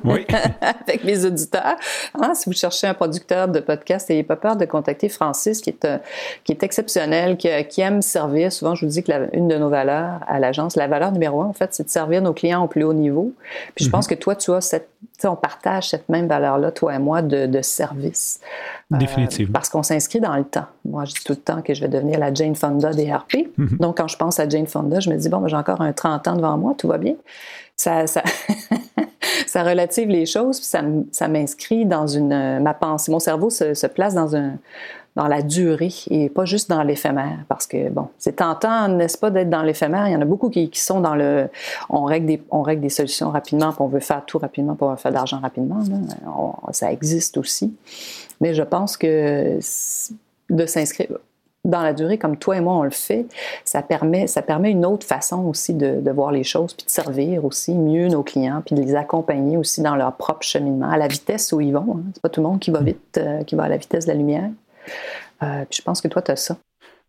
oui. 0.03 0.25
avec 0.61 1.03
mes 1.03 1.25
auditeurs. 1.25 1.75
Hein, 2.15 2.33
si 2.33 2.49
vous 2.49 2.55
cherchez 2.55 2.87
un 2.87 2.93
producteur 2.93 3.47
de 3.47 3.59
podcast, 3.59 4.09
n'ayez 4.09 4.23
pas 4.23 4.37
peur 4.37 4.55
de 4.55 4.65
contacter 4.65 5.09
Francis, 5.09 5.61
qui 5.61 5.71
est, 5.71 5.87
qui 6.43 6.51
est 6.51 6.63
exceptionnel, 6.63 7.37
qui, 7.37 7.81
aime 7.81 8.01
servir. 8.01 8.51
Souvent, 8.51 8.75
je 8.75 8.85
vous 8.85 8.91
dis 8.91 9.03
que 9.03 9.35
une 9.35 9.47
de 9.47 9.57
nos 9.57 9.69
valeurs 9.69 10.21
à 10.27 10.39
l'agence, 10.39 10.75
la 10.75 10.87
valeur 10.87 11.11
numéro 11.11 11.41
un, 11.41 11.47
en 11.47 11.53
fait, 11.53 11.73
c'est 11.73 11.83
de 11.83 11.89
servir 11.89 12.21
nos 12.21 12.33
clients 12.33 12.63
au 12.63 12.67
plus 12.67 12.83
haut 12.83 12.93
niveau. 12.93 13.33
Puis, 13.75 13.85
je 13.85 13.89
mm-hmm. 13.89 13.91
pense 13.91 14.07
que 14.07 14.15
toi, 14.15 14.35
tu 14.35 14.51
as 14.51 14.61
cette, 14.61 14.89
on 15.25 15.35
partage 15.35 15.89
cette 15.89 16.09
même 16.09 16.27
valeur-là, 16.27 16.71
toi 16.71 16.95
et 16.95 16.99
moi, 16.99 17.21
de, 17.21 17.61
service. 17.61 18.39
Euh, 18.93 18.97
Définitivement. 18.97 19.53
parce 19.53 19.69
qu'on 19.69 19.83
s'inscrit 19.83 20.19
dans 20.19 20.35
le 20.35 20.43
temps. 20.43 20.67
Moi, 20.85 21.05
je 21.05 21.13
dis 21.13 21.23
tout 21.23 21.33
le 21.33 21.39
temps 21.39 21.61
que 21.61 21.73
je 21.73 21.81
vais 21.81 21.87
devenir 21.87 22.19
la 22.19 22.33
Jane 22.33 22.55
Fonda 22.55 22.91
des 22.91 23.11
RP. 23.11 23.49
Mhm. 23.57 23.77
Donc, 23.79 23.97
quand 23.97 24.07
je 24.07 24.17
pense 24.17 24.39
à 24.39 24.47
Jane 24.47 24.67
Fonda, 24.67 24.99
je 24.99 25.09
me 25.09 25.17
dis, 25.17 25.29
bon, 25.29 25.39
ben, 25.39 25.47
j'ai 25.47 25.55
encore 25.55 25.81
un 25.81 25.93
30 25.93 26.27
ans 26.27 26.35
devant 26.35 26.57
moi, 26.57 26.75
tout 26.77 26.87
va 26.87 26.97
bien. 26.97 27.15
Ça, 27.75 28.07
ça, 28.07 28.23
ça 29.47 29.63
relative 29.63 30.09
les 30.09 30.25
choses, 30.25 30.59
puis 30.59 30.67
ça, 30.67 30.81
ça 31.11 31.27
m'inscrit 31.27 31.85
dans 31.85 32.07
une... 32.07 32.59
Ma 32.59 32.73
pensée, 32.73 33.11
mon 33.11 33.19
cerveau 33.19 33.49
se, 33.49 33.73
se 33.73 33.87
place 33.87 34.13
dans 34.13 34.35
un, 34.35 34.53
dans 35.17 35.27
la 35.27 35.41
durée 35.41 35.93
et 36.11 36.29
pas 36.29 36.45
juste 36.45 36.69
dans 36.69 36.83
l'éphémère. 36.83 37.39
Parce 37.49 37.65
que, 37.65 37.89
bon, 37.89 38.07
c'est 38.19 38.37
tentant, 38.37 38.87
n'est-ce 38.87 39.17
pas, 39.17 39.31
d'être 39.31 39.49
dans 39.49 39.63
l'éphémère? 39.63 40.07
Il 40.07 40.13
y 40.13 40.15
en 40.15 40.21
a 40.21 40.25
beaucoup 40.25 40.49
qui, 40.49 40.69
sont 40.73 41.01
dans 41.01 41.15
le. 41.15 41.49
On 41.89 42.03
règle, 42.03 42.27
des, 42.27 42.43
on 42.51 42.61
règle 42.61 42.83
des 42.83 42.89
solutions 42.89 43.31
rapidement, 43.31 43.71
puis 43.71 43.81
on 43.81 43.87
veut 43.87 43.99
faire 43.99 44.23
tout 44.25 44.37
rapidement 44.37 44.75
pour 44.75 44.97
faire 44.99 45.11
de 45.11 45.15
l'argent 45.15 45.39
rapidement. 45.39 45.79
ça 46.71 46.91
existe 46.91 47.37
aussi. 47.37 47.73
Mais 48.41 48.53
je 48.53 48.61
pense 48.61 48.95
que 48.95 49.57
de 50.49 50.65
s'inscrire 50.67 51.07
dans 51.65 51.81
la 51.81 51.93
durée, 51.93 52.19
comme 52.19 52.37
toi 52.37 52.55
et 52.55 52.61
moi 52.61 52.75
on 52.75 52.83
le 52.83 52.91
fait, 52.91 53.25
ça 53.65 53.81
permet, 53.81 54.27
ça 54.27 54.41
permet 54.41 54.71
une 54.71 54.85
autre 54.85 55.05
façon 55.05 55.45
aussi 55.45 55.73
de, 55.73 55.99
de, 55.99 56.11
voir 56.11 56.31
les 56.31 56.43
choses, 56.43 56.73
puis 56.73 56.85
de 56.85 56.91
servir 56.91 57.43
aussi 57.43 57.73
mieux 57.73 58.07
nos 58.07 58.23
clients, 58.23 58.61
puis 58.65 58.75
de 58.75 58.81
les 58.81 58.95
accompagner 58.95 59.57
aussi 59.57 59.81
dans 59.81 59.95
leur 59.95 60.13
propre 60.13 60.43
cheminement, 60.43 60.89
à 60.89 60.97
la 60.97 61.07
vitesse 61.07 61.51
où 61.51 61.59
ils 61.59 61.73
vont. 61.73 61.97
Hein. 61.97 62.03
C'est 62.13 62.21
pas 62.21 62.29
tout 62.29 62.39
le 62.39 62.47
monde 62.47 62.59
qui 62.59 62.71
va 62.71 62.79
vite, 62.79 63.17
euh, 63.17 63.43
qui 63.43 63.55
va 63.55 63.63
à 63.63 63.69
la 63.69 63.77
vitesse 63.77 64.05
de 64.05 64.11
la 64.11 64.17
lumière. 64.17 64.49
Euh, 65.43 65.65
je 65.71 65.81
pense 65.81 66.01
que 66.01 66.07
toi, 66.07 66.21
tu 66.21 66.31
as 66.31 66.35
ça. 66.35 66.57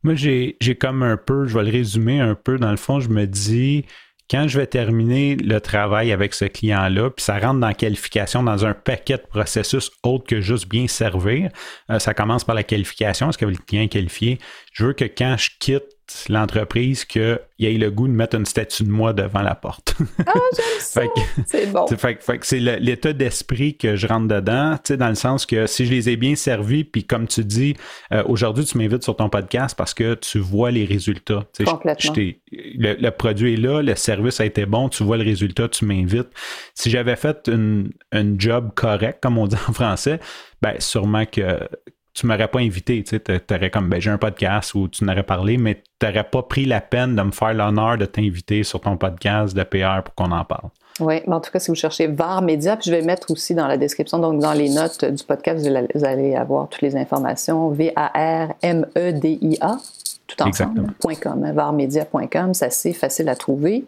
Moi, 0.02 0.14
j'ai 0.14 0.56
comme 0.78 1.02
un 1.02 1.16
peu, 1.16 1.46
je 1.46 1.58
vais 1.58 1.64
le 1.64 1.70
résumer 1.70 2.20
un 2.20 2.34
peu, 2.34 2.58
dans 2.58 2.70
le 2.70 2.76
fond, 2.76 3.00
je 3.00 3.08
me 3.08 3.26
dis, 3.26 3.84
quand 4.30 4.46
je 4.46 4.58
vais 4.58 4.66
terminer 4.66 5.36
le 5.36 5.60
travail 5.60 6.12
avec 6.12 6.34
ce 6.34 6.44
client-là, 6.44 7.10
puis 7.10 7.24
ça 7.24 7.38
rentre 7.38 7.60
dans 7.60 7.72
qualification 7.72 8.42
dans 8.42 8.64
un 8.64 8.74
paquet 8.74 9.16
de 9.16 9.26
processus 9.26 9.90
autre 10.04 10.26
que 10.26 10.40
juste 10.40 10.68
bien 10.68 10.86
servir, 10.86 11.50
euh, 11.90 11.98
ça 11.98 12.14
commence 12.14 12.44
par 12.44 12.54
la 12.54 12.62
qualification, 12.62 13.30
est-ce 13.30 13.38
que 13.38 13.46
le 13.46 13.56
client 13.56 13.84
est 13.84 13.88
qualifié? 13.88 14.38
Je 14.72 14.86
veux 14.86 14.92
que 14.92 15.04
quand 15.04 15.36
je 15.38 15.50
quitte 15.58 15.97
l'entreprise 16.28 17.04
qu'il 17.04 17.38
ait 17.60 17.72
le 17.72 17.90
goût 17.90 18.08
de 18.08 18.12
mettre 18.12 18.36
une 18.36 18.46
statue 18.46 18.84
de 18.84 18.90
moi 18.90 19.12
devant 19.12 19.42
la 19.42 19.54
porte. 19.54 19.94
ah, 20.26 20.32
j'aime 20.56 20.80
ça! 20.80 21.02
c'est 21.46 21.66
bon. 21.72 21.86
Fait, 21.86 22.20
c'est 22.42 22.60
l'état 22.60 23.12
d'esprit 23.12 23.76
que 23.76 23.96
je 23.96 24.06
rentre 24.06 24.28
dedans, 24.28 24.76
dans 24.90 25.08
le 25.08 25.14
sens 25.14 25.46
que 25.46 25.66
si 25.66 25.86
je 25.86 25.90
les 25.90 26.10
ai 26.10 26.16
bien 26.16 26.34
servis, 26.34 26.84
puis 26.84 27.04
comme 27.04 27.26
tu 27.26 27.44
dis, 27.44 27.76
euh, 28.12 28.22
aujourd'hui, 28.26 28.64
tu 28.64 28.78
m'invites 28.78 29.02
sur 29.02 29.16
ton 29.16 29.28
podcast 29.28 29.76
parce 29.76 29.94
que 29.94 30.14
tu 30.14 30.38
vois 30.38 30.70
les 30.70 30.84
résultats. 30.84 31.44
Complètement. 31.64 32.14
le, 32.50 33.10
produit 33.10 33.54
est 33.54 33.56
là, 33.56 33.82
le 33.82 33.94
service 33.94 34.40
a 34.40 34.44
été 34.44 34.66
bon, 34.66 34.88
tu 34.88 35.02
vois 35.04 35.16
le 35.16 35.24
résultat, 35.24 35.68
tu 35.68 35.84
m'invites. 35.84 36.28
Si 36.74 36.90
j'avais 36.90 37.16
fait 37.16 37.48
une, 37.48 37.90
une 38.12 38.40
job 38.40 38.70
correct, 38.74 39.18
comme 39.22 39.38
on 39.38 39.46
dit 39.46 39.56
en 39.68 39.72
français, 39.72 40.20
ben 40.60 40.74
sûrement 40.78 41.24
que 41.24 41.58
tu 42.18 42.26
m'aurais 42.26 42.48
pas 42.48 42.58
invité, 42.58 43.04
tu 43.04 43.20
aurais 43.50 43.70
comme, 43.70 43.88
ben, 43.88 44.00
j'ai 44.00 44.10
un 44.10 44.18
podcast 44.18 44.74
où 44.74 44.88
tu 44.88 45.04
n'aurais 45.04 45.22
parlé, 45.22 45.56
mais 45.56 45.76
tu 45.76 45.82
n'aurais 46.02 46.24
pas 46.24 46.42
pris 46.42 46.64
la 46.64 46.80
peine 46.80 47.16
de 47.16 47.22
me 47.22 47.30
faire 47.30 47.54
l'honneur 47.54 47.98
de 47.98 48.04
t'inviter 48.04 48.62
sur 48.62 48.80
ton 48.80 48.96
podcast 48.96 49.56
de 49.56 49.62
PR 49.62 50.02
pour 50.04 50.14
qu'on 50.14 50.32
en 50.32 50.44
parle. 50.44 50.68
Oui, 51.00 51.20
mais 51.26 51.34
en 51.34 51.40
tout 51.40 51.50
cas, 51.52 51.60
si 51.60 51.70
vous 51.70 51.76
cherchez 51.76 52.08
VAR 52.08 52.42
Média, 52.42 52.76
puis 52.76 52.90
je 52.90 52.96
vais 52.96 53.02
mettre 53.02 53.30
aussi 53.30 53.54
dans 53.54 53.68
la 53.68 53.76
description, 53.76 54.18
donc 54.18 54.40
dans 54.40 54.52
les 54.52 54.68
notes 54.68 55.04
du 55.04 55.22
podcast, 55.22 55.64
vous 55.94 56.04
allez 56.04 56.34
avoir 56.34 56.68
toutes 56.68 56.82
les 56.82 56.96
informations. 56.96 57.68
V-A-R-M-E-D-I-A 57.70 58.18
tout 60.28 60.42
ensemble, 60.42 60.92
.com, 61.22 61.42
hein, 61.42 61.52
varmedia.com, 61.52 62.52
c'est 62.52 62.66
assez 62.66 62.92
facile 62.92 63.30
à 63.30 63.34
trouver. 63.34 63.86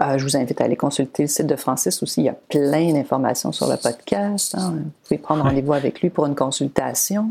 Euh, 0.00 0.18
je 0.18 0.24
vous 0.24 0.36
invite 0.36 0.60
à 0.60 0.64
aller 0.64 0.76
consulter 0.76 1.22
le 1.22 1.28
site 1.28 1.46
de 1.46 1.54
Francis 1.54 2.02
aussi, 2.02 2.22
il 2.22 2.24
y 2.24 2.28
a 2.28 2.34
plein 2.48 2.92
d'informations 2.92 3.52
sur 3.52 3.68
le 3.68 3.76
podcast. 3.76 4.56
Hein. 4.58 4.74
Vous 4.74 4.90
pouvez 5.04 5.18
prendre 5.18 5.44
rendez-vous 5.44 5.72
avec 5.72 6.00
lui 6.00 6.10
pour 6.10 6.26
une 6.26 6.34
consultation. 6.34 7.28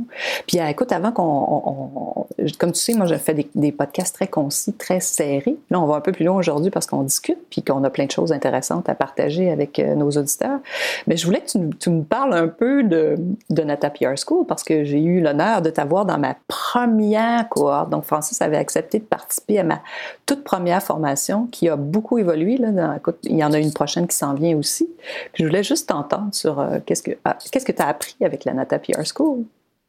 Puis 0.48 0.60
euh, 0.60 0.68
écoute, 0.68 0.94
avant 0.94 1.12
qu'on... 1.12 2.28
comme 2.58 2.72
tu 2.72 2.80
sais, 2.80 2.94
moi, 2.94 3.06
je 3.08 3.16
fais 3.16 3.34
des, 3.34 3.50
des, 3.56 3.74
podcasts 3.74 4.16
très 4.16 4.28
concis, 4.28 4.72
très 4.72 5.02
serrés. 5.02 5.58
Là, 5.70 5.82
on 5.82 5.86
va 5.86 5.98
un 5.98 6.02
peu 6.02 6.14
plus 6.14 6.24
loin 6.24 6.38
aujourd'hui 6.38 6.72
parce 6.72 6.88
qu'on 6.88 7.04
discute, 7.04 7.40
puis 7.50 7.62
qu'on 7.62 7.84
a 7.84 7.90
plein 7.90 8.06
de 8.06 8.12
choses 8.12 8.32
intéressantes 8.32 8.88
à 8.88 8.96
partager 8.96 9.52
avec 9.52 9.80
euh, 9.80 9.96
nos 9.96 10.12
auditeurs. 10.12 10.60
Mais 11.08 11.18
je 11.18 11.26
voulais 11.26 11.42
que 11.42 11.52
tu, 11.52 11.60
tu 11.78 11.90
me 11.90 12.04
parles 12.04 12.34
un 12.34 12.48
peu 12.48 12.84
de, 12.84 13.18
de 13.50 13.64
Nata 13.64 13.90
PR 13.90 14.16
School 14.26 14.46
parce 14.48 14.64
que 14.64 14.86
j'ai 14.86 15.04
eu 15.04 15.20
l'honneur 15.20 15.62
de 15.62 15.70
t'avoir 15.70 16.06
dans 16.06 16.18
ma 16.18 16.38
première 16.48 17.50
cohorte. 17.50 17.90
Donc, 17.90 18.06
Francis 18.06 18.42
avait 18.46 18.58
accepté 18.58 19.00
de 19.00 19.04
participer 19.04 19.60
à 19.60 19.64
ma 19.64 19.82
toute 20.26 20.44
première 20.44 20.82
formation 20.82 21.48
qui 21.48 21.70
a 21.70 21.76
beaucoup 21.76 22.18
évolué. 22.18 22.58
Là, 22.58 23.00
il 23.24 23.38
y 23.38 23.44
en 23.44 23.54
a 23.54 23.60
une 23.60 23.74
prochaine 23.74 24.08
qui 24.08 24.16
s'en 24.16 24.34
vient 24.34 24.56
aussi. 24.58 24.90
je 25.34 25.46
voulais 25.46 25.64
juste 25.64 25.90
t'entendre 25.90 26.34
sur 26.34 26.60
euh, 26.60 26.80
qu'est-ce 26.86 27.04
que 27.04 27.12
ah, 27.26 27.38
qu'est-ce 27.52 27.66
que 27.66 27.72
tu 27.72 27.82
as 27.82 27.88
appris 27.88 28.16
avec 28.22 28.46
la 28.46 28.54
Nata 28.54 28.80
PR 28.80 29.04
School? 29.06 29.46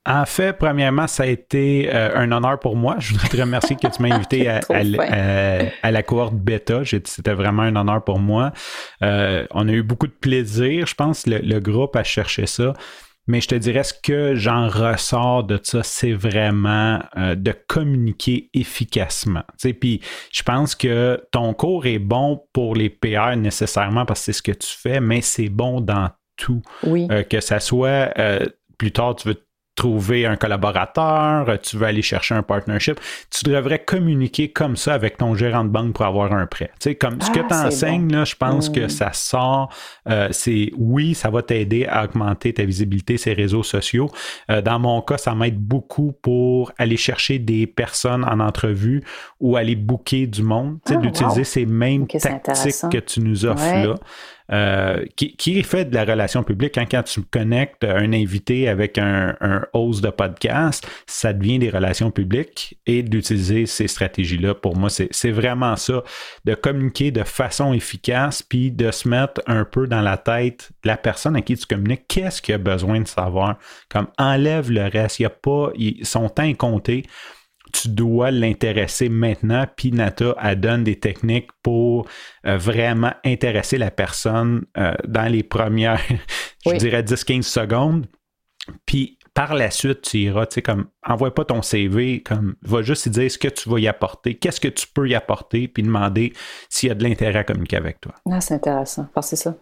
En 0.09 0.25
fait, 0.25 0.53
premièrement, 0.53 1.09
ça 1.09 1.25
a 1.25 1.27
été 1.27 1.91
euh, 1.93 2.11
un 2.15 2.31
honneur 2.31 2.61
pour 2.61 2.77
moi. 2.77 2.95
Je 3.01 3.13
voudrais 3.13 3.29
te 3.29 3.37
remercier 3.37 3.75
que 3.75 3.89
tu 3.89 4.01
m'as 4.01 4.15
invité 4.15 4.49
à, 5.83 5.91
la 5.91 6.03
cohorte 6.05 6.35
bêta. 6.35 6.83
C'était 6.85 7.35
vraiment 7.35 7.63
un 7.63 7.75
honneur 7.75 8.05
pour 8.05 8.21
moi. 8.21 8.53
Euh, 9.03 9.47
on 9.51 9.67
a 9.67 9.73
eu 9.73 9.83
beaucoup 9.83 10.07
de 10.07 10.13
plaisir. 10.13 10.87
Je 10.87 10.95
pense 10.95 11.27
le, 11.27 11.39
le 11.39 11.59
groupe 11.59 11.97
a 11.97 12.05
cherché 12.05 12.47
ça. 12.47 12.73
Mais 13.27 13.41
je 13.41 13.49
te 13.49 13.55
dirais, 13.55 13.83
ce 13.83 13.93
que 13.93 14.35
j'en 14.35 14.69
ressors 14.69 15.45
de 15.45 15.59
ça, 15.63 15.83
c'est 15.83 16.13
vraiment 16.13 17.01
euh, 17.17 17.35
de 17.35 17.53
communiquer 17.67 18.51
efficacement. 18.55 19.43
Puis 19.81 20.01
je 20.33 20.43
pense 20.43 20.75
que 20.75 21.21
ton 21.33 21.53
cours 21.55 21.87
est 21.87 21.99
bon 21.99 22.43
pour 22.53 22.75
les 22.77 22.91
PR 22.91 23.37
nécessairement 23.37 24.07
parce 24.07 24.21
que 24.21 24.25
c'est 24.27 24.33
ce 24.33 24.43
que 24.43 24.53
tu 24.53 24.69
fais, 24.69 25.01
mais 25.01 25.21
c'est 25.21 25.49
bon 25.49 25.81
dans 25.81 26.11
tout. 26.37 26.63
Oui. 26.85 27.09
Euh, 27.11 27.23
que 27.23 27.41
ça 27.41 27.61
soit 27.61 28.13
euh, 28.19 28.47
plus 28.79 28.93
tard, 28.93 29.17
tu 29.17 29.29
veux 29.29 29.46
trouver 29.77 30.27
un 30.27 30.37
collaborateur, 30.37 31.59
tu 31.61 31.77
veux 31.77 31.87
aller 31.87 32.03
chercher 32.03 32.35
un 32.35 32.43
partnership, 32.43 32.99
tu 33.31 33.45
devrais 33.45 33.79
communiquer 33.79 34.49
comme 34.49 34.75
ça 34.77 34.95
avec 34.95 35.19
ton 35.19 35.35
gérant 35.35 35.65
de 35.65 35.69
banque 35.69 35.95
pour 35.95 36.07
avoir 36.07 36.33
un 36.33 36.47
prêt. 36.47 36.71
Tu 36.81 36.91
sais, 36.91 36.95
comme 36.95 37.21
ce 37.21 37.31
que 37.31 37.41
ah, 37.41 37.47
tu 37.49 37.55
enseignes, 37.55 38.11
là, 38.11 38.25
je 38.25 38.35
pense 38.35 38.71
que 38.71 38.89
ça 38.89 39.13
sort, 39.13 39.73
euh, 40.09 40.29
c'est 40.33 40.73
oui, 40.79 41.15
ça 41.15 41.31
va 41.31 41.43
t'aider 41.43 41.87
à 41.87 42.05
augmenter 42.05 42.55
ta 42.55 42.65
visibilité 42.65 43.17
les 43.27 43.35
réseaux 43.35 43.63
sociaux. 43.63 44.11
Euh, 44.51 44.63
dans 44.63 44.79
mon 44.79 45.03
cas, 45.03 45.19
ça 45.19 45.35
m'aide 45.35 45.59
beaucoup 45.59 46.13
pour 46.23 46.73
aller 46.79 46.97
chercher 46.97 47.39
des 47.39 47.67
personnes 47.67 48.25
en 48.25 48.41
entrevue 48.41 49.03
ou 49.41 49.57
aller 49.57 49.77
booker 49.77 50.27
du 50.27 50.43
monde, 50.43 50.79
tu 50.87 50.93
sais, 50.93 50.99
ah, 50.99 51.03
d'utiliser 51.03 51.45
ces 51.45 51.67
mêmes 51.67 52.07
tactiques 52.07 52.91
que 52.91 52.99
tu 52.99 53.21
nous 53.21 53.45
offres 53.45 53.87
là. 53.87 53.95
Euh, 54.53 55.05
qui, 55.17 55.35
qui, 55.35 55.61
fait 55.65 55.87
de 55.87 55.95
la 55.95 56.05
relation 56.05 56.45
publique. 56.45 56.79
Hein, 56.79 56.87
quand 56.89 57.03
tu 57.03 57.21
connectes 57.23 57.83
un 57.83 58.13
invité 58.13 58.69
avec 58.69 58.97
un, 58.97 59.35
host 59.73 60.05
de 60.05 60.11
podcast, 60.11 60.87
ça 61.07 61.33
devient 61.33 61.59
des 61.59 61.69
relations 61.69 62.13
publiques 62.13 62.79
et 62.87 63.03
d'utiliser 63.03 63.67
ces 63.67 63.89
stratégies-là, 63.89 64.55
pour 64.55 64.77
moi, 64.77 64.89
c'est 64.89 65.31
vraiment 65.31 65.75
ça, 65.75 66.05
de 66.45 66.55
communiquer 66.55 67.11
de 67.11 67.25
façon 67.25 67.73
efficace, 67.73 68.43
puis 68.43 68.71
de 68.71 68.93
se 68.93 69.09
mettre 69.09 69.41
un 69.49 69.65
peu 69.65 69.89
dans 69.89 70.01
la 70.01 70.17
tête 70.17 70.71
la 70.85 70.97
personne 70.97 71.35
à 71.35 71.43
qui 71.43 71.57
tu 71.57 71.67
communiques, 71.67 72.05
qu'est-ce 72.07 72.41
qu'il 72.41 72.55
a 72.55 72.59
besoin 72.59 73.01
de 73.01 73.09
savoir? 73.09 73.59
Comme 73.89 74.07
enlève 74.17 74.71
le 74.71 74.85
reste, 74.85 75.19
il 75.19 75.23
n'y 75.23 75.27
a 75.27 75.31
pas, 75.31 75.73
son 76.03 76.29
temps 76.29 76.45
est 76.45 76.55
compté 76.55 77.05
tu 77.81 77.89
dois 77.89 78.31
l'intéresser 78.31 79.09
maintenant. 79.09 79.67
Puis 79.77 79.93
Nata, 79.93 80.35
elle 80.43 80.61
donne 80.61 80.85
des 80.85 80.99
techniques 80.99 81.51
pour 81.63 82.07
euh, 82.47 82.57
vraiment 82.57 83.13
intéresser 83.25 83.79
la 83.79 83.91
personne 83.91 84.65
euh, 84.79 84.95
dans 85.07 85.31
les 85.31 85.43
premières, 85.43 86.01
je 86.67 86.77
dirais 86.77 87.03
10-15 87.03 87.43
secondes. 87.43 88.07
Puis 88.85 89.19
par 89.35 89.55
la 89.55 89.71
suite, 89.71 90.01
tu 90.01 90.19
iras, 90.19 90.47
tu 90.47 90.55
sais, 90.55 90.63
comme, 90.63 90.87
envoie 91.07 91.35
pas 91.35 91.45
ton 91.45 91.61
CV, 91.61 92.23
comme, 92.23 92.55
va 92.63 92.81
juste 92.81 93.05
y 93.05 93.11
dire 93.11 93.31
ce 93.31 93.37
que 93.37 93.49
tu 93.49 93.69
vas 93.69 93.79
y 93.79 93.87
apporter, 93.87 94.35
qu'est-ce 94.35 94.61
que 94.61 94.69
tu 94.69 94.87
peux 94.89 95.07
y 95.07 95.15
apporter, 95.15 95.69
puis 95.69 95.83
demander 95.83 96.33
s'il 96.71 96.89
y 96.89 96.93
a 96.93 96.95
de 96.95 97.05
l'intérêt 97.05 97.41
à 97.41 97.45
communiquer 97.45 97.77
avec 97.77 98.01
toi. 98.01 98.15
Ah, 98.31 98.41
c'est 98.41 98.55
intéressant. 98.55 99.07
Parce 99.13 99.31
que 99.31 99.37
c'est 99.37 99.43
ça. 99.43 99.55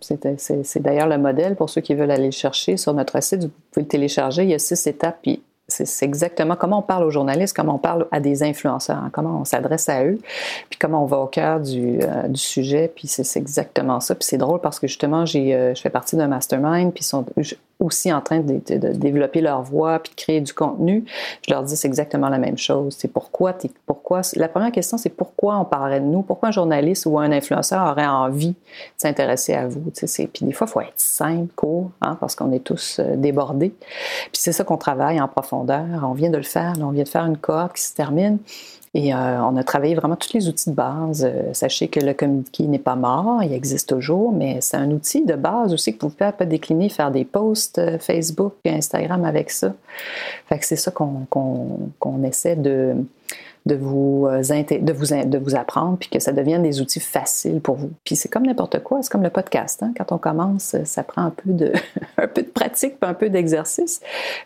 C'est 0.62 0.80
d'ailleurs 0.80 1.08
le 1.08 1.18
modèle 1.18 1.56
pour 1.56 1.68
ceux 1.68 1.80
qui 1.80 1.96
veulent 1.96 2.12
aller 2.12 2.26
le 2.26 2.30
chercher 2.30 2.76
sur 2.76 2.94
notre 2.94 3.20
site. 3.20 3.42
Vous 3.42 3.50
pouvez 3.72 3.82
le 3.82 3.88
télécharger. 3.88 4.44
Il 4.44 4.50
y 4.50 4.54
a 4.54 4.60
six 4.60 4.86
étapes, 4.86 5.18
puis 5.22 5.42
c'est 5.66 6.04
exactement 6.04 6.56
comment 6.56 6.80
on 6.80 6.82
parle 6.82 7.04
aux 7.04 7.10
journalistes, 7.10 7.56
comment 7.56 7.76
on 7.76 7.78
parle 7.78 8.06
à 8.10 8.20
des 8.20 8.42
influenceurs, 8.42 8.98
hein, 8.98 9.10
comment 9.12 9.40
on 9.40 9.44
s'adresse 9.44 9.88
à 9.88 10.04
eux, 10.04 10.18
puis 10.68 10.78
comment 10.78 11.02
on 11.02 11.06
va 11.06 11.18
au 11.18 11.26
cœur 11.26 11.60
du, 11.60 12.00
euh, 12.02 12.28
sujet, 12.34 12.92
puis 12.94 13.08
c'est 13.08 13.38
exactement 13.38 14.00
ça. 14.00 14.14
Puis 14.14 14.26
c'est 14.26 14.36
drôle 14.36 14.60
parce 14.60 14.78
que 14.78 14.86
justement, 14.86 15.24
euh, 15.34 15.74
je 15.74 15.80
fais 15.80 15.90
partie 15.90 16.16
d'un 16.16 16.28
mastermind, 16.28 16.92
puis 16.92 17.02
sont, 17.02 17.24
aussi 17.80 18.12
en 18.12 18.20
train 18.20 18.40
de, 18.40 18.60
développer 18.92 19.40
leur 19.40 19.62
voix 19.62 19.98
puis 19.98 20.10
de 20.10 20.16
créer 20.16 20.40
du 20.40 20.52
contenu, 20.52 21.04
je 21.46 21.52
leur 21.52 21.62
dis 21.62 21.76
c'est 21.76 21.88
exactement 21.88 22.28
la 22.28 22.38
même 22.38 22.58
chose. 22.58 22.94
C'est 22.98 23.08
pourquoi, 23.08 23.56
pourquoi. 23.86 24.20
La 24.36 24.48
première 24.48 24.72
question, 24.72 24.98
c'est 24.98 25.10
pourquoi 25.10 25.58
on 25.58 25.64
parlerait 25.64 26.00
de 26.00 26.06
nous, 26.06 26.22
pourquoi 26.22 26.50
un 26.50 26.52
journaliste 26.52 27.06
ou 27.06 27.18
un 27.18 27.32
influenceur 27.32 27.90
aurait 27.90 28.06
envie 28.06 28.50
de 28.50 28.54
s'intéresser 28.96 29.54
à 29.54 29.66
vous. 29.66 29.82
Puis 29.90 30.44
des 30.46 30.52
fois, 30.52 30.66
il 30.68 30.70
faut 30.70 30.80
être 30.80 30.92
simple, 30.96 31.52
court, 31.54 31.90
hein, 32.00 32.16
parce 32.20 32.34
qu'on 32.34 32.52
est 32.52 32.60
tous 32.60 33.00
euh, 33.00 33.16
débordés. 33.16 33.70
Puis 33.70 34.40
c'est 34.40 34.52
ça 34.52 34.64
qu'on 34.64 34.76
travaille 34.76 35.20
en 35.20 35.28
profondeur. 35.28 35.53
On 35.60 36.12
vient 36.12 36.30
de 36.30 36.36
le 36.36 36.42
faire. 36.42 36.74
on 36.80 36.90
vient 36.90 37.04
de 37.04 37.08
faire 37.08 37.24
une 37.24 37.36
cohorte 37.36 37.76
qui 37.76 37.82
se 37.82 37.94
termine. 37.94 38.38
Et 38.96 39.12
euh, 39.12 39.42
on 39.42 39.56
a 39.56 39.64
travaillé 39.64 39.96
vraiment 39.96 40.14
tous 40.14 40.32
les 40.34 40.48
outils 40.48 40.70
de 40.70 40.74
base. 40.74 41.24
Euh, 41.24 41.52
sachez 41.52 41.88
que 41.88 41.98
le 41.98 42.14
communiqué 42.14 42.64
n'est 42.68 42.78
pas 42.78 42.94
mort, 42.94 43.42
il 43.42 43.52
existe 43.52 43.88
toujours, 43.88 44.30
mais 44.32 44.60
c'est 44.60 44.76
un 44.76 44.90
outil 44.92 45.24
de 45.24 45.34
base 45.34 45.74
aussi 45.74 45.96
que 45.96 46.06
vous 46.06 46.12
pouvez 46.12 46.30
pas 46.30 46.46
décliner, 46.46 46.88
faire 46.88 47.10
des 47.10 47.24
posts 47.24 47.78
euh, 47.78 47.98
Facebook 47.98 48.54
Instagram 48.64 49.24
avec 49.24 49.50
ça. 49.50 49.74
Fait 50.48 50.60
c'est 50.62 50.76
ça 50.76 50.92
qu'on 50.92 52.22
essaie 52.22 52.54
de, 52.54 52.94
de 53.66 53.74
vous, 53.74 54.26
euh, 54.28 54.40
de 54.42 54.92
vous, 54.92 55.06
de 55.06 55.38
vous 55.38 55.54
apprendre, 55.54 55.96
puis 55.98 56.08
que 56.08 56.18
ça 56.18 56.32
devienne 56.32 56.62
des 56.62 56.80
outils 56.80 57.00
faciles 57.00 57.60
pour 57.60 57.76
vous. 57.76 57.90
Puis 58.04 58.16
c'est 58.16 58.28
comme 58.28 58.46
n'importe 58.46 58.82
quoi, 58.82 59.02
c'est 59.02 59.10
comme 59.10 59.22
le 59.22 59.30
podcast. 59.30 59.82
Hein? 59.82 59.92
Quand 59.96 60.12
on 60.12 60.18
commence, 60.18 60.76
ça 60.84 61.02
prend 61.02 61.22
un 61.22 61.30
peu 61.30 61.50
de, 61.50 61.72
un 62.18 62.26
peu 62.26 62.42
de 62.42 62.48
pratique, 62.48 62.96
un 63.02 63.14
peu 63.14 63.30
d'exercice. 63.30 64.00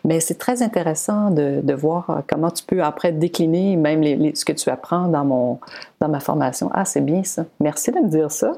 Mais 0.05 0.19
c'est 0.19 0.37
très 0.37 0.61
intéressant 0.61 1.31
de, 1.31 1.59
de, 1.61 1.73
voir 1.73 2.23
comment 2.27 2.51
tu 2.51 2.63
peux 2.63 2.83
après 2.83 3.11
décliner 3.11 3.75
même 3.75 4.01
les, 4.01 4.35
ce 4.35 4.45
que 4.45 4.53
tu 4.53 4.69
apprends 4.69 5.07
dans, 5.07 5.25
mon, 5.25 5.59
dans 5.99 6.09
ma 6.09 6.19
formation. 6.19 6.69
Ah, 6.73 6.85
c'est 6.85 7.01
bien 7.01 7.23
ça. 7.23 7.45
Merci 7.59 7.91
de 7.91 7.99
me 7.99 8.07
dire 8.07 8.31
ça. 8.31 8.53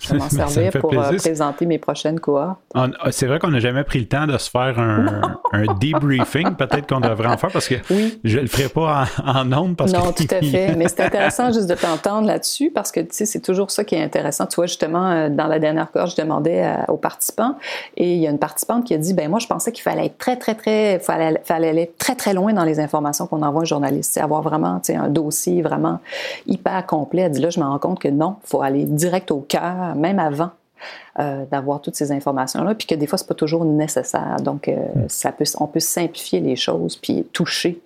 Je 0.00 0.14
vais 0.14 0.18
m'en 0.18 0.28
servir 0.48 0.72
pour 0.80 0.92
euh, 0.92 1.16
présenter 1.16 1.66
mes 1.66 1.78
prochaines 1.78 2.18
cohortes. 2.18 2.58
Ah, 2.74 2.88
c'est 3.10 3.26
vrai 3.26 3.38
qu'on 3.38 3.50
n'a 3.50 3.60
jamais 3.60 3.84
pris 3.84 4.00
le 4.00 4.06
temps 4.06 4.26
de 4.26 4.36
se 4.38 4.50
faire 4.50 4.78
un, 4.78 5.36
un 5.52 5.66
debriefing. 5.74 6.54
Peut-être 6.54 6.88
qu'on 6.88 7.00
devrait 7.00 7.28
en 7.28 7.36
faire 7.36 7.50
parce 7.52 7.68
que 7.68 7.76
je 8.24 8.36
ne 8.36 8.42
le 8.42 8.48
ferai 8.48 8.68
pas 8.68 9.04
en, 9.24 9.52
en 9.52 9.74
Parce 9.74 9.92
non, 9.92 10.12
tout 10.12 10.24
à 10.30 10.40
fait. 10.40 10.74
Mais 10.76 10.88
c'est 10.88 11.00
intéressant 11.00 11.52
juste 11.52 11.68
de 11.68 11.74
t'entendre 11.74 12.26
là-dessus 12.26 12.70
parce 12.70 12.90
que 12.90 13.00
c'est 13.10 13.40
toujours 13.40 13.70
ça 13.70 13.84
qui 13.84 13.94
est 13.94 14.02
intéressant. 14.02 14.46
Tu 14.46 14.56
vois, 14.56 14.66
justement, 14.66 15.10
euh, 15.10 15.28
dans 15.28 15.46
la 15.46 15.58
dernière 15.58 15.90
cohorte, 15.92 16.16
je 16.16 16.22
demandais 16.22 16.66
aux 16.88 16.96
participants 16.96 17.56
et 17.96 18.14
il 18.14 18.20
y 18.20 18.26
a 18.26 18.30
une 18.30 18.38
participante 18.38 18.84
qui 18.84 18.94
a 18.94 18.98
dit 18.98 19.12
ben 19.12 19.28
moi, 19.28 19.38
je 19.38 19.46
pensais 19.46 19.70
qu'il 19.70 19.82
fallait 19.82 20.06
être 20.06 20.18
très, 20.18 20.36
très, 20.36 20.54
très, 20.54 20.98
fallait, 20.98 21.40
fallait 21.44 21.68
aller 21.68 21.92
très, 21.98 22.14
très 22.14 22.32
loin 22.32 22.52
dans 22.52 22.64
les 22.64 22.80
informations 22.80 23.26
qu'on 23.26 23.42
envoie 23.42 23.62
aux 23.62 23.66
journalistes. 23.66 24.16
Avoir 24.18 24.42
vraiment 24.42 24.80
un 24.88 25.08
dossier 25.08 25.62
vraiment 25.62 26.00
hyper 26.46 26.86
complet. 26.86 27.22
Elle 27.22 27.32
dit 27.32 27.40
là, 27.40 27.50
je 27.50 27.60
me 27.60 27.64
rends 27.64 27.78
compte 27.78 27.98
que 27.98 28.08
non, 28.08 28.36
il 28.44 28.48
faut 28.48 28.62
aller 28.62 28.84
direct 28.84 29.30
au 29.30 29.40
cœur 29.40 29.89
même 29.94 30.18
avant. 30.18 30.50
d'avoir 31.50 31.82
toutes 31.82 31.96
ces 31.96 32.10
informations-là, 32.10 32.74
puis 32.74 32.86
que 32.86 32.94
des 32.94 33.06
fois, 33.06 33.18
c'est 33.18 33.26
pas 33.26 33.34
toujours 33.34 33.66
nécessaire. 33.66 34.36
Donc, 34.42 34.68
hmm. 34.68 35.08
ça 35.08 35.30
peut, 35.30 35.44
on 35.58 35.66
peut 35.66 35.80
simplifier 35.80 36.40
les 36.40 36.56
choses, 36.56 36.96
puis 36.96 37.26
toucher 37.34 37.82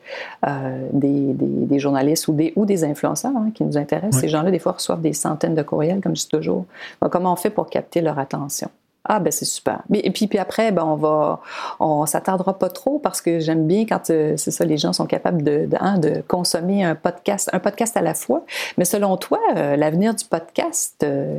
des, 0.92 1.34
des, 1.34 1.78
journalistes 1.80 2.28
ou 2.28 2.32
des, 2.32 2.52
ou 2.54 2.64
des 2.64 2.84
influenceurs 2.84 3.36
hein, 3.36 3.50
qui 3.52 3.64
nous 3.64 3.76
intéressent. 3.76 4.20
Ces 4.20 4.28
gens-là, 4.28 4.52
des 4.52 4.60
fois, 4.60 4.72
reçoivent 4.72 5.00
des 5.00 5.14
centaines 5.14 5.56
de 5.56 5.62
courriels, 5.62 6.00
comme 6.00 6.14
je 6.14 6.22
dis 6.22 6.28
toujours. 6.28 6.66
comment 7.10 7.32
on 7.32 7.36
fait 7.36 7.50
pour 7.50 7.68
capter 7.68 8.00
leur 8.00 8.20
attention? 8.20 8.70
Ah 9.06 9.20
ben 9.20 9.30
c'est 9.30 9.44
super. 9.44 9.82
Et 9.92 10.10
puis, 10.10 10.26
puis 10.26 10.38
après, 10.38 10.72
ben 10.72 10.82
on 10.84 10.96
va, 10.96 11.40
on 11.78 12.06
s'attardera 12.06 12.58
pas 12.58 12.70
trop 12.70 12.98
parce 12.98 13.20
que 13.20 13.38
j'aime 13.38 13.66
bien 13.66 13.84
quand 13.84 14.08
euh, 14.08 14.34
c'est 14.38 14.50
ça, 14.50 14.64
les 14.64 14.78
gens 14.78 14.94
sont 14.94 15.06
capables 15.06 15.42
de, 15.42 15.66
de, 15.66 15.76
hein, 15.78 15.98
de, 15.98 16.22
consommer 16.26 16.84
un 16.84 16.94
podcast, 16.94 17.50
un 17.52 17.58
podcast 17.58 17.96
à 17.98 18.02
la 18.02 18.14
fois. 18.14 18.44
Mais 18.78 18.86
selon 18.86 19.18
toi, 19.18 19.38
euh, 19.56 19.76
l'avenir 19.76 20.14
du 20.14 20.24
podcast, 20.24 20.96
euh, 21.04 21.38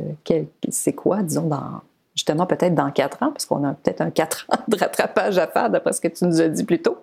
c'est 0.68 0.92
quoi, 0.92 1.22
disons 1.22 1.48
dans 1.48 1.80
justement 2.14 2.46
peut-être 2.46 2.74
dans 2.74 2.90
quatre 2.90 3.22
ans, 3.22 3.30
parce 3.32 3.46
qu'on 3.46 3.62
a 3.64 3.74
peut-être 3.74 4.00
un 4.00 4.10
quatre 4.10 4.46
ans 4.52 4.62
de 4.68 4.76
rattrapage 4.76 5.36
à 5.38 5.48
faire 5.48 5.68
d'après 5.68 5.92
ce 5.92 6.00
que 6.00 6.08
tu 6.08 6.24
nous 6.24 6.40
as 6.40 6.48
dit 6.48 6.64
plus 6.64 6.80
tôt. 6.80 6.96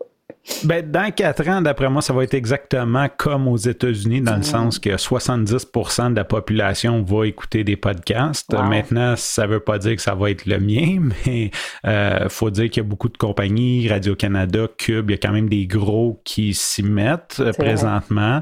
Ben, 0.66 0.90
dans 0.90 1.10
quatre 1.12 1.48
ans, 1.48 1.62
d'après 1.62 1.90
moi, 1.90 2.02
ça 2.02 2.14
va 2.14 2.24
être 2.24 2.34
exactement 2.34 3.08
comme 3.18 3.48
aux 3.48 3.58
États-Unis, 3.58 4.20
dans 4.20 4.36
le 4.36 4.44
sens 4.44 4.78
que 4.78 4.90
70% 4.90 6.12
de 6.12 6.16
la 6.18 6.26
population 6.26 7.02
va 7.02 7.28
écouter 7.28 7.64
des 7.64 7.78
podcasts. 7.78 8.54
Maintenant, 8.54 9.16
ça 9.16 9.48
veut 9.48 9.62
pas 9.62 9.78
dire 9.78 9.96
que 9.96 10.02
ça 10.02 10.16
va 10.16 10.32
être 10.32 10.46
le 10.46 10.60
mien, 10.60 11.00
mais 11.26 11.52
euh, 11.86 12.28
faut 12.28 12.50
dire 12.50 12.70
qu'il 12.70 12.84
y 12.84 12.86
a 12.86 12.90
beaucoup 12.90 13.08
de 13.08 13.18
compagnies, 13.18 13.88
Radio-Canada, 13.88 14.68
Cube, 14.78 15.12
il 15.12 15.14
y 15.14 15.16
a 15.16 15.18
quand 15.18 15.32
même 15.32 15.48
des 15.48 15.66
gros 15.66 16.22
qui 16.26 16.54
s'y 16.54 16.84
mettent 16.84 17.38
euh, 17.40 17.54
présentement. 17.54 18.42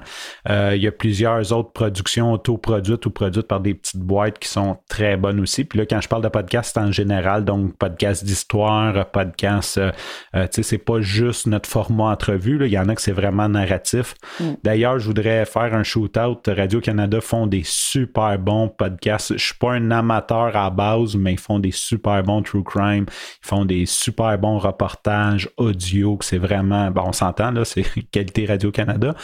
Euh, 0.50 0.74
il 0.76 0.82
y 0.82 0.88
a 0.88 0.92
plusieurs 0.92 1.54
autres 1.54 1.72
productions 1.72 2.34
autoproduites 2.34 3.06
ou 3.06 3.12
produites 3.12 3.48
par 3.48 3.60
des 3.60 3.76
petites 3.76 4.02
boîtes 4.02 4.40
qui 4.40 4.50
sont 4.50 4.78
très 4.90 5.18
bonnes 5.18 5.40
aussi. 5.40 5.66
Puis 5.66 5.78
là, 5.78 5.86
quand 5.86 6.02
je 6.02 6.08
parle 6.08 6.24
de 6.24 6.30
podcast 6.30 6.76
en 6.80 6.92
général, 6.92 7.46
donc 7.46 7.78
podcast 7.78 8.26
d'histoire, 8.26 9.12
podcast, 9.12 9.78
euh, 9.78 9.92
tu 10.34 10.48
sais, 10.52 10.64
c'est 10.64 10.78
pas 10.80 11.02
juste 11.02 11.46
notre 11.46 11.70
format 11.70 11.91
entrevue. 12.00 12.58
Il 12.66 12.72
y 12.72 12.80
en 12.80 12.90
a 12.90 12.96
que 12.96 13.02
c'est 13.02 13.12
vraiment 13.12 13.50
narratif. 13.50 14.16
Mm. 14.40 14.44
D'ailleurs, 14.64 15.00
je 15.00 15.06
voudrais 15.06 15.46
faire 15.46 15.74
un 15.74 15.84
shootout. 15.84 16.42
Radio-Canada 16.48 17.22
font 17.22 17.48
des 17.48 17.64
super 17.64 18.38
bons 18.40 18.68
podcasts. 18.70 19.38
Je 19.38 19.44
suis 19.44 19.56
pas 19.56 19.74
un 19.74 19.92
amateur 19.92 20.56
à 20.56 20.70
base, 20.70 21.16
mais 21.16 21.34
ils 21.34 21.40
font 21.40 21.60
des 21.60 21.72
super 21.72 22.24
bons 22.24 22.42
true 22.42 22.64
crime. 22.64 23.06
Ils 23.08 23.48
font 23.48 23.66
des 23.66 23.86
super 23.86 24.38
bons 24.38 24.58
reportages 24.58 25.50
audio. 25.58 26.18
C'est 26.22 26.38
vraiment, 26.38 26.92
bon, 26.92 27.04
on 27.08 27.14
s'entend, 27.14 27.52
là, 27.52 27.66
c'est 27.66 27.84
qualité 28.12 28.46
Radio-Canada. 28.46 29.16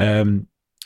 Euh, 0.00 0.38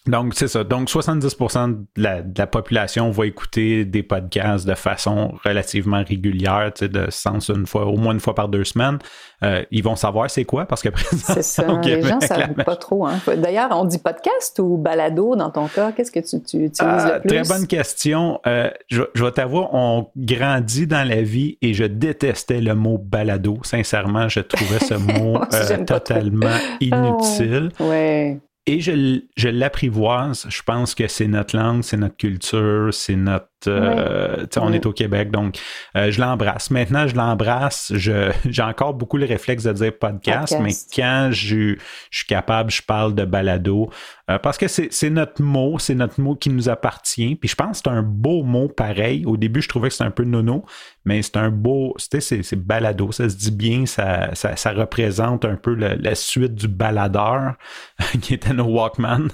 donc, 0.07 0.35
c'est 0.35 0.49
ça. 0.49 0.65
Donc, 0.65 0.89
70% 0.89 1.69
de 1.97 2.03
la, 2.03 2.23
de 2.23 2.39
la, 2.39 2.47
population 2.47 3.11
va 3.11 3.27
écouter 3.27 3.85
des 3.85 4.03
podcasts 4.03 4.67
de 4.67 4.75
façon 4.75 5.35
relativement 5.45 6.03
régulière, 6.03 6.73
tu 6.75 6.87
sais, 6.87 6.89
de 6.89 7.11
sens 7.11 7.49
une 7.49 7.67
fois, 7.67 7.85
au 7.85 7.97
moins 7.97 8.15
une 8.15 8.21
fois 8.21 8.35
par 8.35 8.49
deux 8.49 8.65
semaines. 8.65 8.99
Euh, 9.43 9.63
ils 9.71 9.83
vont 9.83 9.97
savoir 9.97 10.31
c'est 10.31 10.45
quoi 10.45 10.65
parce 10.65 10.83
que 10.83 10.89
C'est 11.13 11.43
ça. 11.43 11.81
les 11.85 12.03
gens 12.03 12.17
ne 12.17 12.27
savent 12.27 12.55
pas 12.55 12.77
trop. 12.77 13.07
Hein. 13.07 13.21
D'ailleurs, 13.37 13.69
on 13.73 13.85
dit 13.85 13.99
podcast 13.99 14.59
ou 14.59 14.79
balado 14.79 15.37
dans 15.37 15.51
ton 15.51 15.69
cas? 15.69 15.93
Qu'est-ce 15.93 16.11
que 16.11 16.21
tu, 16.21 16.43
tu 16.43 16.65
utilises 16.65 16.81
ah, 16.81 17.15
le 17.17 17.21
plus? 17.21 17.43
Très 17.43 17.43
bonne 17.43 17.67
question. 17.67 18.41
Euh, 18.47 18.71
je, 18.89 19.03
je 19.15 19.25
vais 19.25 19.33
t'avouer, 19.33 19.67
on 19.73 20.09
grandit 20.17 20.87
dans 20.87 21.07
la 21.07 21.21
vie 21.23 21.59
et 21.61 21.75
je 21.75 21.85
détestais 21.85 22.61
le 22.61 22.75
mot 22.75 22.97
balado. 22.97 23.59
Sincèrement, 23.63 24.29
je 24.29 24.41
trouvais 24.41 24.79
ce 24.79 24.95
mot 25.21 25.41
euh, 25.53 25.85
totalement 25.85 26.57
inutile. 26.81 27.71
Ah, 27.79 27.85
ouais 27.85 28.41
et 28.71 28.81
je, 28.81 29.21
je 29.37 29.49
l'apprivoise. 29.49 30.47
Je 30.49 30.63
pense 30.63 30.95
que 30.95 31.09
c'est 31.09 31.27
notre 31.27 31.57
langue, 31.57 31.83
c'est 31.83 31.97
notre 31.97 32.17
culture, 32.17 32.95
c'est 32.95 33.17
notre 33.17 33.50
euh, 33.67 34.47
on 34.57 34.73
est 34.73 34.87
au 34.87 34.93
Québec, 34.93 35.31
donc 35.31 35.59
euh, 35.97 36.11
je 36.11 36.21
l'embrasse. 36.21 36.71
Maintenant, 36.71 37.07
je 37.07 37.15
l'embrasse. 37.15 37.93
j'ai 37.95 38.63
encore 38.63 38.95
beaucoup 38.95 39.17
le 39.17 39.27
réflexe 39.27 39.65
de 39.65 39.73
dire 39.73 39.93
podcast, 39.99 40.57
mais 40.61 40.73
quand 40.95 41.31
je, 41.33 41.77
suis 42.11 42.27
capable, 42.27 42.71
je 42.71 42.83
parle 42.83 43.15
de 43.15 43.25
balado. 43.25 43.91
Euh, 44.31 44.39
parce 44.39 44.59
que 44.59 44.69
c'est 44.69 45.11
notre 45.11 45.43
mot, 45.43 45.79
c'est 45.79 45.95
notre 45.95 46.21
mot 46.21 46.37
qui 46.37 46.51
nous 46.51 46.69
appartient. 46.69 47.35
Puis 47.35 47.49
je 47.49 47.57
pense 47.57 47.83
que 47.83 47.91
c'est 47.91 47.97
un 47.97 48.03
beau 48.03 48.43
mot 48.43 48.69
pareil. 48.69 49.25
Au 49.27 49.37
début, 49.37 49.61
je 49.61 49.69
trouvais 49.69 49.89
que 49.89 49.95
c'était 49.95 50.05
un 50.05 50.13
peu 50.13 50.25
nono, 50.25 50.65
mais 51.05 51.23
c'est 51.23 51.37
un 51.37 51.51
beau, 51.51 51.95
c'est 51.99 52.55
balado, 52.55 53.11
ça 53.11 53.29
se 53.29 53.37
dit 53.37 53.51
bien, 53.51 53.87
ça, 53.87 54.31
ça, 54.35 54.73
représente 54.73 55.45
un 55.45 55.57
peu 55.57 55.75
la 55.75 56.15
suite 56.15 56.55
du 56.55 56.69
baladeur 56.69 57.55
qui 58.23 58.35
était 58.35 58.53
nos 58.53 58.67
Walkman. 58.67 59.29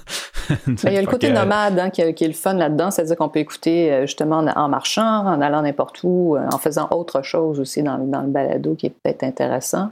il 0.67 0.93
y 0.93 0.97
a 0.97 1.01
le 1.01 1.07
côté 1.07 1.31
nomade 1.31 1.77
hein, 1.77 1.89
qui, 1.91 2.01
est 2.01 2.27
le 2.27 2.33
fun 2.33 2.53
là-dedans, 2.53 2.89
c'est-à-dire 2.89 3.15
qu'on 3.15 3.29
peut 3.29 3.39
écouter 3.39 4.07
justement 4.17 4.43
en 4.55 4.67
marchant, 4.67 5.27
en 5.27 5.41
allant 5.41 5.61
n'importe 5.61 5.99
où, 6.03 6.35
euh, 6.35 6.47
en 6.51 6.57
faisant 6.57 6.87
autre 6.89 7.21
chose 7.21 7.59
aussi 7.59 7.83
dans, 7.83 7.99
dans 7.99 8.21
le 8.21 8.27
balado 8.27 8.73
qui 8.73 8.87
est 8.87 8.89
peut-être 8.89 9.23
intéressant. 9.23 9.89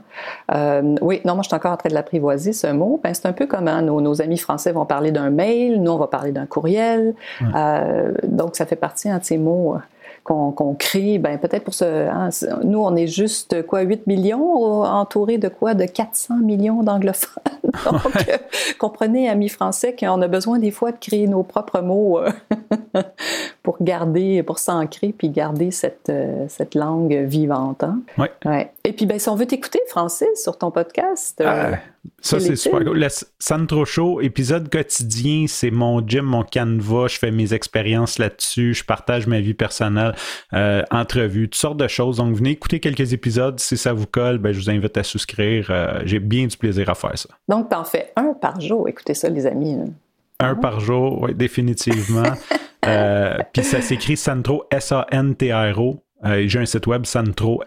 Euh, 0.52 0.96
oui, 1.00 1.20
non, 1.24 1.34
moi 1.34 1.42
je 1.42 1.48
suis 1.48 1.54
encore 1.54 1.72
en 1.72 1.76
train 1.76 1.90
de 1.90 1.94
l'apprivoiser, 1.94 2.52
ce 2.52 2.66
mot. 2.66 3.00
Ben, 3.04 3.14
c'est 3.14 3.26
un 3.26 3.32
peu 3.32 3.46
comme 3.46 3.68
hein, 3.68 3.82
nos, 3.82 4.20
amis 4.20 4.38
français 4.38 4.72
vont 4.72 4.84
parler 4.84 5.12
d'un 5.12 5.30
mail, 5.30 5.80
nous 5.80 5.92
on 5.92 5.98
va 5.98 6.08
parler 6.08 6.32
d'un 6.32 6.46
courriel. 6.46 7.14
Euh, 7.54 8.12
donc 8.24 8.56
ça 8.56 8.66
fait 8.66 8.76
partie 8.76 9.08
hein, 9.08 9.18
de 9.18 9.24
ces 9.24 9.38
mots 9.38 9.76
qu'on 10.26 10.74
crée, 10.74 11.18
ben 11.18 11.38
peut-être 11.38 11.64
pour 11.64 11.74
ce... 11.74 11.84
Hein, 11.84 12.30
nous, 12.64 12.80
on 12.80 12.96
est 12.96 13.06
juste, 13.06 13.64
quoi, 13.66 13.82
8 13.82 14.06
millions, 14.06 14.82
entourés 14.82 15.38
de 15.38 15.48
quoi? 15.48 15.74
De 15.74 15.84
400 15.84 16.38
millions 16.42 16.82
d'anglophones. 16.82 17.42
Donc, 17.84 18.28
euh, 18.28 18.36
comprenez, 18.78 19.28
amis 19.28 19.48
français, 19.48 19.94
qu'on 19.98 20.20
a 20.22 20.28
besoin 20.28 20.58
des 20.58 20.70
fois 20.70 20.92
de 20.92 20.98
créer 20.98 21.28
nos 21.28 21.42
propres 21.42 21.80
mots 21.80 22.18
euh, 22.18 22.30
pour 23.62 23.76
garder, 23.80 24.42
pour 24.42 24.58
s'ancrer, 24.58 25.14
puis 25.16 25.30
garder 25.30 25.70
cette, 25.70 26.10
euh, 26.10 26.46
cette 26.48 26.74
langue 26.74 27.14
vivante. 27.14 27.84
Hein? 27.84 28.00
Oui. 28.18 28.26
Ouais. 28.44 28.72
Et 28.84 28.92
puis, 28.92 29.06
ben, 29.06 29.18
si 29.18 29.28
on 29.28 29.36
veut 29.36 29.46
t'écouter, 29.46 29.80
Francis, 29.88 30.28
sur 30.42 30.58
ton 30.58 30.70
podcast... 30.70 31.42
Ah, 31.44 31.78
ça, 32.20 32.40
c'est 32.40 32.56
super 32.56 32.84
cool. 32.84 32.98
Le 32.98 33.08
Santro 33.38 33.84
Show, 33.84 34.20
épisode 34.20 34.68
quotidien, 34.70 35.46
c'est 35.48 35.70
mon 35.70 36.06
gym, 36.06 36.24
mon 36.24 36.42
canevas. 36.42 37.08
Je 37.08 37.18
fais 37.18 37.30
mes 37.30 37.54
expériences 37.54 38.18
là-dessus. 38.18 38.74
Je 38.74 38.84
partage 38.84 39.26
ma 39.26 39.40
vie 39.40 39.54
personnelle, 39.54 40.14
euh, 40.52 40.82
entrevues, 40.90 41.48
toutes 41.48 41.60
sortes 41.60 41.76
de 41.78 41.88
choses. 41.88 42.16
Donc, 42.16 42.34
venez 42.34 42.50
écouter 42.50 42.80
quelques 42.80 43.12
épisodes. 43.12 43.58
Si 43.60 43.76
ça 43.76 43.92
vous 43.92 44.06
colle, 44.06 44.38
ben, 44.38 44.52
je 44.52 44.58
vous 44.58 44.70
invite 44.70 44.96
à 44.96 45.02
souscrire. 45.02 45.68
Euh, 45.70 46.00
j'ai 46.04 46.18
bien 46.18 46.46
du 46.46 46.56
plaisir 46.56 46.88
à 46.90 46.94
faire 46.94 47.16
ça. 47.16 47.28
Donc, 47.48 47.68
t'en 47.70 47.84
fais 47.84 48.12
un 48.16 48.34
par 48.34 48.60
jour. 48.60 48.88
Écoutez 48.88 49.14
ça, 49.14 49.28
les 49.28 49.46
amis. 49.46 49.76
Un 50.38 50.54
par 50.54 50.80
jour, 50.80 51.22
oui, 51.22 51.34
définitivement. 51.34 52.32
euh, 52.86 53.38
Puis 53.52 53.64
ça 53.64 53.80
s'écrit 53.80 54.16
Santro, 54.16 54.64
S-A-N-T-R-O. 54.70 56.02
Euh, 56.26 56.44
j'ai 56.46 56.58
un 56.58 56.66
site 56.66 56.86
web 56.86 57.06
santro, 57.06 57.62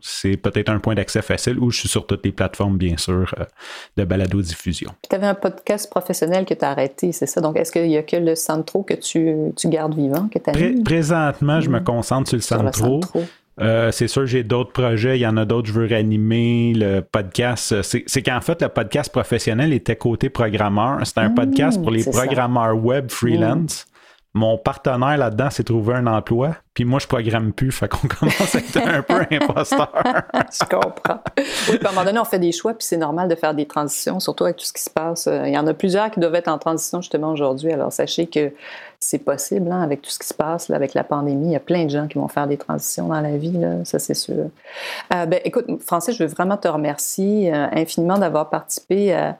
C'est 0.00 0.36
peut-être 0.36 0.68
un 0.68 0.78
point 0.78 0.94
d'accès 0.94 1.22
facile 1.22 1.58
où 1.58 1.70
je 1.70 1.80
suis 1.80 1.88
sur 1.88 2.06
toutes 2.06 2.24
les 2.24 2.32
plateformes, 2.32 2.76
bien 2.76 2.96
sûr, 2.96 3.34
euh, 3.38 3.44
de 3.96 4.04
balado-diffusion. 4.04 4.90
Tu 5.08 5.16
avais 5.16 5.26
un 5.26 5.34
podcast 5.34 5.90
professionnel 5.90 6.44
que 6.44 6.54
tu 6.54 6.64
as 6.64 6.70
arrêté, 6.70 7.12
c'est 7.12 7.26
ça? 7.26 7.40
Donc, 7.40 7.58
est-ce 7.58 7.72
qu'il 7.72 7.86
n'y 7.86 7.96
a 7.96 8.02
que 8.02 8.16
le 8.16 8.34
Santro 8.34 8.82
que 8.82 8.94
tu, 8.94 9.34
tu 9.56 9.68
gardes 9.68 9.94
vivant, 9.94 10.28
que 10.28 10.38
tu 10.38 10.82
Présentement, 10.82 11.60
je 11.60 11.68
me 11.68 11.80
mm. 11.80 11.84
concentre 11.84 12.30
sur 12.30 12.36
le 12.36 12.42
Santro. 12.72 13.00
Euh, 13.60 13.90
c'est 13.90 14.08
sûr, 14.08 14.24
j'ai 14.26 14.44
d'autres 14.44 14.72
projets. 14.72 15.18
Il 15.18 15.20
y 15.20 15.26
en 15.26 15.36
a 15.36 15.44
d'autres, 15.44 15.68
je 15.68 15.74
veux 15.74 15.86
réanimer. 15.86 16.72
Le 16.74 17.00
podcast, 17.00 17.82
c'est 17.82 18.22
qu'en 18.22 18.40
fait, 18.40 18.62
le 18.62 18.68
podcast 18.68 19.12
professionnel 19.12 19.74
était 19.74 19.96
côté 19.96 20.30
programmeur. 20.30 20.98
C'était 21.04 21.20
un 21.20 21.28
mm, 21.28 21.34
podcast 21.34 21.82
pour 21.82 21.90
les 21.90 22.04
programmeurs 22.04 22.82
web 22.82 23.10
freelance. 23.10 23.86
Mon 24.34 24.56
partenaire 24.56 25.18
là-dedans 25.18 25.50
s'est 25.50 25.64
trouvé 25.64 25.94
un 25.94 26.06
emploi, 26.06 26.56
puis 26.72 26.86
moi, 26.86 26.98
je 26.98 27.06
programme 27.06 27.52
plus, 27.52 27.70
fait 27.70 27.86
qu'on 27.86 28.08
commence 28.20 28.54
à 28.54 28.58
être 28.58 28.76
un 28.78 29.02
peu 29.02 29.26
imposteur. 29.30 29.92
je 30.50 30.64
comprends. 30.64 31.20
Oui, 31.36 31.76
puis 31.76 31.86
à 31.86 31.90
un 31.90 31.92
moment 31.92 32.04
donné, 32.06 32.18
on 32.18 32.24
fait 32.24 32.38
des 32.38 32.52
choix, 32.52 32.72
puis 32.72 32.86
c'est 32.86 32.96
normal 32.96 33.28
de 33.28 33.34
faire 33.34 33.52
des 33.52 33.66
transitions, 33.66 34.20
surtout 34.20 34.44
avec 34.44 34.56
tout 34.56 34.64
ce 34.64 34.72
qui 34.72 34.82
se 34.82 34.88
passe. 34.88 35.26
Euh, 35.26 35.46
il 35.46 35.52
y 35.52 35.58
en 35.58 35.66
a 35.66 35.74
plusieurs 35.74 36.10
qui 36.10 36.18
doivent 36.18 36.34
être 36.34 36.48
en 36.48 36.56
transition 36.56 37.02
justement 37.02 37.32
aujourd'hui, 37.32 37.72
alors 37.72 37.92
sachez 37.92 38.26
que 38.26 38.52
c'est 39.00 39.18
possible 39.18 39.70
hein, 39.70 39.82
avec 39.82 40.00
tout 40.00 40.10
ce 40.10 40.18
qui 40.18 40.28
se 40.28 40.34
passe, 40.34 40.68
là, 40.68 40.76
avec 40.76 40.94
la 40.94 41.04
pandémie. 41.04 41.48
Il 41.48 41.52
y 41.52 41.56
a 41.56 41.60
plein 41.60 41.84
de 41.84 41.90
gens 41.90 42.06
qui 42.06 42.16
vont 42.16 42.28
faire 42.28 42.46
des 42.46 42.56
transitions 42.56 43.08
dans 43.08 43.20
la 43.20 43.36
vie, 43.36 43.52
là, 43.52 43.84
ça 43.84 43.98
c'est 43.98 44.14
sûr. 44.14 44.48
Euh, 45.14 45.26
ben, 45.26 45.40
écoute, 45.44 45.66
Francis, 45.84 46.16
je 46.16 46.24
veux 46.24 46.30
vraiment 46.30 46.56
te 46.56 46.68
remercier 46.68 47.52
euh, 47.52 47.66
infiniment 47.72 48.16
d'avoir 48.16 48.48
participé 48.48 49.12
à, 49.12 49.36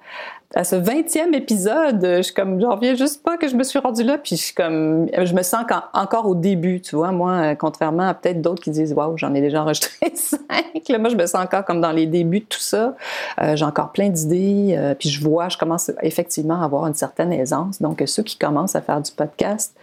à 0.55 0.65
ce 0.65 0.77
20e 0.77 1.35
épisode, 1.35 2.01
je 2.03 2.23
suis 2.23 2.35
comme, 2.35 2.61
j'en 2.61 2.75
reviens 2.75 2.95
juste 2.95 3.23
pas 3.23 3.39
que 3.39 3.49
je 3.49 3.57
me 3.57 3.63
suis 3.63 3.79
rendue 3.79 4.03
là, 4.03 4.19
puis 4.19 4.37
je 4.37 4.43
suis 4.43 4.55
comme, 4.55 5.09
je 5.13 5.33
me 5.35 5.43
sens 5.43 5.65
encore 5.95 6.27
au 6.27 6.35
début, 6.35 6.81
tu 6.81 6.97
vois, 6.97 7.11
moi, 7.11 7.33
euh, 7.33 7.55
contrairement 7.55 8.09
à 8.09 8.15
peut-être 8.15 8.43
d'autres 8.43 8.63
qui 8.63 8.71
disent, 8.71 8.93
waouh, 8.93 9.17
j'en 9.17 9.35
ai 9.35 9.41
déjà 9.41 9.63
enregistré 9.63 10.13
cinq, 10.15 10.89
là, 10.89 10.99
moi, 10.99 11.09
je 11.09 11.17
me 11.17 11.27
sens 11.27 11.43
encore 11.43 11.65
comme 11.65 11.81
dans 11.81 11.93
les 11.93 12.07
débuts 12.07 12.41
de 12.41 12.45
tout 12.45 12.61
ça, 12.61 12.95
euh, 13.41 13.57
j'ai 13.57 13.65
encore 13.65 13.93
plein 13.93 14.11
d'idées, 14.11 14.75
euh, 14.77 14.95
puis 14.95 15.09
je 15.09 15.23
vois, 15.23 15.49
je 15.49 15.57
commence 15.57 15.91
effectivement 16.03 16.61
à 16.61 16.65
avoir 16.65 16.87
une 16.87 16.95
certaine 16.95 17.33
aisance, 17.33 17.81
donc 17.81 18.03
ceux 18.07 18.23
qui 18.23 18.37
commencent 18.37 18.77
à 18.77 18.83
faire 18.83 19.01
du 19.01 19.11
podcast, 19.13 19.75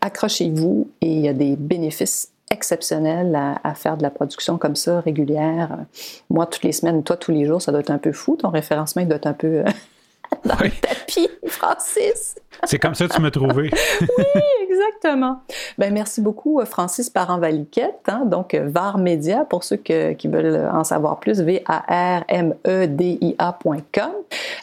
accrochez-vous 0.00 0.88
et 1.02 1.12
il 1.12 1.20
y 1.20 1.28
a 1.28 1.34
des 1.34 1.54
bénéfices 1.56 2.32
exceptionnels 2.50 3.34
à, 3.34 3.60
à, 3.64 3.74
faire 3.74 3.96
de 3.96 4.02
la 4.02 4.10
production 4.10 4.56
comme 4.56 4.76
ça, 4.76 5.00
régulière. 5.00 5.78
Moi, 6.30 6.46
toutes 6.46 6.62
les 6.62 6.70
semaines, 6.70 7.02
toi, 7.02 7.16
tous 7.16 7.32
les 7.32 7.44
jours, 7.44 7.60
ça 7.60 7.72
doit 7.72 7.80
être 7.80 7.90
un 7.90 7.98
peu 7.98 8.12
fou. 8.12 8.36
Ton 8.36 8.50
référencement 8.50 9.04
doit 9.04 9.16
être 9.16 9.26
un 9.26 9.32
peu 9.32 9.64
dans 10.46 10.62
le 10.62 10.70
tapis, 10.70 11.28
Francis. 11.46 12.36
C'est 12.64 12.78
comme 12.78 12.94
ça 12.94 13.06
que 13.06 13.12
tu 13.14 13.20
m'as 13.20 13.30
trouvé. 13.30 13.70
oui, 14.00 14.66
Exactement. 14.76 15.40
Ben, 15.78 15.92
merci 15.92 16.20
beaucoup, 16.20 16.60
Francis 16.64 17.10
Parent-Valiquette. 17.10 18.00
Hein, 18.08 18.24
donc, 18.26 18.54
VAR 18.54 18.98
Média, 18.98 19.44
pour 19.44 19.64
ceux 19.64 19.76
qui 19.76 20.28
veulent 20.28 20.68
en 20.72 20.84
savoir 20.84 21.18
plus, 21.18 21.40
V-A-R-M-E-D-I-A.com. 21.40 21.72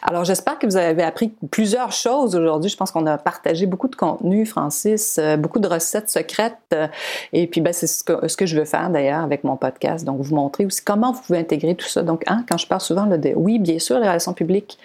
Alors, 0.02 0.24
j'espère 0.24 0.58
que 0.58 0.66
vous 0.66 0.76
avez 0.76 1.02
appris 1.02 1.32
plusieurs 1.50 1.92
choses 1.92 2.36
aujourd'hui. 2.36 2.70
Je 2.70 2.76
pense 2.76 2.90
qu'on 2.90 3.06
a 3.06 3.18
partagé 3.18 3.66
beaucoup 3.66 3.88
de 3.88 3.96
contenu, 3.96 4.46
Francis, 4.46 5.18
beaucoup 5.38 5.58
de 5.58 5.68
recettes 5.68 6.10
secrètes. 6.10 6.76
Et 7.32 7.46
puis, 7.46 7.60
ben, 7.60 7.72
c'est 7.72 7.86
ce 7.86 8.04
que, 8.04 8.28
ce 8.28 8.36
que 8.36 8.46
je 8.46 8.58
veux 8.58 8.64
faire 8.64 8.90
d'ailleurs 8.90 9.22
avec 9.24 9.44
mon 9.44 9.56
podcast. 9.56 10.04
Donc, 10.04 10.20
vous 10.20 10.34
montrer 10.34 10.66
aussi 10.66 10.82
comment 10.84 11.12
vous 11.12 11.22
pouvez 11.22 11.38
intégrer 11.38 11.74
tout 11.74 11.88
ça. 11.88 12.02
Donc, 12.02 12.22
hein, 12.26 12.44
quand 12.48 12.58
je 12.58 12.66
parle 12.66 12.80
souvent 12.80 13.06
de, 13.06 13.32
oui, 13.34 13.58
bien 13.58 13.78
sûr, 13.78 13.98
les 13.98 14.06
relations 14.06 14.34
publiques 14.34 14.78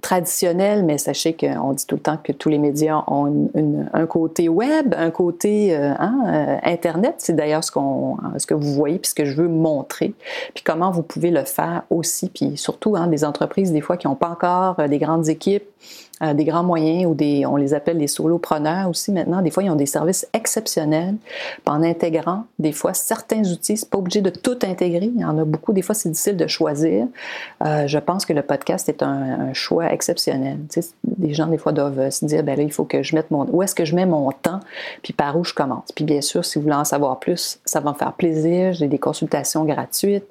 traditionnelles, 0.00 0.84
mais 0.84 0.98
sachez 0.98 1.34
qu'on 1.34 1.72
dit 1.72 1.86
tout 1.86 1.96
le 1.96 2.00
temps 2.00 2.16
que 2.22 2.32
tous 2.32 2.48
les 2.48 2.58
médias 2.58 3.02
ont 3.08 3.50
un 3.92 4.06
côté 4.06 4.48
web, 4.48 4.94
un 4.96 5.10
côté 5.10 5.76
euh, 5.76 5.92
hein, 5.98 6.22
euh, 6.26 6.56
Internet. 6.62 7.16
C'est 7.18 7.34
d'ailleurs 7.34 7.64
ce, 7.64 7.72
qu'on, 7.72 8.16
ce 8.38 8.46
que 8.46 8.54
vous 8.54 8.72
voyez, 8.72 8.98
puis 8.98 9.10
ce 9.10 9.14
que 9.14 9.24
je 9.24 9.34
veux 9.34 9.48
montrer. 9.48 10.14
Puis 10.54 10.62
comment 10.64 10.90
vous 10.90 11.02
pouvez 11.02 11.30
le 11.30 11.44
faire 11.44 11.82
aussi. 11.90 12.28
Puis 12.28 12.56
surtout, 12.56 12.94
hein, 12.96 13.08
des 13.08 13.24
entreprises, 13.24 13.72
des 13.72 13.80
fois, 13.80 13.96
qui 13.96 14.06
n'ont 14.06 14.14
pas 14.14 14.30
encore 14.30 14.78
euh, 14.78 14.88
des 14.88 14.98
grandes 14.98 15.28
équipes, 15.28 15.64
euh, 16.22 16.34
des 16.34 16.44
grands 16.44 16.62
moyens 16.62 17.06
ou 17.06 17.14
des, 17.14 17.46
on 17.46 17.56
les 17.56 17.72
appelle 17.72 17.96
les 17.96 18.06
solopreneurs 18.06 18.88
aussi 18.88 19.10
maintenant. 19.10 19.40
Des 19.40 19.50
fois, 19.50 19.62
ils 19.62 19.70
ont 19.70 19.76
des 19.76 19.86
services 19.86 20.28
exceptionnels 20.34 21.14
en 21.66 21.82
intégrant 21.82 22.44
des 22.58 22.72
fois 22.72 22.92
certains 22.92 23.42
outils. 23.50 23.78
C'est 23.78 23.88
pas 23.88 23.98
obligé 23.98 24.20
de 24.20 24.30
tout 24.30 24.58
intégrer. 24.62 25.10
Il 25.14 25.20
y 25.20 25.24
en 25.24 25.38
a 25.38 25.44
beaucoup. 25.44 25.72
Des 25.72 25.82
fois, 25.82 25.94
c'est 25.94 26.10
difficile 26.10 26.36
de 26.36 26.46
choisir. 26.46 27.06
Euh, 27.64 27.86
je 27.86 27.98
pense 27.98 28.26
que 28.26 28.32
le 28.32 28.42
podcast 28.42 28.88
est 28.88 29.02
un, 29.02 29.52
choix 29.54 29.92
exceptionnel. 29.92 30.58
Tu 30.70 30.82
sais, 30.82 30.90
des 31.04 31.32
gens, 31.32 31.46
des 31.46 31.58
fois, 31.58 31.72
doivent 31.72 32.10
se 32.10 32.24
dire, 32.24 32.42
ben 32.42 32.56
là, 32.56 32.62
il 32.62 32.72
faut 32.72 32.84
que 32.84 33.02
je 33.02 33.14
mette 33.14 33.30
mon, 33.30 33.46
où 33.50 33.62
est-ce 33.62 33.74
que 33.74 33.84
je 33.84 33.96
mets 33.96 34.06
mon 34.06 34.30
temps, 34.30 34.60
puis 35.02 35.12
par 35.12 35.36
où 35.36 35.44
je 35.44 35.54
commence. 35.54 35.90
Puis 35.94 36.04
bien 36.04 36.20
sûr, 36.20 36.44
si 36.44 36.58
vous 36.58 36.64
voulez 36.64 36.74
en 36.74 36.84
savoir 36.84 37.18
plus, 37.18 37.58
ça 37.64 37.80
va 37.80 37.92
me 37.92 37.96
faire 37.96 38.12
plaisir. 38.12 38.72
J'ai 38.72 38.88
des 38.88 38.98
consultations 38.98 39.64
gratuites. 39.64 40.26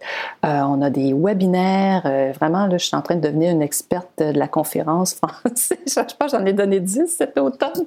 Euh, 0.46 0.62
on 0.62 0.82
a 0.82 0.90
des 0.90 1.14
webinaires. 1.14 2.34
vraiment, 2.36 2.68
là, 2.68 2.78
je 2.78 2.86
suis 2.86 2.96
en 2.96 3.02
train 3.02 3.16
de 3.16 3.22
devenir 3.22 3.52
une 3.52 3.62
experte 3.62 4.10
de 4.20 4.38
la 4.38 4.48
conférence 4.48 5.14
française 5.44 5.79
je 5.88 5.92
sais 5.92 6.06
pas, 6.18 6.28
j'en 6.28 6.46
ai 6.46 6.54
donné 6.54 6.80
10 6.80 7.08
cet 7.08 7.38
automne. 7.38 7.86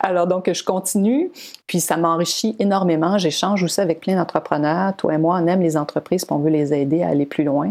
Alors 0.00 0.26
donc, 0.26 0.50
je 0.52 0.64
continue, 0.64 1.30
puis 1.66 1.80
ça 1.80 1.96
m'enrichit 1.96 2.56
énormément. 2.58 3.18
J'échange 3.18 3.62
aussi 3.62 3.80
avec 3.80 4.00
plein 4.00 4.16
d'entrepreneurs. 4.16 4.94
Toi 4.96 5.14
et 5.14 5.18
moi, 5.18 5.38
on 5.42 5.46
aime 5.46 5.60
les 5.60 5.76
entreprises, 5.76 6.24
puis 6.24 6.34
on 6.34 6.38
veut 6.38 6.50
les 6.50 6.72
aider 6.72 7.02
à 7.02 7.08
aller 7.08 7.26
plus 7.26 7.44
loin. 7.44 7.70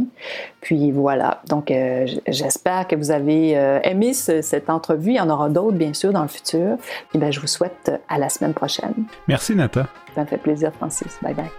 Puis 0.62 0.92
voilà, 0.92 1.42
donc 1.48 1.72
euh, 1.72 2.08
j'espère 2.28 2.88
que 2.88 2.96
vous 2.96 3.12
avez 3.12 3.58
euh, 3.58 3.80
aimé 3.84 4.14
cette 4.14 4.70
entrevue. 4.70 5.12
Il 5.12 5.18
y 5.18 5.22
en 5.22 5.30
aura 5.30 5.50
d'autres, 5.50 5.78
bien 5.78 5.94
sûr, 5.94 6.12
dans 6.12 6.22
le 6.22 6.28
futur. 6.28 6.78
Puis 7.10 7.20
ben, 7.20 7.32
je 7.32 7.40
vous 7.40 7.48
souhaite 7.48 7.92
à 8.10 8.18
la 8.18 8.30
semaine 8.30 8.54
prochaine. 8.54 8.94
Merci, 9.28 9.56
Nata. 9.56 9.88
Ça 10.16 10.22
me 10.22 10.26
fait 10.26 10.38
plaisir, 10.38 10.72
Francis. 10.74 11.18
Bye 11.22 11.34
bye. 11.34 11.50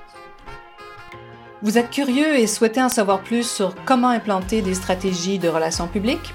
Vous 1.62 1.78
êtes 1.78 1.90
curieux 1.90 2.34
et 2.36 2.48
souhaitez 2.48 2.82
en 2.82 2.88
savoir 2.88 3.20
plus 3.20 3.48
sur 3.48 3.74
comment 3.84 4.08
implanter 4.08 4.62
des 4.62 4.74
stratégies 4.74 5.38
de 5.38 5.48
relations 5.48 5.86
publiques? 5.86 6.34